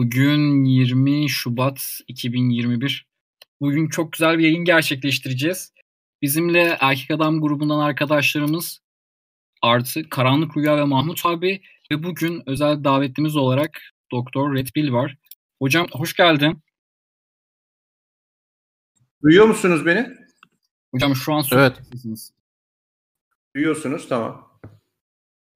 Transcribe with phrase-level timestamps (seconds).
[0.00, 3.06] Bugün 20 Şubat 2021.
[3.60, 5.72] Bugün çok güzel bir yayın gerçekleştireceğiz.
[6.22, 8.80] Bizimle Erkek Adam grubundan arkadaşlarımız
[9.62, 13.80] artı Karanlık Rüya ve Mahmut abi ve bugün özel davetlimiz olarak
[14.12, 15.16] Doktor Red Bill var.
[15.62, 16.62] Hocam hoş geldin.
[19.22, 20.08] Duyuyor musunuz beni?
[20.94, 21.80] Hocam şu an evet.
[23.56, 24.49] Duyuyorsunuz tamam.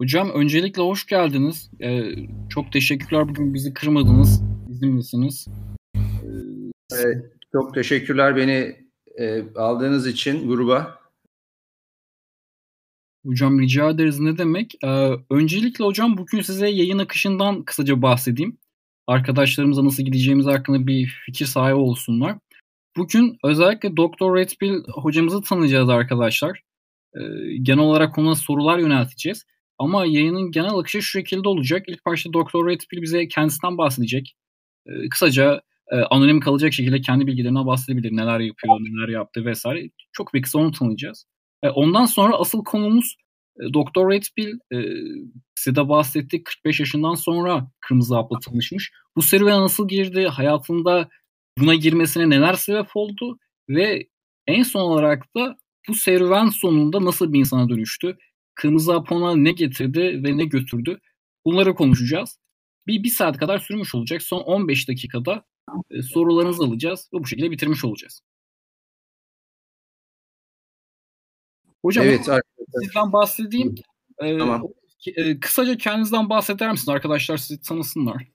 [0.04, 1.70] Hocam öncelikle hoş geldiniz.
[1.82, 2.14] Ee,
[2.48, 4.42] çok teşekkürler bugün bizi kırmadınız.
[4.68, 5.48] Bizimlesiniz.
[6.92, 7.04] Ee,
[7.52, 8.76] çok teşekkürler beni
[9.18, 10.98] e, aldığınız için gruba.
[13.26, 14.74] Hocam rica ederiz ne demek.
[14.84, 18.58] Ee, öncelikle hocam bugün size yayın akışından kısaca bahsedeyim.
[19.06, 22.38] Arkadaşlarımıza nasıl gideceğimiz hakkında bir fikir sahibi olsunlar.
[22.96, 26.62] Bugün özellikle Doktor Redpill hocamızı tanıyacağız arkadaşlar.
[27.14, 27.20] Ee,
[27.62, 29.44] genel olarak ona sorular yönelteceğiz.
[29.78, 31.84] Ama yayının genel akışı şu şekilde olacak.
[31.88, 34.34] İlk başta Doktor Redpill bize kendisinden bahsedecek.
[34.86, 38.16] Ee, kısaca e, anonim kalacak şekilde kendi bilgilerinden bahsedebilir.
[38.16, 39.90] Neler yapıyor, neler yaptı vesaire.
[40.12, 41.24] Çok bir kısa onu tanıyacağız.
[41.62, 43.16] E, ondan sonra asıl konumuz
[43.60, 44.78] e, Doktor Redpill e,
[45.54, 48.92] size de bahsettik 45 yaşından sonra Kırmızı Hap'la tanışmış.
[49.16, 50.26] Bu serüvene nasıl girdi?
[50.26, 51.08] Hayatında
[51.58, 53.38] buna girmesine neler sebep oldu?
[53.68, 54.08] Ve
[54.46, 55.56] en son olarak da
[55.88, 58.18] bu serüven sonunda nasıl bir insana dönüştü?
[58.54, 61.00] Kırmızı Hap ona ne getirdi ve ne götürdü?
[61.44, 62.38] Bunları konuşacağız.
[62.86, 64.22] Bir, bir saat kadar sürmüş olacak.
[64.22, 65.44] Son 15 dakikada
[65.90, 68.20] e, sorularınızı alacağız ve bu şekilde bitirmiş olacağız.
[71.84, 72.28] Hocam evet,
[72.82, 73.74] sizden bahsedeyim.
[74.18, 74.62] Ee, tamam.
[75.06, 76.88] E, kısaca kendinizden bahseder misiniz?
[76.88, 78.26] Arkadaşlar sizi tanısınlar.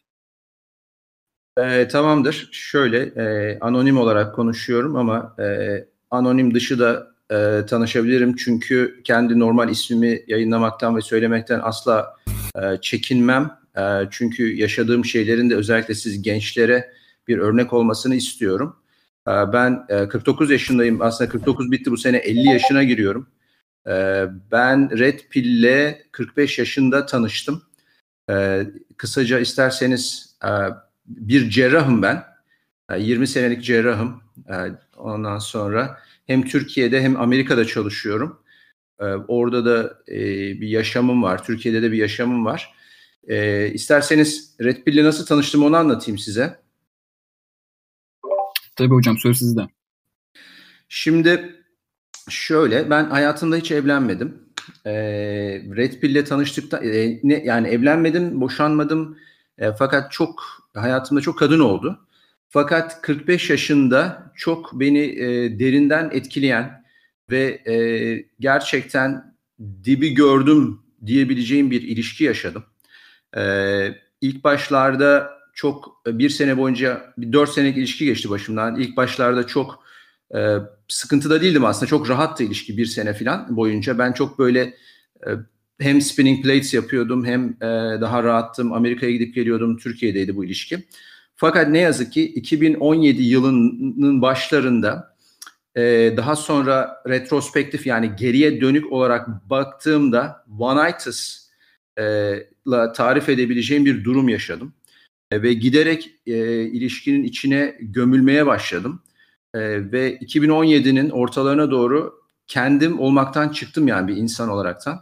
[1.58, 2.50] E, tamamdır.
[2.52, 5.46] Şöyle e, anonim olarak konuşuyorum ama e,
[6.10, 8.36] anonim dışı da e, tanışabilirim.
[8.36, 12.16] Çünkü kendi normal ismimi yayınlamaktan ve söylemekten asla
[12.56, 13.52] e, çekinmem.
[13.78, 16.92] E, çünkü yaşadığım şeylerin de özellikle siz gençlere
[17.28, 18.76] bir örnek olmasını istiyorum.
[19.28, 21.02] E, ben e, 49 yaşındayım.
[21.02, 23.28] Aslında 49 bitti bu sene 50 yaşına giriyorum.
[23.88, 27.64] E, ben Red Pill'le 45 yaşında tanıştım.
[28.30, 28.66] E,
[28.98, 30.50] kısaca isterseniz e,
[31.06, 32.24] bir cerrahım ben.
[32.92, 34.22] E, 20 senelik cerrahım.
[34.50, 34.56] E,
[34.98, 35.98] ondan sonra
[36.30, 38.40] hem Türkiye'de hem Amerika'da çalışıyorum.
[39.00, 40.18] Ee, orada da e,
[40.62, 41.44] bir yaşamım var.
[41.46, 42.74] Türkiye'de de bir yaşamım var.
[43.28, 46.60] E, isterseniz Red Pill'le nasıl tanıştım onu anlatayım size.
[48.76, 49.62] Tabii hocam söz sizde.
[50.90, 51.56] Şimdi
[52.30, 54.42] şöyle ben hayatımda hiç evlenmedim.
[54.86, 54.94] E,
[55.76, 59.18] Red Pill'le tanıştıkta e, ne, yani evlenmedim, boşanmadım.
[59.58, 62.08] E, fakat çok hayatımda çok kadın oldu.
[62.50, 66.84] Fakat 45 yaşında çok beni e, derinden etkileyen
[67.32, 67.76] ve e,
[68.40, 69.36] gerçekten
[69.84, 72.64] dibi gördüm diyebileceğim bir ilişki yaşadım.
[73.38, 73.44] E,
[74.22, 78.80] ilk başlarda çok bir sene boyunca bir dört senelik ilişki geçti başımdan.
[78.80, 79.84] İlk başlarda çok
[80.36, 80.56] e,
[80.88, 81.86] sıkıntıda değildim aslında.
[81.86, 83.98] Çok rahattı ilişki bir sene falan boyunca.
[83.98, 84.62] Ben çok böyle
[85.28, 85.30] e,
[85.80, 88.74] hem spinning plates yapıyordum hem e, daha rahattım.
[88.74, 89.78] Amerika'ya gidip geliyordum.
[89.78, 90.84] Türkiye'deydi bu ilişki.
[91.42, 95.16] Fakat ne yazık ki 2017 yılının başlarında
[95.76, 95.82] e,
[96.18, 101.50] daha sonra retrospektif yani geriye dönük olarak baktığımda one-itis
[102.00, 102.34] e,
[102.96, 104.74] tarif edebileceğim bir durum yaşadım.
[105.32, 109.02] E, ve giderek e, ilişkinin içine gömülmeye başladım.
[109.54, 109.60] E,
[109.92, 112.14] ve 2017'nin ortalarına doğru
[112.48, 115.02] kendim olmaktan çıktım yani bir insan olaraktan.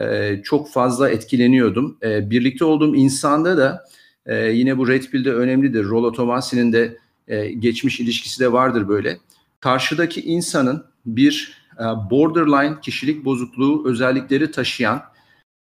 [0.00, 1.98] E, çok fazla etkileniyordum.
[2.02, 3.84] E, birlikte olduğum insanda da
[4.30, 5.84] e, yine bu Red Pill'de önemlidir.
[5.84, 6.98] Rollo Tomasi'nin de
[7.28, 9.18] e, geçmiş ilişkisi de vardır böyle.
[9.60, 15.02] Karşıdaki insanın bir e, borderline kişilik bozukluğu özellikleri taşıyan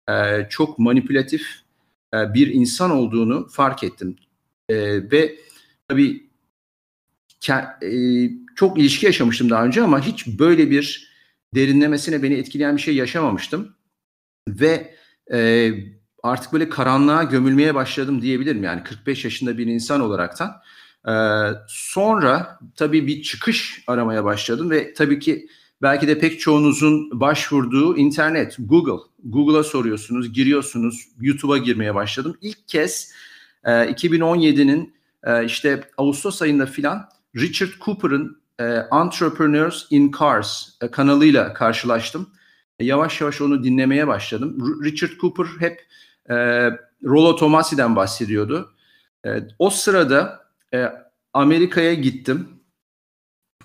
[0.10, 1.48] e, çok manipülatif
[2.14, 4.16] e, bir insan olduğunu fark ettim.
[4.70, 4.76] E,
[5.12, 5.36] ve
[5.88, 6.30] tabii
[7.40, 7.92] ke, e,
[8.56, 11.10] çok ilişki yaşamıştım daha önce ama hiç böyle bir
[11.56, 13.76] derinlemesine beni etkileyen bir şey yaşamamıştım.
[14.48, 14.96] Ve
[15.34, 15.72] e,
[16.24, 20.62] artık böyle karanlığa gömülmeye başladım diyebilirim yani 45 yaşında bir insan olaraktan.
[21.08, 21.12] Ee,
[21.68, 25.48] sonra tabii bir çıkış aramaya başladım ve tabii ki
[25.82, 29.04] belki de pek çoğunuzun başvurduğu internet, Google.
[29.24, 32.38] Google'a soruyorsunuz, giriyorsunuz, YouTube'a girmeye başladım.
[32.42, 33.14] İlk kez
[33.64, 34.94] e, 2017'nin
[35.24, 42.30] e, işte Ağustos ayında filan Richard Cooper'ın e, Entrepreneurs in Cars e, kanalıyla karşılaştım.
[42.80, 44.82] E, yavaş yavaş onu dinlemeye başladım.
[44.84, 45.86] Richard Cooper hep
[46.30, 46.36] e,
[47.04, 48.74] Rollo Tomasi'den bahsediyordu.
[49.26, 49.30] E,
[49.60, 50.40] o sırada
[50.74, 50.86] e,
[51.34, 52.48] Amerika'ya gittim.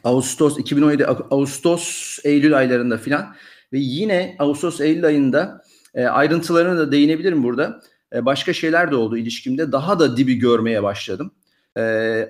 [0.05, 3.35] Ağustos 2017 Ağustos Eylül aylarında filan
[3.73, 5.63] ve yine Ağustos Eylül ayında
[5.95, 7.81] e, ayrıntılarına da değinebilirim burada.
[8.15, 9.73] e, başka şeyler de oldu ilişkimde.
[9.73, 11.31] Daha da dibi görmeye başladım.
[11.79, 11.83] E,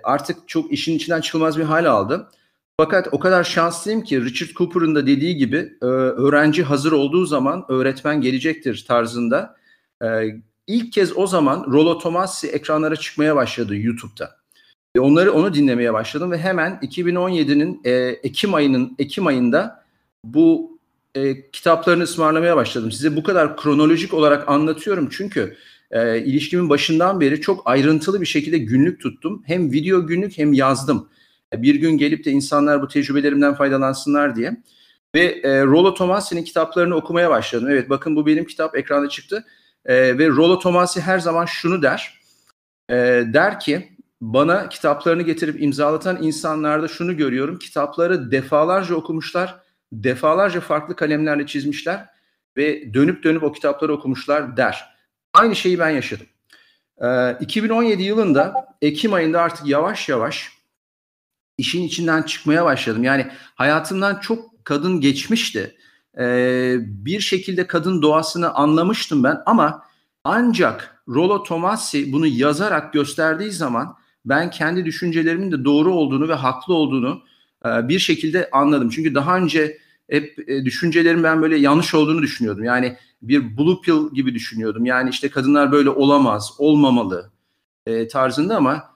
[0.03, 2.29] artık çok işin içinden çıkılmaz bir hal aldı.
[2.77, 7.65] Fakat o kadar şanslıyım ki Richard Cooper'ın da dediği gibi e, öğrenci hazır olduğu zaman
[7.69, 9.57] öğretmen gelecektir tarzında.
[10.05, 10.07] E,
[10.67, 14.37] ilk kez o zaman Rollo Tomassi ekranlara çıkmaya başladı YouTube'da.
[14.97, 17.93] Ve onları onu dinlemeye başladım ve hemen 2017'nin e,
[18.23, 19.85] Ekim ayının Ekim ayında
[20.25, 20.79] bu
[21.15, 22.93] e, kitaplarını ısmarlamaya başladım.
[22.93, 25.57] Size bu kadar kronolojik olarak anlatıyorum çünkü
[25.91, 29.43] e, ilişkimin başından beri çok ayrıntılı bir şekilde günlük tuttum.
[29.47, 31.09] Hem video günlük hem yazdım.
[31.53, 34.57] E, bir gün gelip de insanlar bu tecrübelerimden faydalansınlar diye.
[35.15, 37.69] Ve e, Rollo Tomasi'nin kitaplarını okumaya başladım.
[37.71, 39.45] Evet bakın bu benim kitap ekranda çıktı.
[39.85, 42.21] E, ve Rollo Tomasi her zaman şunu der.
[42.91, 42.95] E,
[43.33, 47.59] der ki bana kitaplarını getirip imzalatan insanlarda şunu görüyorum.
[47.59, 49.61] Kitapları defalarca okumuşlar,
[49.93, 52.07] defalarca farklı kalemlerle çizmişler
[52.57, 54.95] ve dönüp dönüp o kitapları okumuşlar der.
[55.33, 56.27] Aynı şeyi ben yaşadım.
[57.03, 60.53] Ee, 2017 yılında Ekim ayında artık yavaş yavaş
[61.59, 63.05] işin içinden çıkmaya başladım.
[63.05, 65.77] Yani hayatımdan çok kadın geçmişti.
[66.19, 69.83] Ee, bir şekilde kadın doğasını anlamıştım ben ama
[70.25, 76.75] ancak Rollo Tomassi bunu yazarak gösterdiği zaman ben kendi düşüncelerimin de doğru olduğunu ve haklı
[76.75, 77.23] olduğunu
[77.67, 78.89] e, bir şekilde anladım.
[78.89, 79.79] Çünkü daha önce
[80.11, 82.65] hep e, düşüncelerim ben böyle yanlış olduğunu düşünüyordum.
[82.65, 84.87] Yani bir blue pill gibi düşünüyordum.
[84.87, 87.31] Yani işte kadınlar böyle olamaz, olmamalı
[87.87, 88.94] e, tarzında ama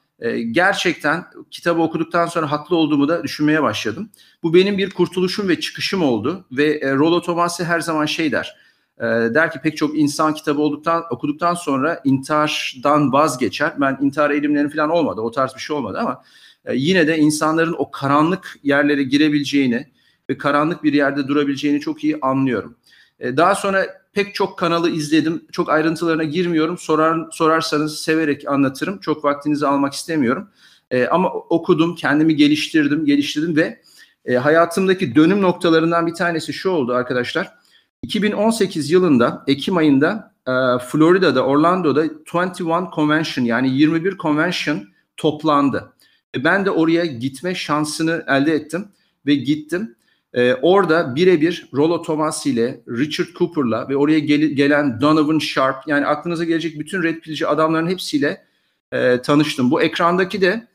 [0.51, 4.11] gerçekten kitabı okuduktan sonra haklı olduğumu da düşünmeye başladım.
[4.43, 8.57] Bu benim bir kurtuluşum ve çıkışım oldu ve Rollo Tomasi her zaman şey der
[9.01, 13.81] e, der ki pek çok insan kitabı olduktan okuduktan sonra intihardan vazgeçer.
[13.81, 15.21] Ben intihar eğilimlerim falan olmadı.
[15.21, 16.23] O tarz bir şey olmadı ama
[16.65, 19.87] e, yine de insanların o karanlık yerlere girebileceğini
[20.31, 22.77] ve karanlık bir yerde durabileceğini çok iyi anlıyorum.
[23.21, 23.87] E, daha sonra
[24.19, 25.45] pek çok kanalı izledim.
[25.53, 26.79] Çok ayrıntılarına girmiyorum.
[26.79, 28.99] Sorar sorarsanız severek anlatırım.
[28.99, 30.49] Çok vaktinizi almak istemiyorum.
[30.91, 33.83] E, ama okudum, kendimi geliştirdim, geliştirdim ve
[34.25, 37.55] e, hayatımdaki dönüm noktalarından bir tanesi şu oldu arkadaşlar.
[38.03, 40.53] 2018 yılında Ekim ayında e,
[40.87, 45.93] Florida'da, Orlando'da 21 Convention yani 21 Convention toplandı.
[46.37, 48.89] E, ben de oraya gitme şansını elde ettim
[49.27, 49.95] ve gittim.
[50.35, 56.07] E, orada birebir Rollo Thomas ile Richard Cooper'la ve oraya gel- gelen Donovan Sharp yani
[56.07, 58.45] aklınıza gelecek bütün Red Pill'ci adamların hepsiyle
[58.93, 59.71] e, tanıştım.
[59.71, 60.67] Bu ekrandaki de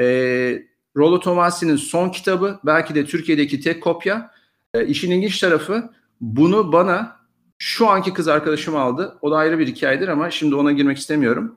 [0.00, 0.04] e,
[0.96, 4.30] Rollo Tomasi'nin son kitabı belki de Türkiye'deki tek kopya.
[4.74, 7.16] E, işin ilginç tarafı bunu bana
[7.58, 9.18] şu anki kız arkadaşım aldı.
[9.22, 11.56] O da ayrı bir hikayedir ama şimdi ona girmek istemiyorum.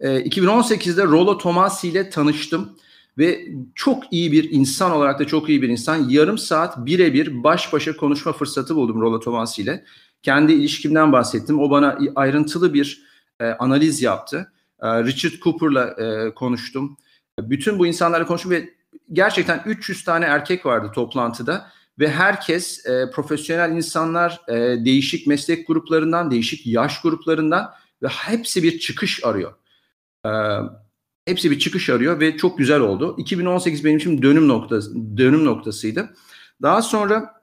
[0.00, 2.78] E, ee, 2018'de Rollo Tomasi ile tanıştım
[3.18, 6.08] ve çok iyi bir insan olarak da çok iyi bir insan.
[6.08, 9.84] Yarım saat birebir baş başa konuşma fırsatı buldum Rollo Tomasi ile.
[10.22, 11.60] Kendi ilişkimden bahsettim.
[11.60, 13.02] O bana ayrıntılı bir
[13.40, 14.52] e, analiz yaptı.
[14.82, 16.96] E, Richard Cooper'la e, konuştum.
[17.40, 18.70] Bütün bu insanlarla konuştum ve
[19.12, 26.30] gerçekten 300 tane erkek vardı toplantıda ve herkes e, profesyonel insanlar e, değişik meslek gruplarından,
[26.30, 29.54] değişik yaş gruplarından ve hepsi bir çıkış arıyor.
[30.26, 30.30] E,
[31.28, 33.14] hepsi bir çıkış arıyor ve çok güzel oldu.
[33.18, 36.14] 2018 benim için dönüm noktası dönüm noktasıydı.
[36.62, 37.42] Daha sonra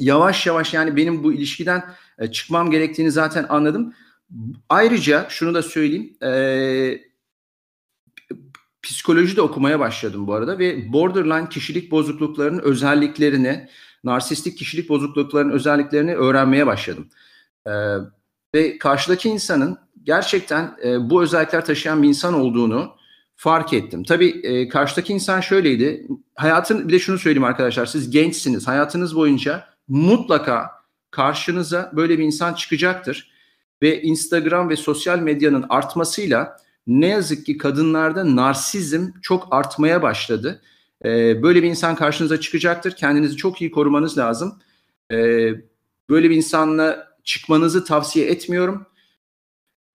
[0.00, 1.84] yavaş yavaş yani benim bu ilişkiden
[2.18, 3.94] e, çıkmam gerektiğini zaten anladım.
[4.68, 6.16] Ayrıca şunu da söyleyeyim.
[6.22, 7.12] E,
[8.82, 13.68] psikoloji de okumaya başladım bu arada ve borderline kişilik bozukluklarının özelliklerini,
[14.04, 17.08] narsistik kişilik bozukluklarının özelliklerini öğrenmeye başladım.
[17.66, 17.70] Ee,
[18.54, 22.92] ve karşıdaki insanın gerçekten e, bu özellikler taşıyan bir insan olduğunu
[23.36, 24.04] fark ettim.
[24.04, 26.06] Tabii e, karşıdaki insan şöyleydi.
[26.34, 27.86] Hayatın bir de şunu söyleyeyim arkadaşlar.
[27.86, 28.68] Siz gençsiniz.
[28.68, 30.70] Hayatınız boyunca mutlaka
[31.10, 33.32] karşınıza böyle bir insan çıkacaktır.
[33.82, 36.56] Ve Instagram ve sosyal medyanın artmasıyla
[36.86, 40.62] ne yazık ki kadınlarda narsizm çok artmaya başladı.
[41.04, 42.92] Ee, böyle bir insan karşınıza çıkacaktır.
[42.92, 44.58] Kendinizi çok iyi korumanız lazım.
[45.12, 45.48] Ee,
[46.10, 48.86] böyle bir insanla çıkmanızı tavsiye etmiyorum.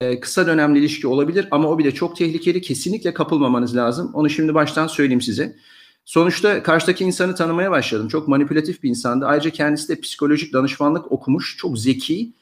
[0.00, 2.60] Ee, kısa dönemli ilişki olabilir ama o bile çok tehlikeli.
[2.60, 4.10] Kesinlikle kapılmamanız lazım.
[4.14, 5.56] Onu şimdi baştan söyleyeyim size.
[6.04, 8.08] Sonuçta karşıdaki insanı tanımaya başladım.
[8.08, 9.26] Çok manipülatif bir insandı.
[9.26, 11.56] Ayrıca kendisi de psikolojik danışmanlık okumuş.
[11.56, 12.32] Çok zeki,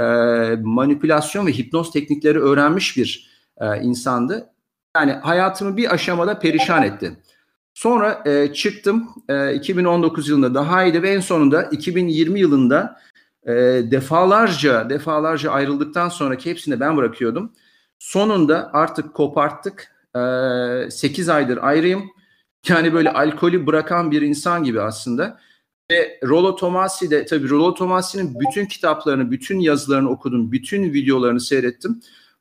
[0.00, 0.04] e,
[0.62, 4.50] manipülasyon ve hipnoz teknikleri öğrenmiş bir e, insandı.
[4.96, 7.16] Yani hayatımı bir aşamada perişan etti.
[7.74, 13.00] Sonra e, çıktım e, 2019 yılında daha iyiydi ve en sonunda 2020 yılında
[13.46, 13.52] e,
[13.90, 17.52] defalarca defalarca ayrıldıktan sonraki hepsini ben bırakıyordum.
[17.98, 19.96] Sonunda artık koparttık.
[20.16, 22.10] E, 8 aydır ayrıyım.
[22.68, 25.40] Yani böyle alkolü bırakan bir insan gibi aslında.
[25.90, 32.00] Ve Rollo Tomasi de tabii Rollo Tomasi'nin bütün kitaplarını, bütün yazılarını okudum, bütün videolarını seyrettim.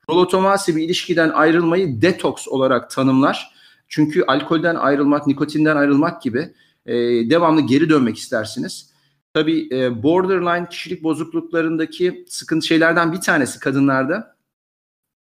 [0.10, 3.52] Rollo Tomasi bir ilişkiden ayrılmayı detoks olarak tanımlar.
[3.88, 6.54] Çünkü alkolden ayrılmak, nikotinden ayrılmak gibi
[6.86, 6.96] e,
[7.30, 8.90] devamlı geri dönmek istersiniz.
[9.34, 14.36] Tabii e, borderline kişilik bozukluklarındaki sıkıntı şeylerden bir tanesi kadınlarda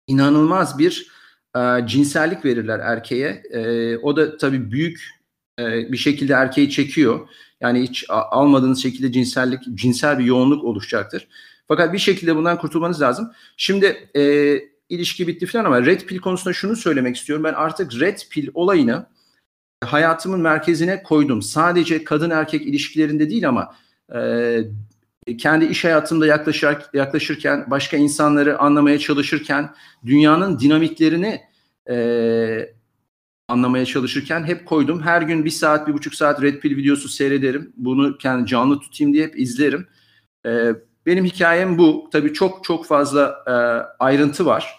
[0.07, 1.11] inanılmaz bir
[1.57, 3.43] e, cinsellik verirler erkeğe.
[3.51, 5.19] E, o da tabii büyük
[5.61, 7.29] bir şekilde erkeği çekiyor.
[7.61, 11.29] Yani hiç almadığınız şekilde cinsellik, cinsel bir yoğunluk oluşacaktır.
[11.69, 13.33] Fakat bir şekilde bundan kurtulmanız lazım.
[13.57, 14.55] Şimdi e,
[14.89, 17.45] ilişki bitti falan ama red pill konusunda şunu söylemek istiyorum.
[17.45, 19.07] Ben artık red pill olayını
[19.85, 21.43] hayatımın merkezine koydum.
[21.43, 23.75] Sadece kadın erkek ilişkilerinde değil ama
[25.39, 29.75] kendi iş hayatımda yaklaşır, yaklaşırken, başka insanları anlamaya çalışırken,
[30.07, 31.41] dünyanın dinamiklerini
[31.91, 32.75] e,
[33.49, 35.03] anlamaya çalışırken hep koydum.
[35.03, 37.73] Her gün bir saat, bir buçuk saat Red Pill videosu seyrederim.
[37.77, 39.87] Bunu kendi canlı tutayım diye hep izlerim.
[40.47, 40.73] E,
[41.07, 42.09] benim hikayem bu.
[42.13, 43.53] Tabii çok çok fazla e,
[44.05, 44.79] ayrıntı var.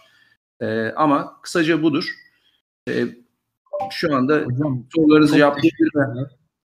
[0.61, 2.13] E, ama kısaca budur.
[2.89, 3.05] E,
[3.91, 6.38] şu anda Hocam, sorularınızı cevaplayabilirim.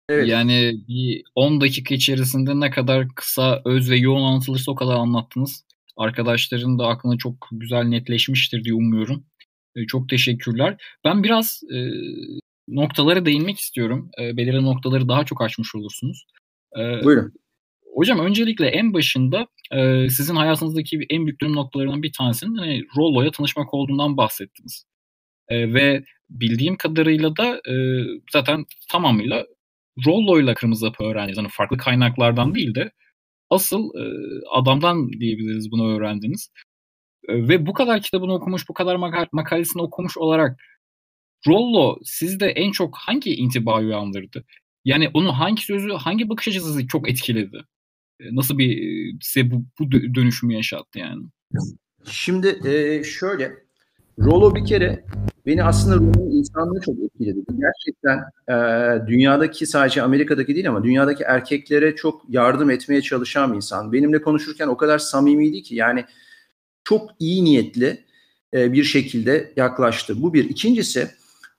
[0.10, 0.28] Evet.
[0.28, 5.66] Yani bir 10 dakika içerisinde ne kadar kısa, öz ve yoğun anlatılırsa o kadar anlattınız.
[5.98, 9.25] Arkadaşların da aklına çok güzel netleşmiştir diye umuyorum.
[9.75, 10.78] E, çok teşekkürler.
[11.06, 11.78] Ben biraz e,
[12.68, 14.12] noktalara değinmek istiyorum.
[14.22, 16.25] E, belirli noktaları daha çok açmış olursunuz.
[16.80, 17.34] E, Buyurun.
[17.96, 23.32] Hocam öncelikle en başında e, sizin hayatınızdaki en büyük dönüm noktalarından bir tanesinin hani, Rollo'ya
[23.32, 24.86] tanışmak olduğundan bahsettiniz.
[25.50, 27.74] E, ve bildiğim kadarıyla da e,
[28.32, 29.46] zaten tamamıyla
[30.08, 31.38] Rollo'yla Kırmızı Hapı öğrendiniz.
[31.38, 32.91] Hani farklı kaynaklardan değil de
[33.50, 34.03] asıl e,
[34.51, 36.51] adamdan diyebiliriz bunu öğrendiniz.
[37.27, 40.60] E, ve bu kadar kitabını okumuş, bu kadar maka- makalesini okumuş olarak
[41.48, 44.46] Rollo sizde en çok hangi intibayı uyandırdı?
[44.86, 47.62] Yani onun hangi sözü, hangi bakış açısı çok etkiledi?
[48.20, 51.24] E, nasıl bir e, size bu, bu dönüşümü yaşattı yani?
[52.06, 53.51] Şimdi e, şöyle,
[54.19, 55.05] Rollo bir kere
[55.45, 57.39] beni aslında Rollo'nun insanlığı çok etkiledi.
[57.59, 63.93] Gerçekten e, dünyadaki sadece Amerika'daki değil ama dünyadaki erkeklere çok yardım etmeye çalışan bir insan.
[63.93, 66.05] Benimle konuşurken o kadar samimiydi ki yani
[66.83, 68.03] çok iyi niyetli
[68.53, 70.21] e, bir şekilde yaklaştı.
[70.21, 70.49] Bu bir.
[70.49, 71.07] İkincisi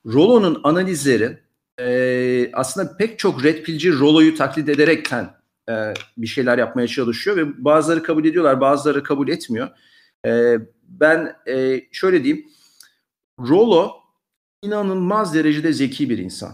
[0.06, 1.38] Rollo'nun analizleri
[1.80, 5.30] e, aslında pek çok red pillci Rollo'yu taklit ederekten
[5.68, 9.68] e, bir şeyler yapmaya çalışıyor ve bazıları kabul ediyorlar bazıları kabul etmiyor.
[10.26, 10.56] E,
[10.90, 12.46] ben e, şöyle diyeyim
[13.40, 13.92] Rollo
[14.62, 16.52] inanılmaz derecede zeki bir insan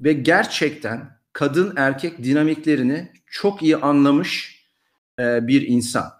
[0.00, 4.62] ve gerçekten kadın erkek dinamiklerini çok iyi anlamış
[5.18, 6.12] e, bir insan.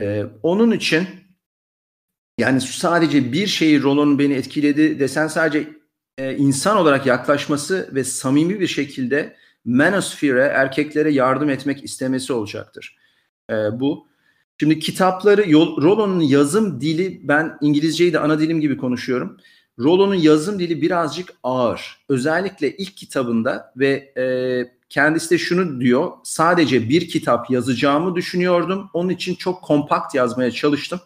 [0.00, 1.08] E, onun için
[2.38, 5.68] yani sadece bir şeyi Rollo'nun beni etkiledi desen sadece
[6.18, 12.96] e, insan olarak yaklaşması ve samimi bir şekilde manosphere erkeklere yardım etmek istemesi olacaktır.
[13.50, 14.11] E, bu.
[14.62, 19.36] Şimdi kitapları, Rollo'nun yazım dili, ben İngilizceyi de ana dilim gibi konuşuyorum.
[19.78, 22.04] Rollo'nun yazım dili birazcık ağır.
[22.08, 24.24] Özellikle ilk kitabında ve e,
[24.88, 26.10] kendisi de şunu diyor.
[26.24, 28.90] Sadece bir kitap yazacağımı düşünüyordum.
[28.92, 31.00] Onun için çok kompakt yazmaya çalıştım.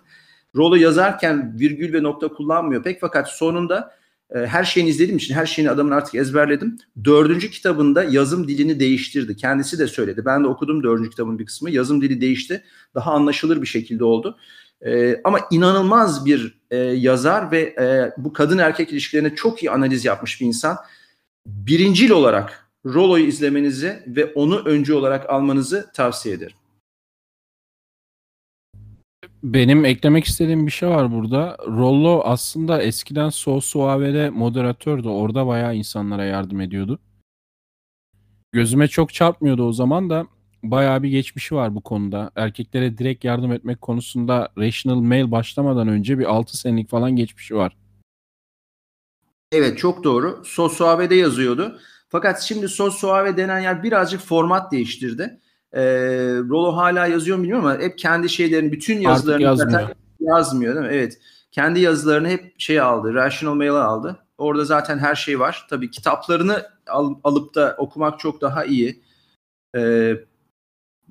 [0.56, 3.96] Rollo yazarken virgül ve nokta kullanmıyor pek fakat sonunda
[4.34, 6.78] her şeyini izlediğim için her şeyini adamın artık ezberledim.
[7.04, 9.36] Dördüncü kitabında yazım dilini değiştirdi.
[9.36, 10.24] Kendisi de söyledi.
[10.24, 11.70] Ben de okudum dördüncü kitabın bir kısmı.
[11.70, 12.62] Yazım dili değişti.
[12.94, 14.38] Daha anlaşılır bir şekilde oldu.
[14.86, 20.04] E, ama inanılmaz bir e, yazar ve e, bu kadın erkek ilişkilerine çok iyi analiz
[20.04, 20.76] yapmış bir insan.
[21.46, 26.56] Birincil olarak Rollo'yu izlemenizi ve onu öncü olarak almanızı tavsiye ederim.
[29.46, 31.56] Benim eklemek istediğim bir şey var burada.
[31.66, 35.08] Rollo aslında eskiden So Suave'de moderatördü.
[35.08, 36.98] Orada bayağı insanlara yardım ediyordu.
[38.52, 40.26] Gözüme çok çarpmıyordu o zaman da
[40.62, 42.30] bayağı bir geçmişi var bu konuda.
[42.36, 47.76] Erkeklere direkt yardım etmek konusunda Rational Mail başlamadan önce bir 6 senelik falan geçmişi var.
[49.52, 50.42] Evet çok doğru.
[50.44, 51.78] Sosuave yazıyordu.
[52.08, 55.40] Fakat şimdi Sosuave denen yer birazcık format değiştirdi.
[55.76, 55.82] Ee,
[56.48, 59.88] Rolo hala yazıyor mu bilmiyorum ama hep kendi şeylerini, bütün yazılarını yazmıyor.
[60.20, 60.92] yazmıyor değil mi?
[60.92, 61.18] Evet.
[61.52, 64.26] Kendi yazılarını hep şey aldı, Rational Mail'a aldı.
[64.38, 65.66] Orada zaten her şey var.
[65.70, 69.02] Tabii kitaplarını al, alıp da okumak çok daha iyi.
[69.76, 70.14] Ee,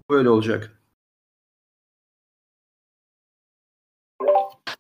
[0.10, 0.72] böyle olacak.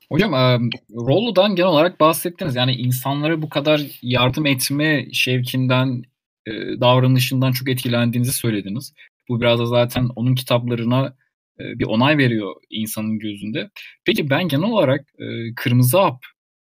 [0.10, 0.60] Hocam e,
[0.96, 2.56] Rollo'dan genel olarak bahsettiniz.
[2.56, 6.04] Yani insanlara bu kadar yardım etme şevkinden,
[6.46, 8.94] e, davranışından çok etkilendiğinizi söylediniz.
[9.29, 11.15] Bu biraz da zaten onun kitaplarına
[11.60, 13.70] e, bir onay veriyor insanın gözünde.
[14.05, 16.25] Peki ben genel olarak e, Kırmızı Hap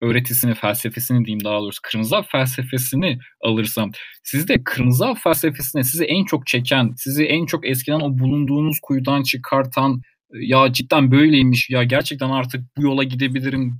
[0.04, 3.90] öğretisini, felsefesini diyeyim daha doğrusu kırmızı hap felsefesini alırsam
[4.22, 9.22] sizde kırmızı hap felsefesine sizi en çok çeken, sizi en çok eskiden o bulunduğunuz kuyudan
[9.22, 13.76] çıkartan ya cidden böyleymiş ya gerçekten artık bu yola gidebilirim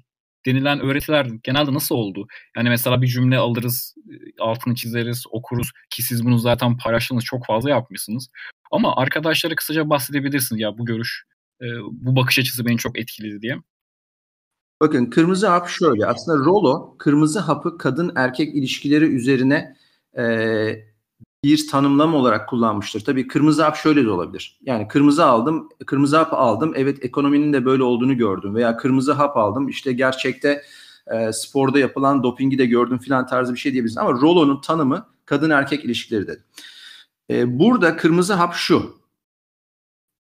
[0.47, 2.27] denilen öğretiler genelde nasıl oldu?
[2.57, 3.95] Yani mesela bir cümle alırız,
[4.41, 8.29] altını çizeriz, okuruz ki siz bunu zaten paylaştığınız çok fazla yapmışsınız.
[8.73, 11.25] Ama arkadaşlara kısaca bahsedebilirsiniz ya bu görüş,
[11.91, 13.57] bu bakış açısı beni çok etkiledi diye.
[14.81, 19.77] Bakın kırmızı hap şöyle aslında Rolo kırmızı hapı kadın erkek ilişkileri üzerine
[20.19, 20.25] e,
[21.45, 23.05] bir tanımlama olarak kullanmıştır.
[23.05, 24.59] Tabii kırmızı hap şöyle de olabilir.
[24.63, 26.73] Yani kırmızı aldım, kırmızı hap aldım.
[26.77, 28.55] Evet ekonominin de böyle olduğunu gördüm.
[28.55, 29.69] Veya kırmızı hap aldım.
[29.69, 30.63] İşte gerçekte
[31.07, 33.99] e, sporda yapılan dopingi de gördüm filan tarzı bir şey diyebiliriz.
[33.99, 36.45] Ama Rolo'nun tanımı kadın erkek ilişkileri dedi.
[37.31, 38.97] E, burada kırmızı hap şu.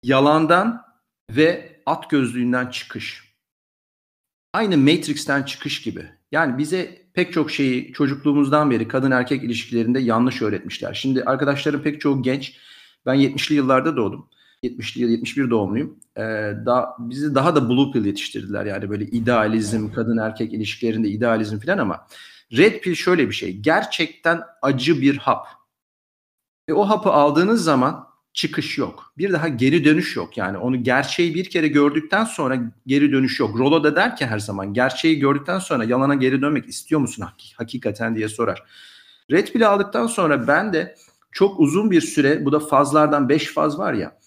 [0.04, 0.86] Yalandan
[1.32, 3.34] ve at gözlüğünden çıkış.
[4.54, 6.19] Aynı Matrix'ten çıkış gibi.
[6.32, 10.94] Yani bize pek çok şeyi çocukluğumuzdan beri kadın erkek ilişkilerinde yanlış öğretmişler.
[10.94, 12.58] Şimdi arkadaşlarım pek çoğu genç.
[13.06, 14.30] Ben 70'li yıllarda doğdum.
[14.64, 16.00] 70'li 71 doğumluyum.
[16.18, 16.22] Ee,
[16.66, 18.66] daha, bizi daha da blue pill yetiştirdiler.
[18.66, 22.08] Yani böyle idealizm, kadın erkek ilişkilerinde idealizm falan ama
[22.58, 23.58] red pill şöyle bir şey.
[23.58, 25.48] Gerçekten acı bir hap.
[26.70, 28.09] Ve o hapı aldığınız zaman
[28.40, 29.14] çıkış yok.
[29.18, 30.38] Bir daha geri dönüş yok.
[30.38, 33.60] Yani onu gerçeği bir kere gördükten sonra geri dönüş yok.
[33.60, 38.16] Rolo da der ki her zaman gerçeği gördükten sonra yalana geri dönmek istiyor musun hakikaten
[38.16, 38.64] diye sorar.
[39.32, 40.96] Red Pill'i aldıktan sonra ben de
[41.32, 44.18] çok uzun bir süre bu da fazlardan 5 faz var ya.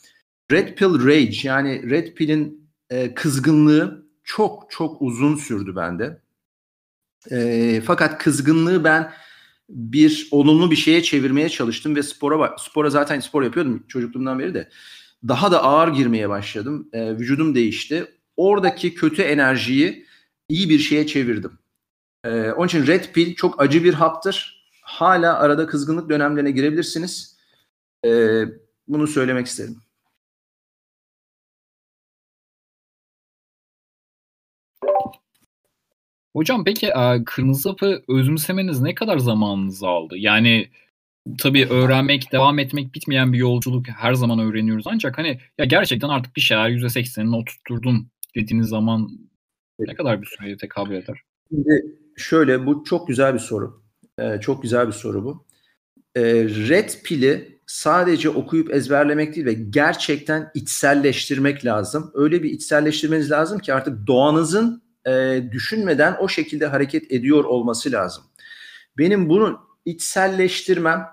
[0.51, 6.23] Red Pill Rage yani Red Pill'in e, kızgınlığı çok çok uzun sürdü bende.
[7.31, 9.13] E, fakat kızgınlığı ben
[9.73, 14.69] bir olumlu bir şeye çevirmeye çalıştım ve spora spora zaten spor yapıyordum çocukluğumdan beri de
[15.29, 16.89] daha da ağır girmeye başladım.
[16.93, 18.07] E, vücudum değişti.
[18.37, 20.07] Oradaki kötü enerjiyi
[20.49, 21.59] iyi bir şeye çevirdim.
[22.25, 24.67] E, onun için Red Pill çok acı bir haptır.
[24.83, 27.39] Hala arada kızgınlık dönemlerine girebilirsiniz.
[28.07, 28.43] E,
[28.89, 29.77] bunu söylemek isterim.
[36.37, 36.91] Hocam peki
[37.27, 40.15] kırmızı hapı özümsemeniz ne kadar zamanınızı aldı?
[40.19, 40.71] Yani
[41.39, 44.85] tabii öğrenmek, devam etmek bitmeyen bir yolculuk her zaman öğreniyoruz.
[44.87, 49.09] Ancak hani ya gerçekten artık bir şeyler %80'ini oturtturdum dediğiniz zaman
[49.79, 51.21] ne kadar bir süreye tekabül eder?
[51.49, 51.83] Şimdi
[52.17, 53.83] şöyle bu çok güzel bir soru.
[54.19, 55.47] Ee, çok güzel bir soru bu.
[56.17, 62.11] Ee, red pili sadece okuyup ezberlemek değil ve gerçekten içselleştirmek lazım.
[62.15, 68.25] Öyle bir içselleştirmeniz lazım ki artık doğanızın e, düşünmeden o şekilde hareket ediyor olması lazım.
[68.99, 71.07] Benim bunu içselleştirmem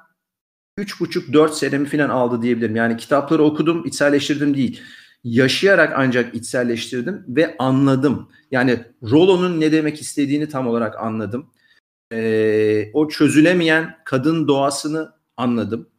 [0.78, 2.76] 3,5-4 senemi falan aldı diyebilirim.
[2.76, 4.82] Yani kitapları okudum, içselleştirdim değil.
[5.24, 8.30] Yaşayarak ancak içselleştirdim ve anladım.
[8.52, 11.52] Yani Rollo'nun ne demek istediğini tam olarak anladım.
[12.14, 15.90] Ee, o çözülemeyen kadın doğasını anladım.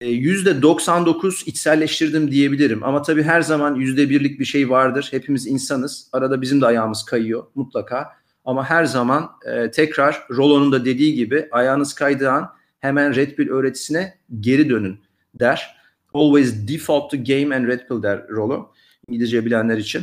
[0.00, 2.84] %99 içselleştirdim diyebilirim.
[2.84, 5.08] Ama tabii her zaman %1'lik bir şey vardır.
[5.10, 6.08] Hepimiz insanız.
[6.12, 8.12] Arada bizim de ayağımız kayıyor mutlaka.
[8.44, 13.48] Ama her zaman e, tekrar Rollo'nun da dediği gibi ayağınız kaydığı an hemen Red Pill
[13.48, 15.00] öğretisine geri dönün
[15.34, 15.78] der.
[16.14, 18.72] Always default to game and Red Pill der Rollo.
[19.08, 20.02] İngilizce bilenler için.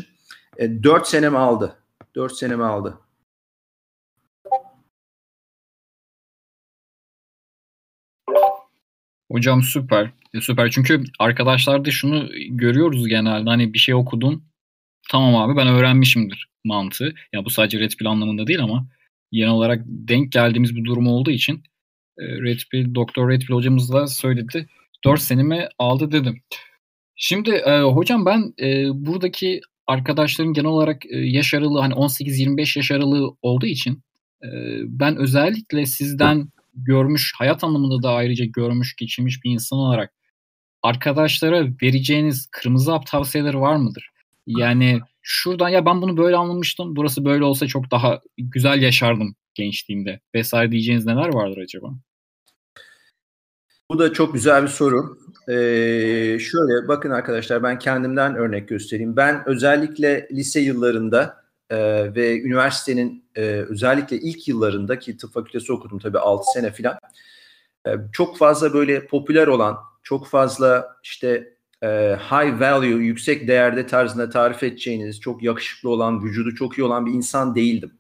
[0.58, 1.75] E, 4 senemi aldı.
[2.15, 2.97] 4 senemi aldı.
[9.36, 10.12] Hocam süper.
[10.34, 10.71] E, süper.
[10.71, 13.50] Çünkü arkadaşlarda şunu görüyoruz genelde.
[13.50, 14.43] Hani bir şey okudun.
[15.12, 17.13] Tamam abi ben öğrenmişimdir mantığı.
[17.34, 18.88] Ya bu sadece Red Pill anlamında değil ama
[19.32, 21.63] genel olarak denk geldiğimiz bir durum olduğu için
[22.17, 24.67] e, Red Pill, Doktor Red Pill hocamız da söyledi.
[25.06, 26.41] 4 senemi aldı dedim.
[27.15, 32.91] Şimdi e, hocam ben e, buradaki arkadaşların genel olarak e, yaş aralığı hani 18-25 yaş
[32.91, 34.04] aralığı olduğu için
[34.43, 34.48] e,
[34.84, 40.13] ben özellikle sizden görmüş, hayat anlamında da ayrıca görmüş, geçirmiş bir insan olarak
[40.83, 44.09] arkadaşlara vereceğiniz kırmızı hap tavsiyeleri var mıdır?
[44.47, 46.95] Yani şuradan ya ben bunu böyle anlamıştım.
[46.95, 51.93] Burası böyle olsa çok daha güzel yaşardım gençliğimde vesaire diyeceğiniz neler vardır acaba?
[53.91, 55.17] Bu da çok güzel bir soru.
[55.47, 59.17] Ee, şöyle bakın arkadaşlar ben kendimden örnek göstereyim.
[59.17, 61.77] Ben özellikle lise yıllarında e,
[62.15, 67.00] ve üniversitenin e, özellikle ilk yıllarında ki tıp fakültesi okudum tabii 6 sene filan.
[67.88, 74.30] E, çok fazla böyle popüler olan, çok fazla işte e, high value, yüksek değerde tarzında
[74.30, 77.91] tarif edeceğiniz, çok yakışıklı olan, vücudu çok iyi olan bir insan değildim.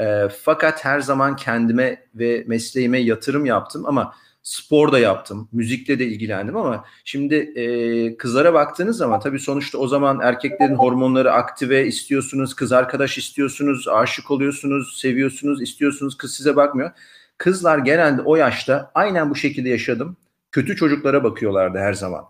[0.00, 4.14] E, fakat her zaman kendime ve mesleğime yatırım yaptım ama
[4.46, 9.88] spor da yaptım, müzikle de ilgilendim ama şimdi e, kızlara baktığınız zaman tabii sonuçta o
[9.88, 16.90] zaman erkeklerin hormonları aktive istiyorsunuz, kız arkadaş istiyorsunuz, aşık oluyorsunuz, seviyorsunuz, istiyorsunuz, kız size bakmıyor.
[17.38, 20.16] Kızlar genelde o yaşta aynen bu şekilde yaşadım.
[20.52, 22.24] Kötü çocuklara bakıyorlardı her zaman.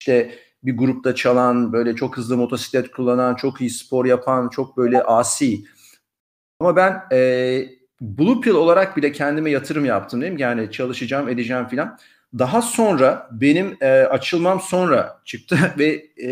[0.00, 5.02] İşte bir grupta çalan, böyle çok hızlı motosiklet kullanan, çok iyi spor yapan, çok böyle
[5.02, 5.64] asi.
[6.60, 10.40] Ama ben e, Blue Pill olarak bile kendime yatırım yaptım değil mi?
[10.40, 11.98] Yani çalışacağım, edeceğim filan.
[12.38, 16.30] Daha sonra benim e, açılmam sonra çıktı ve e,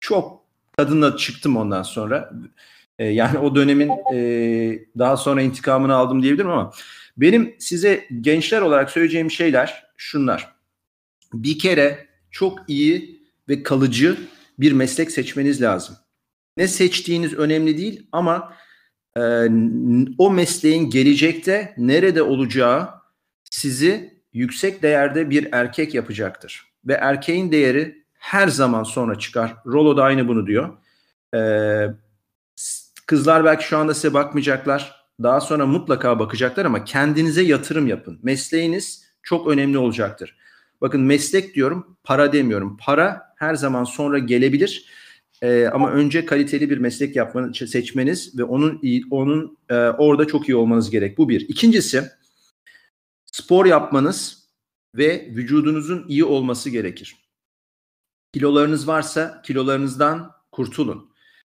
[0.00, 0.42] çok
[0.78, 2.30] kadınla çıktım ondan sonra.
[2.98, 4.18] E, yani o dönemin e,
[4.98, 6.72] daha sonra intikamını aldım diyebilirim ama
[7.16, 10.54] benim size gençler olarak söyleyeceğim şeyler şunlar.
[11.32, 14.16] Bir kere çok iyi ve kalıcı
[14.58, 15.96] bir meslek seçmeniz lazım.
[16.56, 18.52] Ne seçtiğiniz önemli değil ama
[19.16, 19.20] e,
[20.18, 22.88] o mesleğin gelecekte nerede olacağı
[23.50, 26.66] sizi yüksek değerde bir erkek yapacaktır.
[26.84, 29.54] Ve erkeğin değeri her zaman sonra çıkar.
[29.66, 30.76] Rollo da aynı bunu diyor.
[31.34, 31.40] E,
[33.06, 35.06] kızlar belki şu anda size bakmayacaklar.
[35.22, 38.18] Daha sonra mutlaka bakacaklar ama kendinize yatırım yapın.
[38.22, 40.36] Mesleğiniz çok önemli olacaktır.
[40.80, 42.76] Bakın meslek diyorum, para demiyorum.
[42.80, 44.86] Para her zaman sonra gelebilir.
[45.46, 48.80] Ee, ama önce kaliteli bir meslek yapmanız, seçmeniz ve onun
[49.10, 51.18] onun e, orada çok iyi olmanız gerek.
[51.18, 51.40] Bu bir.
[51.48, 52.04] İkincisi
[53.26, 54.48] spor yapmanız
[54.94, 57.16] ve vücudunuzun iyi olması gerekir.
[58.32, 61.10] Kilolarınız varsa kilolarınızdan kurtulun.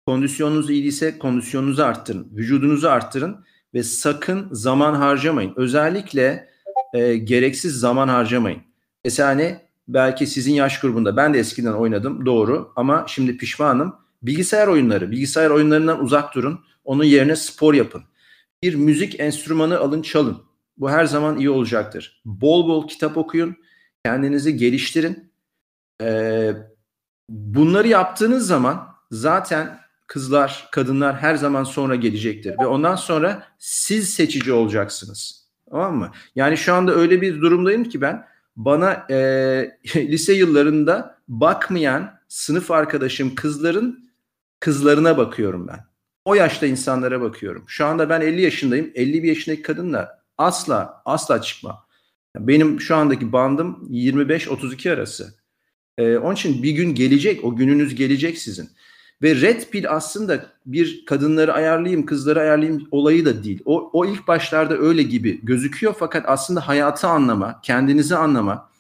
[0.07, 2.29] Kondisyonunuz iyi değilse kondisyonunuzu arttırın.
[2.37, 5.53] Vücudunuzu arttırın ve sakın zaman harcamayın.
[5.57, 6.49] Özellikle
[6.95, 8.63] e, gereksiz zaman harcamayın.
[9.05, 9.72] Mesela ne?
[9.89, 13.97] Belki sizin yaş grubunda ben de eskiden oynadım doğru ama şimdi pişmanım.
[14.23, 16.61] Bilgisayar oyunları, bilgisayar oyunlarından uzak durun.
[16.85, 18.03] Onun yerine spor yapın.
[18.63, 20.43] Bir müzik enstrümanı alın çalın.
[20.77, 22.23] Bu her zaman iyi olacaktır.
[22.25, 23.57] Bol bol kitap okuyun.
[24.05, 25.33] Kendinizi geliştirin.
[26.03, 26.53] Ee,
[27.29, 32.59] bunları yaptığınız zaman zaten kızlar, kadınlar her zaman sonra gelecektir.
[32.59, 35.49] Ve ondan sonra siz seçici olacaksınız.
[35.71, 36.11] Tamam mı?
[36.35, 39.17] Yani şu anda öyle bir durumdayım ki ben bana e,
[39.97, 44.11] lise yıllarında bakmayan sınıf arkadaşım kızların
[44.61, 45.81] kızlarına bakıyorum ben.
[46.25, 47.65] O yaşta insanlara bakıyorum.
[47.67, 48.93] Şu anda ben 50 yaşındayım.
[48.95, 51.87] 51 yaşındaki kadınla asla asla çıkma.
[52.39, 55.35] Benim şu andaki bandım 25-32 arası.
[55.99, 58.71] Ee, onun için bir gün gelecek, o gününüz gelecek sizin.
[59.23, 63.63] Ve red pill aslında bir kadınları ayarlayayım, kızları ayarlayayım olayı da değil.
[63.65, 68.71] O, o ilk başlarda öyle gibi gözüküyor fakat aslında hayatı anlama, kendinizi anlama,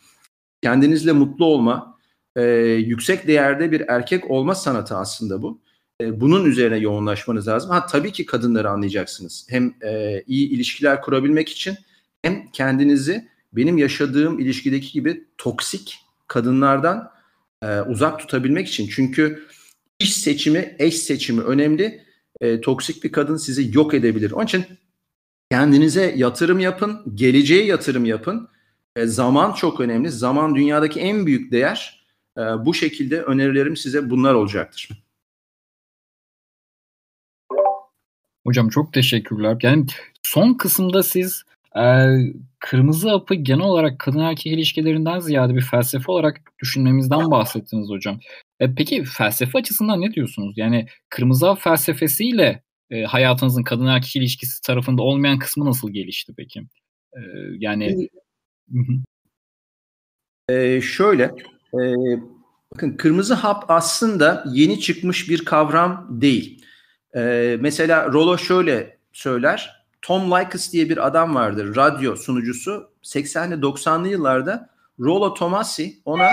[0.62, 1.98] kendinizle mutlu olma,
[2.36, 5.60] e, yüksek değerde bir erkek olma sanatı aslında bu.
[6.00, 7.70] E, bunun üzerine yoğunlaşmanız lazım.
[7.70, 9.46] Ha tabii ki kadınları anlayacaksınız.
[9.50, 11.76] Hem e, iyi ilişkiler kurabilmek için
[12.22, 17.10] hem kendinizi benim yaşadığım ilişkideki gibi toksik kadınlardan
[17.62, 18.88] e, uzak tutabilmek için.
[18.94, 19.46] Çünkü
[20.02, 22.02] iş seçimi, eş seçimi önemli.
[22.40, 24.30] E, toksik bir kadın sizi yok edebilir.
[24.30, 24.64] Onun için
[25.50, 28.48] kendinize yatırım yapın, geleceğe yatırım yapın.
[28.96, 30.10] E, zaman çok önemli.
[30.10, 32.06] Zaman dünyadaki en büyük değer.
[32.38, 34.88] E, bu şekilde önerilerim size bunlar olacaktır.
[38.46, 39.58] Hocam çok teşekkürler.
[39.62, 39.86] Yani
[40.22, 41.44] son kısımda siz
[41.76, 41.84] e,
[42.58, 48.20] kırmızı apı genel olarak kadın erkek ilişkilerinden ziyade bir felsefe olarak düşünmemizden bahsettiniz hocam.
[48.60, 50.58] E, peki felsefe açısından ne diyorsunuz?
[50.58, 56.60] Yani kırmızı hap felsefesiyle e, hayatınızın kadın erkek ilişkisi tarafında olmayan kısmı nasıl gelişti peki?
[57.12, 57.20] E,
[57.58, 58.08] yani
[60.48, 61.24] e, şöyle
[61.74, 61.80] e,
[62.74, 66.64] bakın kırmızı hap aslında yeni çıkmış bir kavram değil.
[67.16, 69.81] E, mesela Rollo şöyle söyler.
[70.02, 72.90] Tom Likas diye bir adam vardır, radyo sunucusu.
[73.02, 76.28] 80'li 90'lı yıllarda Rollo Tomassi ona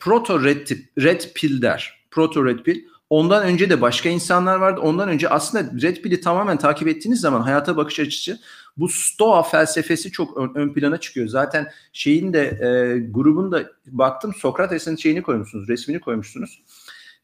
[0.00, 0.68] proto red,
[0.98, 2.00] red pill der.
[2.10, 2.84] Proto red pill.
[3.10, 4.80] Ondan önce de başka insanlar vardı.
[4.80, 8.40] Ondan önce aslında red pill'i tamamen takip ettiğiniz zaman hayata bakış açısı
[8.76, 11.28] bu Stoa felsefesi çok ön, ön plana çıkıyor.
[11.28, 16.62] Zaten şeyin de e, grubun da baktım Sokrates'in şeyini koymuşsunuz, resmini koymuşsunuz.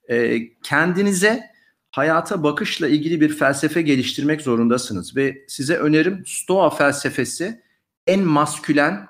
[0.09, 1.56] E, kendinize
[1.97, 7.63] hayata bakışla ilgili bir felsefe geliştirmek zorundasınız ve size önerim Stoa felsefesi
[8.07, 9.09] en maskülen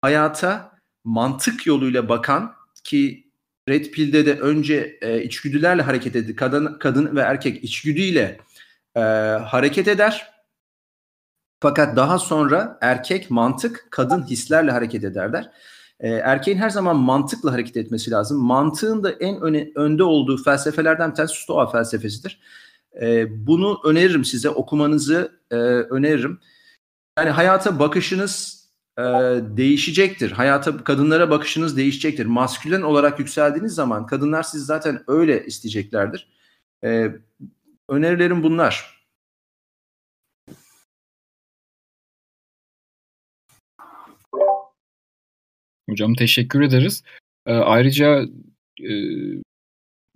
[0.00, 0.72] hayata
[1.04, 3.30] mantık yoluyla bakan ki
[3.68, 6.36] Red Pill'de de önce e, içgüdülerle hareket etti.
[6.36, 8.38] Kadın, kadın ve erkek içgüdüyle
[8.96, 9.00] e,
[9.44, 10.32] hareket eder.
[11.60, 15.50] Fakat daha sonra erkek mantık, kadın hislerle hareket ederler.
[16.00, 18.38] E, erkeğin her zaman mantıkla hareket etmesi lazım.
[18.38, 22.40] Mantığın da en öne, önde olduğu felsefelerden bir tanesi Stoa felsefesidir.
[23.00, 26.40] E, bunu öneririm size, okumanızı e, öneririm.
[27.18, 28.64] Yani hayata bakışınız
[28.98, 29.02] e,
[29.56, 30.30] değişecektir.
[30.30, 32.26] Hayata kadınlara bakışınız değişecektir.
[32.26, 36.28] Maskülen olarak yükseldiğiniz zaman kadınlar sizi zaten öyle isteyeceklerdir.
[36.84, 37.12] E,
[37.88, 38.97] önerilerim bunlar.
[45.88, 47.02] Hocam teşekkür ederiz.
[47.46, 48.26] E, ayrıca
[48.80, 48.94] e,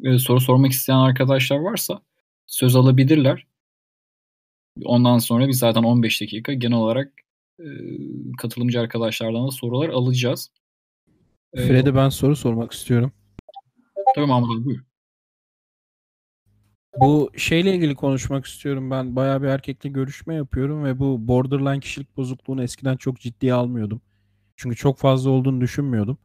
[0.05, 2.03] e, soru sormak isteyen arkadaşlar varsa
[2.47, 3.47] söz alabilirler.
[4.85, 7.13] Ondan sonra biz zaten 15 dakika genel olarak
[7.61, 7.67] e,
[8.39, 10.51] katılımcı arkadaşlardan da sorular alacağız.
[11.53, 13.13] E, Fred'e ben soru sormak istiyorum.
[14.15, 14.81] Tabii Mahmut abi buyur.
[17.01, 18.91] Bu şeyle ilgili konuşmak istiyorum.
[18.91, 24.01] Ben bayağı bir erkekle görüşme yapıyorum ve bu borderline kişilik bozukluğunu eskiden çok ciddiye almıyordum.
[24.63, 26.19] Çünkü çok fazla olduğunu düşünmüyordum.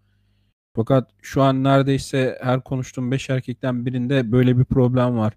[0.75, 5.33] Fakat şu an neredeyse her konuştuğum 5 erkekten birinde böyle bir problem var.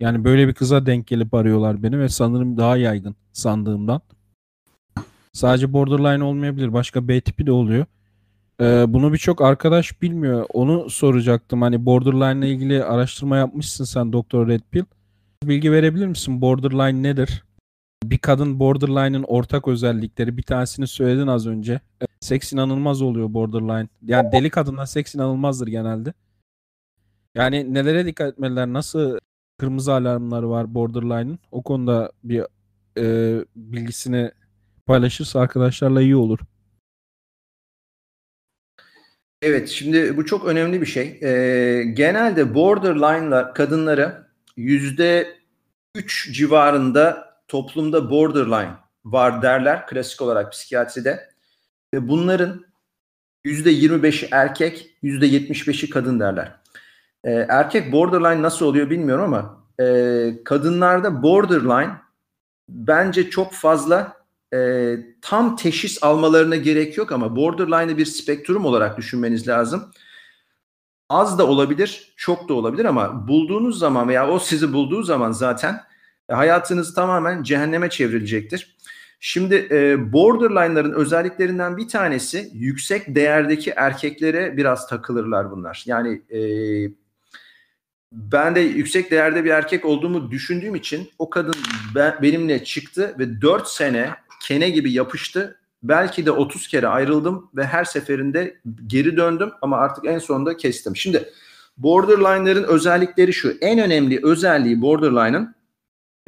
[0.00, 4.00] Yani böyle bir kıza denk gelip arıyorlar beni ve sanırım daha yaygın sandığımdan.
[5.32, 6.72] Sadece borderline olmayabilir.
[6.72, 7.86] Başka B tipi de oluyor.
[8.60, 10.46] Ee, bunu birçok arkadaş bilmiyor.
[10.52, 11.62] Onu soracaktım.
[11.62, 14.84] Hani borderline ile ilgili araştırma yapmışsın sen Doktor Red Pill.
[15.44, 16.40] Bilgi verebilir misin?
[16.40, 17.44] Borderline nedir?
[18.04, 20.36] Bir kadın borderline'ın ortak özellikleri.
[20.36, 21.80] Bir tanesini söyledin az önce.
[22.20, 23.88] Seks inanılmaz oluyor borderline.
[24.02, 26.12] Yani deli kadınlar seks inanılmazdır genelde.
[27.34, 28.66] Yani nelere dikkat etmeliler?
[28.66, 29.18] Nasıl
[29.58, 31.38] kırmızı alarmları var borderline'ın?
[31.50, 32.44] O konuda bir
[32.98, 34.30] e, bilgisini
[34.86, 36.38] paylaşırsa arkadaşlarla iyi olur.
[39.42, 41.18] Evet, şimdi bu çok önemli bir şey.
[41.22, 44.26] Ee, genelde borderline'lar kadınları
[44.56, 45.38] yüzde
[45.94, 48.70] üç civarında toplumda borderline
[49.04, 51.28] var derler klasik olarak psikiyatride.
[51.94, 52.64] Ve bunların
[53.44, 56.54] yüzde yirmi beşi erkek, yüzde yetmiş beşi kadın derler.
[57.24, 61.90] Ee, erkek borderline nasıl oluyor bilmiyorum ama e, kadınlarda borderline
[62.68, 64.16] bence çok fazla
[64.54, 69.92] e, tam teşhis almalarına gerek yok ama borderline'ı bir spektrum olarak düşünmeniz lazım.
[71.08, 75.80] Az da olabilir, çok da olabilir ama bulduğunuz zaman veya o sizi bulduğu zaman zaten
[76.30, 78.76] hayatınız tamamen cehenneme çevrilecektir.
[79.20, 85.82] Şimdi e, borderline'ların özelliklerinden bir tanesi yüksek değerdeki erkeklere biraz takılırlar bunlar.
[85.86, 86.40] Yani e,
[88.12, 91.54] ben de yüksek değerde bir erkek olduğumu düşündüğüm için o kadın
[91.94, 94.10] ben, benimle çıktı ve 4 sene
[94.42, 95.60] kene gibi yapıştı.
[95.82, 100.96] Belki de 30 kere ayrıldım ve her seferinde geri döndüm ama artık en sonunda kestim.
[100.96, 101.28] Şimdi
[101.76, 103.56] borderline'ların özellikleri şu.
[103.60, 105.54] En önemli özelliği borderline'ın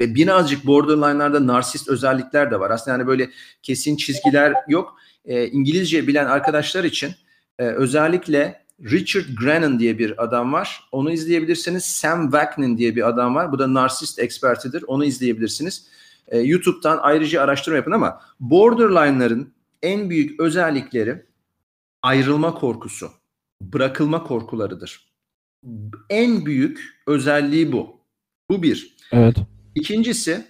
[0.01, 2.71] ve birazcık borderline'larda narsist özellikler de var.
[2.71, 3.29] Aslında yani böyle
[3.63, 4.95] kesin çizgiler yok.
[5.25, 7.11] E, İngilizce bilen arkadaşlar için
[7.59, 10.83] e, özellikle Richard Grennan diye bir adam var.
[10.91, 11.85] Onu izleyebilirsiniz.
[11.85, 13.51] Sam Vaknin diye bir adam var.
[13.51, 14.83] Bu da narsist ekspertidir.
[14.87, 15.87] Onu izleyebilirsiniz.
[16.27, 21.25] E, YouTube'dan ayrıca araştırma yapın ama borderline'ların en büyük özellikleri
[22.01, 23.09] ayrılma korkusu,
[23.61, 25.11] bırakılma korkularıdır.
[26.09, 28.01] En büyük özelliği bu.
[28.49, 28.97] Bu bir.
[29.11, 29.35] Evet.
[29.75, 30.45] İkincisi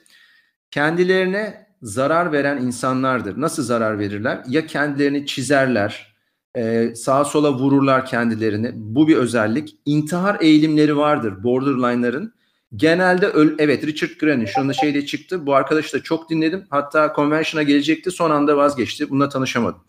[0.71, 3.41] kendilerine zarar veren insanlardır.
[3.41, 4.43] Nasıl zarar verirler?
[4.47, 6.15] Ya kendilerini çizerler,
[6.55, 8.71] e, sağa sola vururlar kendilerini.
[8.75, 9.75] Bu bir özellik.
[9.85, 12.33] İntihar eğilimleri vardır borderline'ların.
[12.75, 15.45] Genelde öl evet Richard Gren'in şu anda şeyde çıktı.
[15.45, 16.65] Bu arkadaşı da çok dinledim.
[16.69, 18.11] Hatta convention'a gelecekti.
[18.11, 19.09] Son anda vazgeçti.
[19.09, 19.83] Bununla tanışamadım.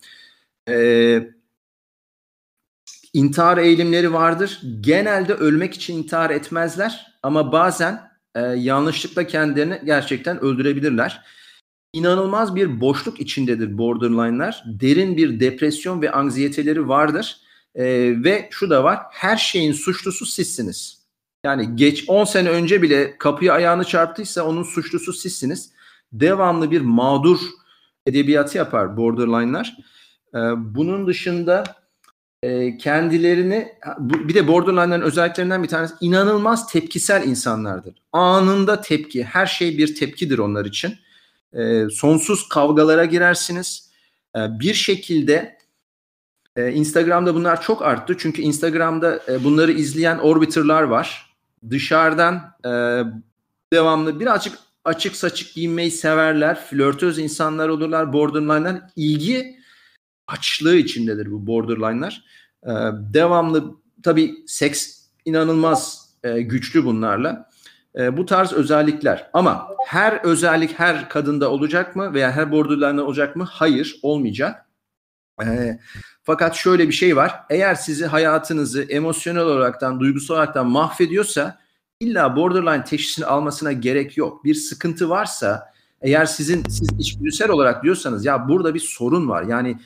[0.69, 1.29] Ee,
[3.13, 4.61] intihar eğilimleri vardır.
[4.81, 7.13] Genelde ölmek için intihar etmezler.
[7.23, 11.21] Ama bazen e, yanlışlıkla kendilerini gerçekten öldürebilirler.
[11.93, 14.63] İnanılmaz bir boşluk içindedir borderline'lar.
[14.65, 17.37] Derin bir depresyon ve anksiyeteleri vardır.
[17.75, 17.85] E,
[18.23, 18.99] ve şu da var.
[19.11, 21.03] Her şeyin suçlusu sizsiniz.
[21.45, 25.73] Yani geç 10 sene önce bile kapıyı ayağını çarptıysa onun suçlusu sizsiniz.
[26.11, 27.39] Devamlı bir mağdur
[28.05, 29.77] edebiyatı yapar borderline'lar.
[30.35, 31.63] Ee, bunun dışında
[32.43, 37.93] e, kendilerini bir de borderline'ların özelliklerinden bir tanesi inanılmaz tepkisel insanlardır.
[38.11, 40.93] Anında tepki, her şey bir tepkidir onlar için.
[41.53, 43.89] Ee, sonsuz kavgalara girersiniz.
[44.35, 45.57] Ee, bir şekilde
[46.55, 48.15] e, Instagram'da bunlar çok arttı.
[48.17, 51.35] Çünkü Instagram'da e, bunları izleyen orbiterlar var
[51.69, 52.69] dışarıdan e,
[53.73, 56.59] devamlı birazcık açık saçık giyinmeyi severler.
[56.65, 58.13] Flörtöz insanlar olurlar.
[58.13, 59.62] Borderline'lar ilgi
[60.27, 62.25] açlığı içindedir bu borderline'lar.
[62.63, 62.71] E,
[63.13, 67.49] devamlı tabii seks inanılmaz e, güçlü bunlarla.
[67.95, 69.29] E, bu tarz özellikler.
[69.33, 73.47] Ama her özellik her kadında olacak mı veya her borderline olacak mı?
[73.49, 74.65] Hayır, olmayacak.
[75.43, 75.79] E,
[76.23, 77.43] fakat şöyle bir şey var.
[77.49, 81.59] Eğer sizi hayatınızı emosyonel olaraktan, duygusal olaraktan mahvediyorsa
[81.99, 84.45] illa borderline teşhisini almasına gerek yok.
[84.45, 89.43] Bir sıkıntı varsa Eğer sizin siz içgüdüsel olarak diyorsanız ya burada bir sorun var.
[89.43, 89.77] Yani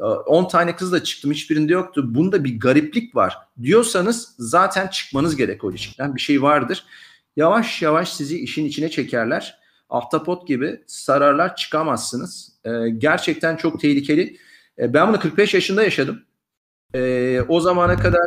[0.00, 2.14] 10 tane kızla çıktım hiçbirinde yoktu.
[2.14, 6.16] Bunda bir gariplik var diyorsanız zaten çıkmanız gerek o ilişkiden.
[6.16, 6.84] Bir şey vardır.
[7.36, 9.58] Yavaş yavaş sizi işin içine çekerler.
[9.90, 12.52] Ahtapot gibi sararlar çıkamazsınız.
[12.64, 14.36] Ee, gerçekten çok tehlikeli.
[14.78, 16.22] Ee, ben bunu 45 yaşında yaşadım.
[16.94, 18.26] Ee, o zamana kadar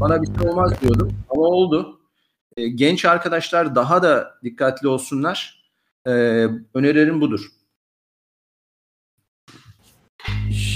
[0.00, 2.00] bana bir şey olmaz diyordum ama oldu.
[2.56, 5.64] Ee, genç arkadaşlar daha da dikkatli olsunlar.
[6.06, 7.48] Ee, önerilerim budur.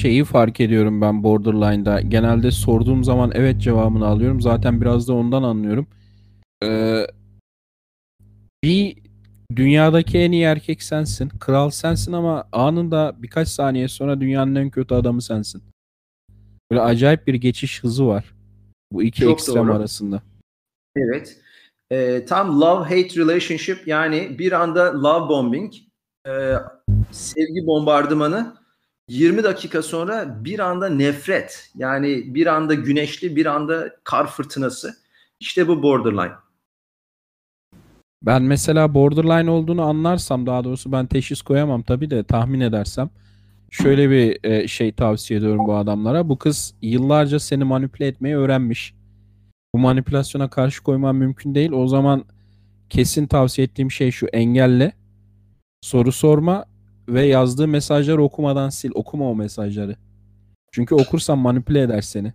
[0.02, 2.00] Şeyi fark ediyorum ben Borderline'da.
[2.00, 4.40] Genelde sorduğum zaman evet cevabını alıyorum.
[4.40, 5.86] Zaten biraz da ondan anlıyorum.
[6.64, 7.06] Ee,
[8.64, 8.98] bir
[9.56, 11.28] dünyadaki en iyi erkek sensin.
[11.28, 15.62] Kral sensin ama anında birkaç saniye sonra dünyanın en kötü adamı sensin.
[16.70, 18.34] Böyle acayip bir geçiş hızı var.
[18.92, 19.74] Bu iki Çok ekstrem doğru.
[19.74, 20.22] arasında.
[20.96, 21.36] Evet.
[21.90, 25.72] Ee, tam love-hate relationship yani bir anda love bombing,
[26.28, 26.32] e,
[27.10, 28.62] sevgi bombardımanı
[29.08, 34.94] 20 dakika sonra bir anda nefret yani bir anda güneşli bir anda kar fırtınası
[35.40, 36.32] işte bu borderline.
[38.22, 43.10] Ben mesela borderline olduğunu anlarsam daha doğrusu ben teşhis koyamam tabii de tahmin edersem
[43.70, 46.28] şöyle bir e, şey tavsiye ediyorum bu adamlara.
[46.28, 48.94] Bu kız yıllarca seni manipüle etmeyi öğrenmiş.
[49.74, 51.72] Bu manipülasyona karşı koyman mümkün değil.
[51.72, 52.24] O zaman
[52.90, 54.92] kesin tavsiye ettiğim şey şu engelle.
[55.80, 56.64] Soru sorma
[57.08, 58.92] ve yazdığı mesajları okumadan sil.
[58.94, 59.96] Okuma o mesajları.
[60.72, 62.32] Çünkü okursan manipüle eder seni.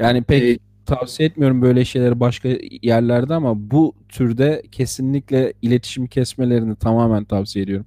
[0.00, 2.48] Yani pek ee, tavsiye etmiyorum böyle şeyleri başka
[2.82, 7.86] yerlerde ama bu türde kesinlikle iletişim kesmelerini tamamen tavsiye ediyorum.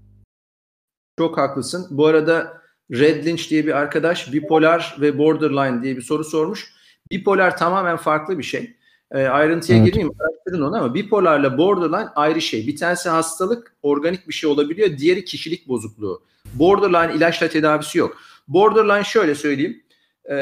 [1.20, 1.88] Çok haklısın.
[1.90, 6.74] Bu arada Red Lynch diye bir arkadaş bipolar ve borderline diye bir soru sormuş.
[7.12, 8.77] Bipolar tamamen farklı bir şey.
[9.12, 9.88] E, ayrıntıya evet.
[9.88, 12.68] gireyim araştırın onu ama bipolarla borderline ayrı şey.
[12.68, 14.98] Bir tanesi hastalık, organik bir şey olabiliyor.
[14.98, 16.22] Diğeri kişilik bozukluğu.
[16.54, 18.18] Borderline ilaçla tedavisi yok.
[18.48, 19.84] Borderline şöyle söyleyeyim.
[20.30, 20.36] E,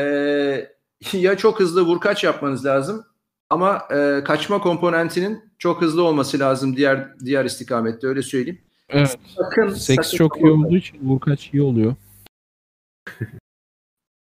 [1.13, 3.05] ya çok hızlı vurkaç yapmanız lazım
[3.49, 8.61] ama e, kaçma komponentinin çok hızlı olması lazım diğer diğer istikamette öyle söyleyeyim.
[8.89, 9.17] Evet.
[9.35, 11.95] Sakın, Seks sakın çok iyi olduğu için vurkaç iyi oluyor.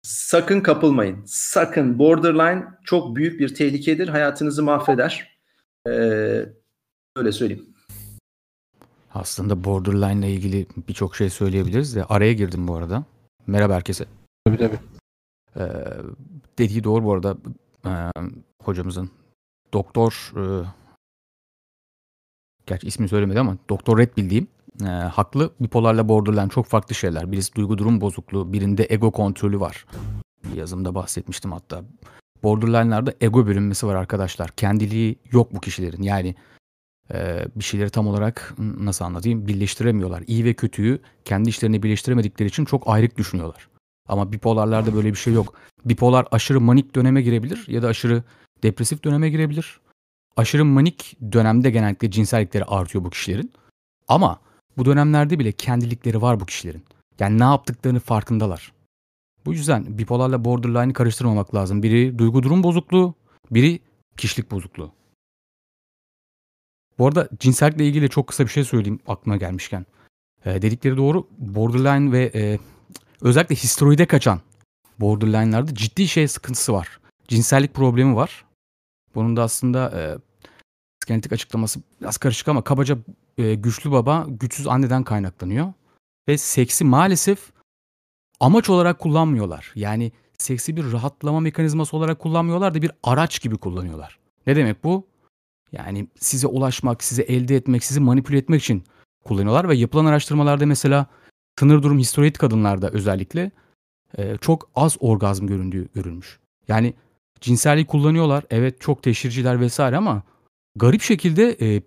[0.02, 1.22] Sakın kapılmayın.
[1.26, 1.98] Sakın.
[1.98, 4.08] Borderline çok büyük bir tehlikedir.
[4.08, 5.38] Hayatınızı mahveder.
[5.86, 5.90] Ee,
[7.16, 7.66] öyle söyleyeyim.
[9.14, 13.04] Aslında borderline ile ilgili birçok şey söyleyebiliriz de araya girdim bu arada.
[13.46, 14.04] Merhaba herkese.
[14.46, 14.78] Tabii tabii.
[15.56, 15.62] Ee,
[16.58, 17.36] dediği doğru bu arada
[17.86, 17.90] ee,
[18.62, 19.10] hocamızın.
[19.72, 20.66] Doktor e,
[22.66, 24.48] gerçi ismi söylemedi ama Doktor Red bildiğim
[24.80, 25.52] e, haklı.
[25.61, 27.32] Bipolarla borderline çok farklı şeyler.
[27.32, 29.87] Birisi duygu durum bozukluğu, birinde ego kontrolü var.
[30.44, 31.82] Bir yazımda bahsetmiştim hatta.
[32.42, 34.50] Borderline'larda ego bölünmesi var arkadaşlar.
[34.50, 36.02] Kendiliği yok bu kişilerin.
[36.02, 36.35] Yani
[37.14, 40.22] e, bir şeyleri tam olarak nasıl anlatayım birleştiremiyorlar.
[40.26, 43.68] İyi ve kötüyü kendi işlerini birleştiremedikleri için çok ayrık düşünüyorlar.
[44.08, 45.54] Ama bipolarlarda böyle bir şey yok.
[45.85, 48.22] Bipolar aşırı manik döneme girebilir ya da aşırı
[48.62, 49.80] depresif döneme girebilir.
[50.37, 53.52] Aşırı manik dönemde genellikle cinsellikleri artıyor bu kişilerin.
[54.08, 54.40] Ama
[54.76, 56.85] bu dönemlerde bile kendilikleri var bu kişilerin.
[57.18, 58.72] Yani ne yaptıklarını farkındalar.
[59.44, 61.82] Bu yüzden bipolarla borderline'ı karıştırmamak lazım.
[61.82, 63.14] Biri duygu durum bozukluğu,
[63.50, 63.80] biri
[64.16, 64.92] kişilik bozukluğu.
[66.98, 69.87] Bu arada cinsellikle ilgili çok kısa bir şey söyleyeyim aklıma gelmişken.
[70.44, 71.28] Ee, dedikleri doğru.
[71.38, 72.58] Borderline ve e,
[73.20, 74.40] özellikle histeroide kaçan
[75.00, 77.00] borderline'larda ciddi şey sıkıntısı var.
[77.28, 78.44] Cinsellik problemi var.
[79.14, 80.00] Bunun da aslında e,
[81.06, 82.98] genetik açıklaması biraz karışık ama kabaca
[83.38, 85.72] e, güçlü baba güçsüz anneden kaynaklanıyor.
[86.28, 87.52] Ve seksi maalesef
[88.40, 89.72] amaç olarak kullanmıyorlar.
[89.74, 94.18] Yani seksi bir rahatlama mekanizması olarak kullanmıyorlar da bir araç gibi kullanıyorlar.
[94.46, 95.06] Ne demek bu?
[95.72, 98.84] Yani size ulaşmak, size elde etmek, sizi manipüle etmek için
[99.24, 101.06] kullanıyorlar ve yapılan araştırmalarda mesela
[101.58, 103.50] sınır durum histeroid kadınlarda özellikle
[104.18, 106.40] e, çok az orgazm göründüğü görülmüş.
[106.68, 106.94] Yani
[107.40, 108.44] cinselliği kullanıyorlar.
[108.50, 110.22] Evet çok teşhirciler vesaire ama
[110.76, 111.82] garip şekilde e,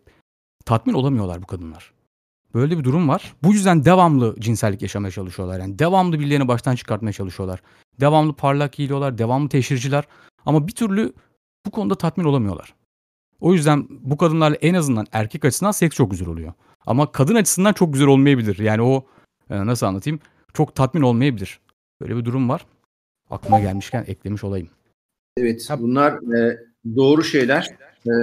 [0.65, 1.91] tatmin olamıyorlar bu kadınlar.
[2.53, 3.35] Böyle bir durum var.
[3.43, 5.59] Bu yüzden devamlı cinsellik yaşamaya çalışıyorlar.
[5.59, 7.61] Yani devamlı birilerini baştan çıkartmaya çalışıyorlar.
[7.99, 10.03] Devamlı parlak giyiliyorlar, devamlı teşhirciler.
[10.45, 11.13] Ama bir türlü
[11.65, 12.73] bu konuda tatmin olamıyorlar.
[13.39, 16.53] O yüzden bu kadınlarla en azından erkek açısından seks çok güzel oluyor.
[16.85, 18.59] Ama kadın açısından çok güzel olmayabilir.
[18.59, 19.05] Yani o
[19.49, 20.19] e, nasıl anlatayım?
[20.53, 21.59] Çok tatmin olmayabilir.
[22.01, 22.65] Böyle bir durum var.
[23.29, 24.69] Aklıma gelmişken eklemiş olayım.
[25.37, 26.57] Evet bunlar e,
[26.95, 27.75] doğru şeyler.
[28.07, 28.13] E,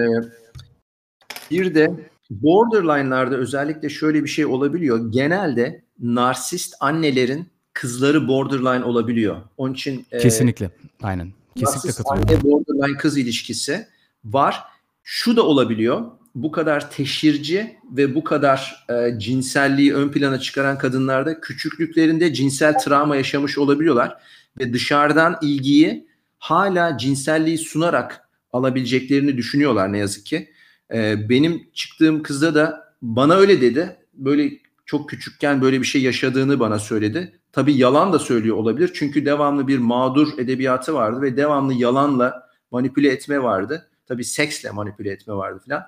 [1.50, 2.10] bir de
[2.40, 5.12] borderline'larda özellikle şöyle bir şey olabiliyor.
[5.12, 9.36] Genelde narsist annelerin kızları borderline olabiliyor.
[9.56, 10.70] Onun için e, kesinlikle
[11.02, 11.32] aynen.
[11.56, 12.28] Kesinlikle katılıyorum.
[12.28, 13.86] Anne borderline kız ilişkisi
[14.24, 14.64] var.
[15.02, 16.02] Şu da olabiliyor.
[16.34, 23.16] bu kadar teşhirci ve bu kadar e, cinselliği ön plana çıkaran kadınlarda küçüklüklerinde cinsel travma
[23.16, 24.16] yaşamış olabiliyorlar
[24.58, 26.06] ve dışarıdan ilgiyi
[26.38, 30.51] hala cinselliği sunarak alabileceklerini düşünüyorlar ne yazık ki.
[30.92, 33.96] E, benim çıktığım kızda da bana öyle dedi.
[34.14, 34.52] Böyle
[34.86, 37.40] çok küçükken böyle bir şey yaşadığını bana söyledi.
[37.52, 38.90] Tabii yalan da söylüyor olabilir.
[38.94, 43.90] Çünkü devamlı bir mağdur edebiyatı vardı ve devamlı yalanla manipüle etme vardı.
[44.06, 45.84] Tabii seksle manipüle etme vardı filan.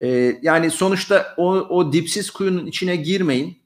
[0.00, 3.62] Ee, yani sonuçta o, o dipsiz kuyunun içine girmeyin.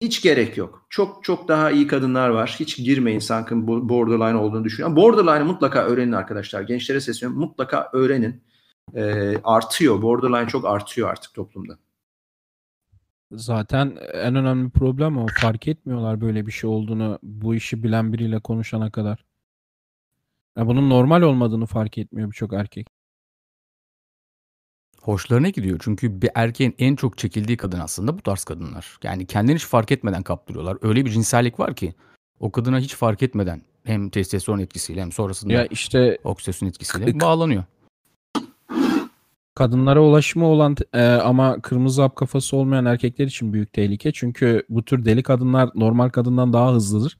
[0.00, 0.86] Hiç gerek yok.
[0.90, 2.56] Çok çok daha iyi kadınlar var.
[2.60, 4.96] Hiç girmeyin sakın borderline olduğunu düşünüyorum.
[4.96, 6.62] Borderline'ı mutlaka öğrenin arkadaşlar.
[6.62, 7.40] Gençlere sesleniyorum.
[7.40, 8.42] Mutlaka öğrenin.
[8.94, 10.02] Ee, artıyor.
[10.02, 11.78] Borderline çok artıyor artık toplumda.
[13.32, 15.26] Zaten en önemli problem o.
[15.40, 19.24] Fark etmiyorlar böyle bir şey olduğunu bu işi bilen biriyle konuşana kadar.
[20.56, 22.86] Ya bunun normal olmadığını fark etmiyor birçok erkek.
[25.02, 28.98] Hoşlarına gidiyor çünkü bir erkeğin en çok çekildiği kadın aslında bu tarz kadınlar.
[29.02, 30.78] Yani kendini hiç fark etmeden kaptırıyorlar.
[30.82, 31.94] Öyle bir cinsellik var ki
[32.40, 37.64] o kadına hiç fark etmeden hem testosteron etkisiyle hem sonrasında Ya işte oksitosin etkisiyle bağlanıyor.
[39.60, 44.12] Kadınlara ulaşımı olan e, ama kırmızı hap kafası olmayan erkekler için büyük tehlike.
[44.12, 47.18] Çünkü bu tür deli kadınlar normal kadından daha hızlıdır.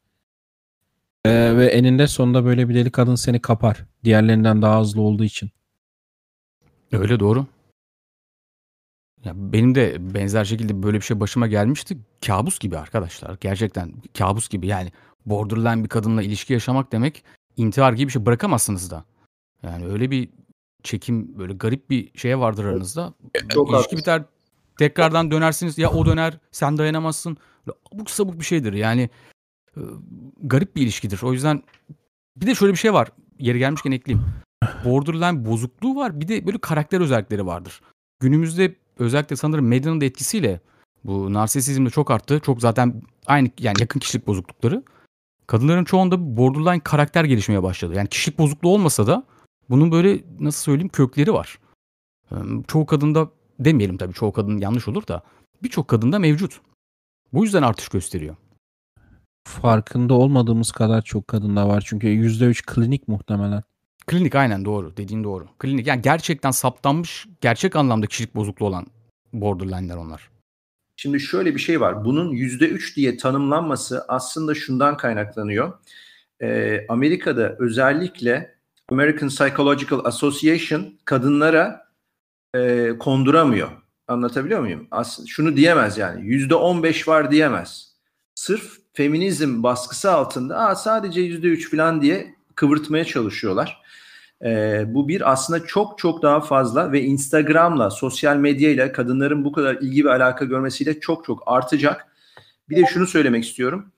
[1.24, 3.84] E, ve eninde sonunda böyle bir deli kadın seni kapar.
[4.04, 5.50] Diğerlerinden daha hızlı olduğu için.
[6.92, 7.46] Öyle doğru.
[9.24, 11.98] Ya benim de benzer şekilde böyle bir şey başıma gelmişti.
[12.26, 13.36] Kabus gibi arkadaşlar.
[13.40, 14.66] Gerçekten kabus gibi.
[14.66, 14.92] Yani
[15.26, 17.24] borderline bir kadınla ilişki yaşamak demek
[17.56, 19.04] intihar gibi bir şey bırakamazsınız da.
[19.62, 20.28] Yani öyle bir
[20.82, 23.14] çekim böyle garip bir şeye vardır aranızda.
[23.48, 24.22] Çok İlişki biter
[24.78, 27.36] tekrardan dönersiniz ya o döner sen dayanamazsın.
[27.66, 29.10] Böyle abuk sabuk bir şeydir yani.
[29.76, 29.80] e,
[30.42, 31.20] garip bir ilişkidir.
[31.22, 31.62] O yüzden
[32.36, 33.08] bir de şöyle bir şey var.
[33.38, 34.26] Yeri gelmişken ekleyeyim.
[34.84, 36.20] Borderline bozukluğu var.
[36.20, 37.80] Bir de böyle karakter özellikleri vardır.
[38.20, 40.60] Günümüzde özellikle sanırım medyanın da etkisiyle
[41.04, 42.40] bu narsisizm de çok arttı.
[42.40, 44.82] Çok zaten aynı yani yakın kişilik bozuklukları.
[45.46, 47.94] Kadınların çoğunda borderline karakter gelişmeye başladı.
[47.94, 49.24] Yani kişilik bozukluğu olmasa da
[49.70, 51.58] bunun böyle nasıl söyleyeyim kökleri var.
[52.68, 55.22] Çoğu kadında demeyelim tabii çoğu kadın yanlış olur da
[55.62, 56.60] birçok kadında mevcut.
[57.32, 58.36] Bu yüzden artış gösteriyor.
[59.48, 61.84] Farkında olmadığımız kadar çok kadında var.
[61.86, 63.62] Çünkü %3 klinik muhtemelen.
[64.06, 64.96] Klinik aynen doğru.
[64.96, 65.48] Dediğin doğru.
[65.58, 68.86] Klinik yani gerçekten saptanmış gerçek anlamda kişilik bozukluğu olan
[69.32, 70.30] borderline'ler onlar.
[70.96, 72.04] Şimdi şöyle bir şey var.
[72.04, 75.72] Bunun yüzde üç diye tanımlanması aslında şundan kaynaklanıyor.
[76.42, 78.54] Ee, Amerika'da özellikle
[78.90, 81.86] American Psychological Association kadınlara
[82.54, 83.70] e, konduramıyor.
[84.08, 84.88] Anlatabiliyor muyum?
[84.90, 86.26] Aslında şunu diyemez yani.
[86.26, 87.92] Yüzde on beş var diyemez.
[88.34, 93.82] Sırf feminizm baskısı altında Aa, sadece yüzde üç falan diye kıvırtmaya çalışıyorlar.
[94.44, 99.74] Ee, bu bir aslında çok çok daha fazla ve Instagram'la, sosyal medyayla kadınların bu kadar
[99.74, 102.06] ilgi ve alaka görmesiyle çok çok artacak.
[102.68, 103.92] Bir de şunu söylemek istiyorum.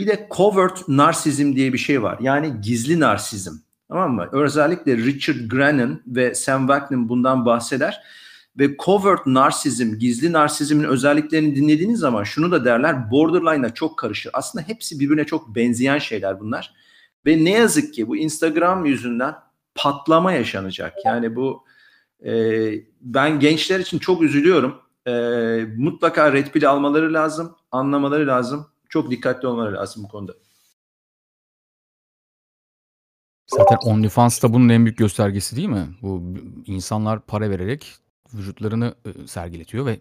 [0.00, 2.18] Bir de covert narsizm diye bir şey var.
[2.20, 3.54] Yani gizli narsizm.
[3.94, 4.28] Tamam mı?
[4.32, 8.02] Özellikle Richard Grannon ve Sam Vaknin bundan bahseder.
[8.58, 13.10] Ve covert narsizm, gizli narsizmin özelliklerini dinlediğiniz zaman şunu da derler.
[13.10, 14.30] Borderline'la çok karışır.
[14.34, 16.74] Aslında hepsi birbirine çok benzeyen şeyler bunlar.
[17.26, 19.34] Ve ne yazık ki bu Instagram yüzünden
[19.74, 20.94] patlama yaşanacak.
[21.04, 21.64] Yani bu
[22.26, 22.32] e,
[23.00, 24.76] ben gençler için çok üzülüyorum.
[25.06, 25.12] E,
[25.76, 28.66] mutlaka red pill almaları lazım, anlamaları lazım.
[28.88, 30.32] Çok dikkatli olmaları lazım bu konuda.
[33.46, 35.86] Zaten OnlyFans da bunun en büyük göstergesi değil mi?
[36.02, 36.22] Bu
[36.66, 37.94] insanlar para vererek
[38.34, 40.00] vücutlarını e, sergiletiyor ve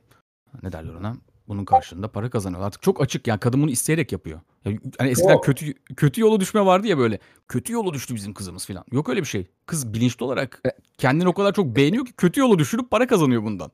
[0.63, 1.17] ne derler ona?
[1.47, 2.61] Bunun karşılığında para kazanıyor.
[2.63, 4.39] Artık çok açık yani kadın bunu isteyerek yapıyor.
[4.65, 7.19] Yani hani eskiden O- kötü kötü yola düşme vardı ya böyle.
[7.47, 8.83] Kötü yola düştü bizim kızımız falan.
[8.91, 9.47] Yok öyle bir şey.
[9.65, 10.61] Kız bilinçli olarak
[10.97, 13.71] kendini o kadar çok beğeniyor ki kötü yola düşürüp para kazanıyor bundan.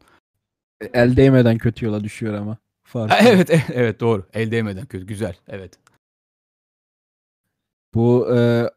[0.93, 2.57] El değmeden kötü yola düşüyor ama.
[2.93, 4.25] Ha, evet evet, evet doğru.
[4.33, 5.05] El değmeden kötü.
[5.05, 5.35] Güzel.
[5.47, 5.79] Evet.
[7.93, 8.69] Bu e,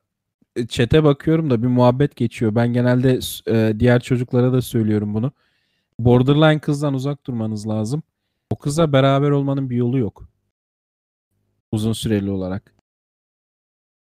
[0.68, 2.54] çete bakıyorum da bir muhabbet geçiyor.
[2.54, 5.32] Ben genelde e, diğer çocuklara da söylüyorum bunu.
[5.98, 8.02] Borderline kızdan uzak durmanız lazım.
[8.50, 10.28] O kızla beraber olmanın bir yolu yok.
[11.72, 12.74] Uzun süreli olarak.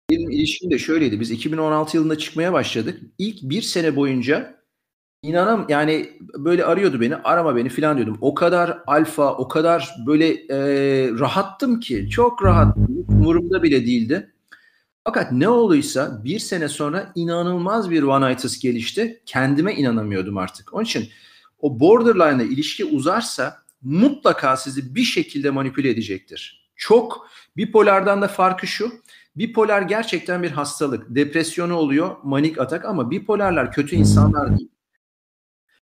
[0.09, 1.19] Benim ilişkim de şöyleydi.
[1.19, 3.01] Biz 2016 yılında çıkmaya başladık.
[3.17, 4.57] İlk bir sene boyunca
[5.23, 8.17] inanam yani böyle arıyordu beni arama beni falan diyordum.
[8.21, 10.57] O kadar alfa o kadar böyle e,
[11.19, 12.39] rahattım ki çok.
[12.41, 12.47] Hiç
[13.09, 14.33] Umurumda bile değildi.
[15.07, 19.21] Fakat ne olduysa bir sene sonra inanılmaz bir nightus gelişti.
[19.25, 20.73] Kendime inanamıyordum artık.
[20.73, 21.09] Onun için
[21.59, 26.69] o borderline'la ilişki uzarsa mutlaka sizi bir şekilde manipüle edecektir.
[26.75, 28.91] Çok bipolardan da farkı şu.
[29.35, 31.05] Bipolar gerçekten bir hastalık.
[31.09, 34.69] Depresyonu oluyor, manik atak ama bipolarlar kötü insanlar değil.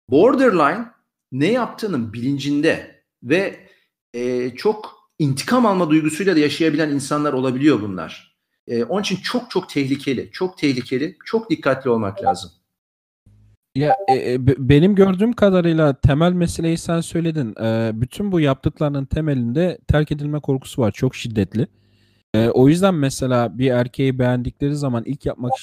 [0.10, 0.86] borderline
[1.32, 3.70] ne yaptığının bilincinde ve
[4.14, 8.27] e, çok intikam alma duygusuyla da yaşayabilen insanlar olabiliyor bunlar.
[8.68, 12.52] E, onun için çok çok tehlikeli, çok tehlikeli, çok dikkatli olmak lazım.
[13.76, 17.56] Ya e, e, benim gördüğüm kadarıyla temel meseleyi sen söyledin.
[17.64, 20.92] E, bütün bu yaptıklarının temelinde terk edilme korkusu var.
[20.92, 21.68] Çok şiddetli.
[22.34, 25.54] E, o yüzden mesela bir erkeği beğendikleri zaman ilk yapmak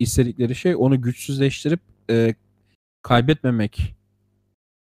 [0.00, 1.80] istedikleri şey onu güçsüzleştirip
[2.10, 2.34] e,
[3.02, 3.94] kaybetmemek.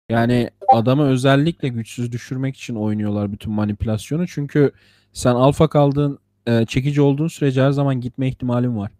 [0.09, 4.27] Yani adamı özellikle güçsüz düşürmek için oynuyorlar bütün manipülasyonu.
[4.27, 4.71] Çünkü
[5.13, 8.91] sen alfa kaldığın, e, çekici olduğun sürece her zaman gitme ihtimalin var.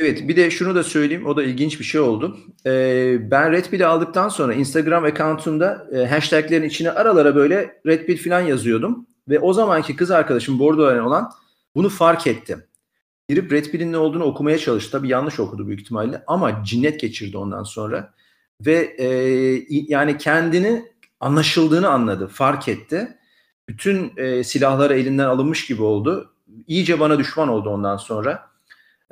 [0.00, 2.36] Evet bir de şunu da söyleyeyim o da ilginç bir şey oldu.
[2.66, 8.16] Ee, ben Red Pill'i aldıktan sonra Instagram account'umda e, hashtaglerin içine aralara böyle Red Pill
[8.16, 9.06] falan yazıyordum.
[9.28, 11.30] Ve o zamanki kız arkadaşım Bordo'dan olan
[11.74, 12.68] bunu fark etti.
[13.28, 14.92] Girip Red Pill'in ne olduğunu okumaya çalıştı.
[14.92, 18.14] Tabii yanlış okudu büyük ihtimalle ama cinnet geçirdi ondan sonra.
[18.66, 19.06] Ve e,
[19.68, 20.84] yani kendini
[21.20, 23.18] anlaşıldığını anladı, fark etti.
[23.68, 26.32] Bütün e, silahları elinden alınmış gibi oldu.
[26.66, 28.50] İyice bana düşman oldu ondan sonra.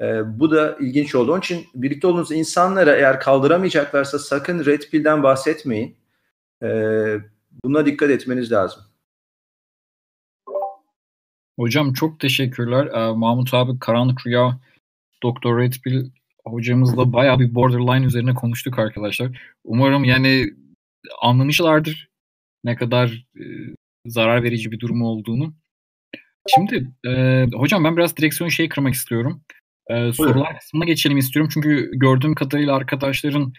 [0.00, 1.32] E, bu da ilginç oldu.
[1.32, 5.96] Onun için birlikte olduğunuz insanlara eğer kaldıramayacaklarsa sakın Red Pill'den bahsetmeyin.
[6.62, 6.68] E,
[7.64, 8.82] buna dikkat etmeniz lazım.
[11.58, 12.86] Hocam çok teşekkürler.
[12.86, 14.60] Ee, Mahmut abi Karanlık Rüya
[15.22, 16.10] Doktor Red Pill
[16.44, 19.40] hocamızla bayağı bir borderline üzerine konuştuk arkadaşlar.
[19.64, 20.54] Umarım yani
[21.22, 22.08] anlamışlardır
[22.64, 23.44] ne kadar e,
[24.06, 25.54] zarar verici bir durum olduğunu.
[26.54, 29.42] Şimdi e, hocam ben biraz direksiyon şey kırmak istiyorum.
[29.90, 31.50] Ee, sorular kısmına geçelim istiyorum.
[31.54, 33.52] Çünkü gördüğüm kadarıyla arkadaşların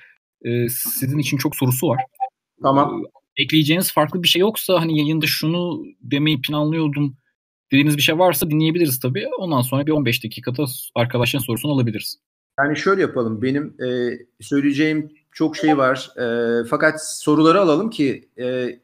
[0.45, 2.03] e, sizin için çok sorusu var.
[2.61, 3.03] Tamam.
[3.37, 7.17] Ee, ekleyeceğiniz farklı bir şey yoksa hani yayında şunu demeyi planlıyordum
[7.71, 9.27] dediğiniz bir şey varsa dinleyebiliriz tabii.
[9.39, 10.65] Ondan sonra bir 15 dakikada
[10.95, 12.19] arkadaşların sorusunu alabiliriz.
[12.59, 13.41] Yani şöyle yapalım.
[13.41, 16.09] Benim e, söyleyeceğim çok şey var.
[16.17, 16.25] E,
[16.69, 18.79] fakat soruları alalım ki e,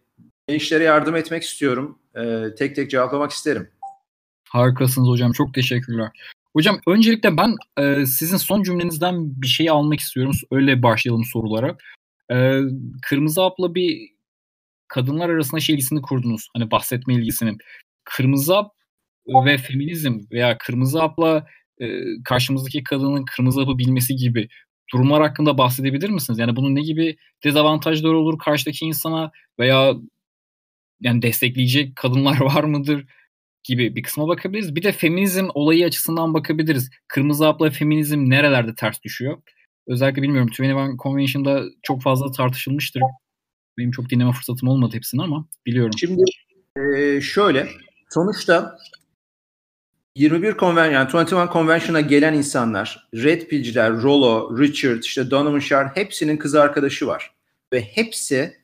[0.49, 1.99] gençlere yardım etmek istiyorum.
[2.15, 3.69] E, tek tek cevaplamak isterim.
[4.49, 5.31] Harikasınız hocam.
[5.31, 6.09] Çok teşekkürler.
[6.53, 10.35] Hocam öncelikle ben e, sizin son cümlenizden bir şey almak istiyorum.
[10.51, 11.77] Öyle başlayalım sorulara.
[12.31, 12.59] E,
[13.01, 14.09] Kırmızı Ap'la bir
[14.87, 16.49] kadınlar arasında şey ilgisini kurdunuz.
[16.53, 17.57] Hani bahsetme ilgisini.
[18.03, 18.71] Kırmızı Ap
[19.45, 21.47] ve feminizm veya Kırmızı Ap'la
[21.81, 21.87] e,
[22.23, 24.49] karşımızdaki kadının Kırmızı Ap'ı bilmesi gibi
[24.93, 26.39] durumlar hakkında bahsedebilir misiniz?
[26.39, 29.93] Yani bunun ne gibi dezavantajları olur karşıdaki insana veya
[31.01, 33.05] yani destekleyecek kadınlar var mıdır?
[33.63, 34.75] gibi bir kısma bakabiliriz.
[34.75, 36.89] Bir de feminizm olayı açısından bakabiliriz.
[37.07, 39.41] Kırmızı hapla feminizm nerelerde ters düşüyor?
[39.87, 43.01] Özellikle bilmiyorum 21 Convention'da çok fazla tartışılmıştır.
[43.77, 45.91] Benim çok dinleme fırsatım olmadı hepsini ama biliyorum.
[45.97, 46.23] Şimdi
[46.77, 47.67] e, şöyle
[48.09, 48.77] sonuçta
[50.15, 56.37] 21 Convention yani 21 Convention'a gelen insanlar Red Pill'ciler, Rollo, Richard, işte Donovan Shard hepsinin
[56.37, 57.31] kız arkadaşı var.
[57.73, 58.57] Ve hepsi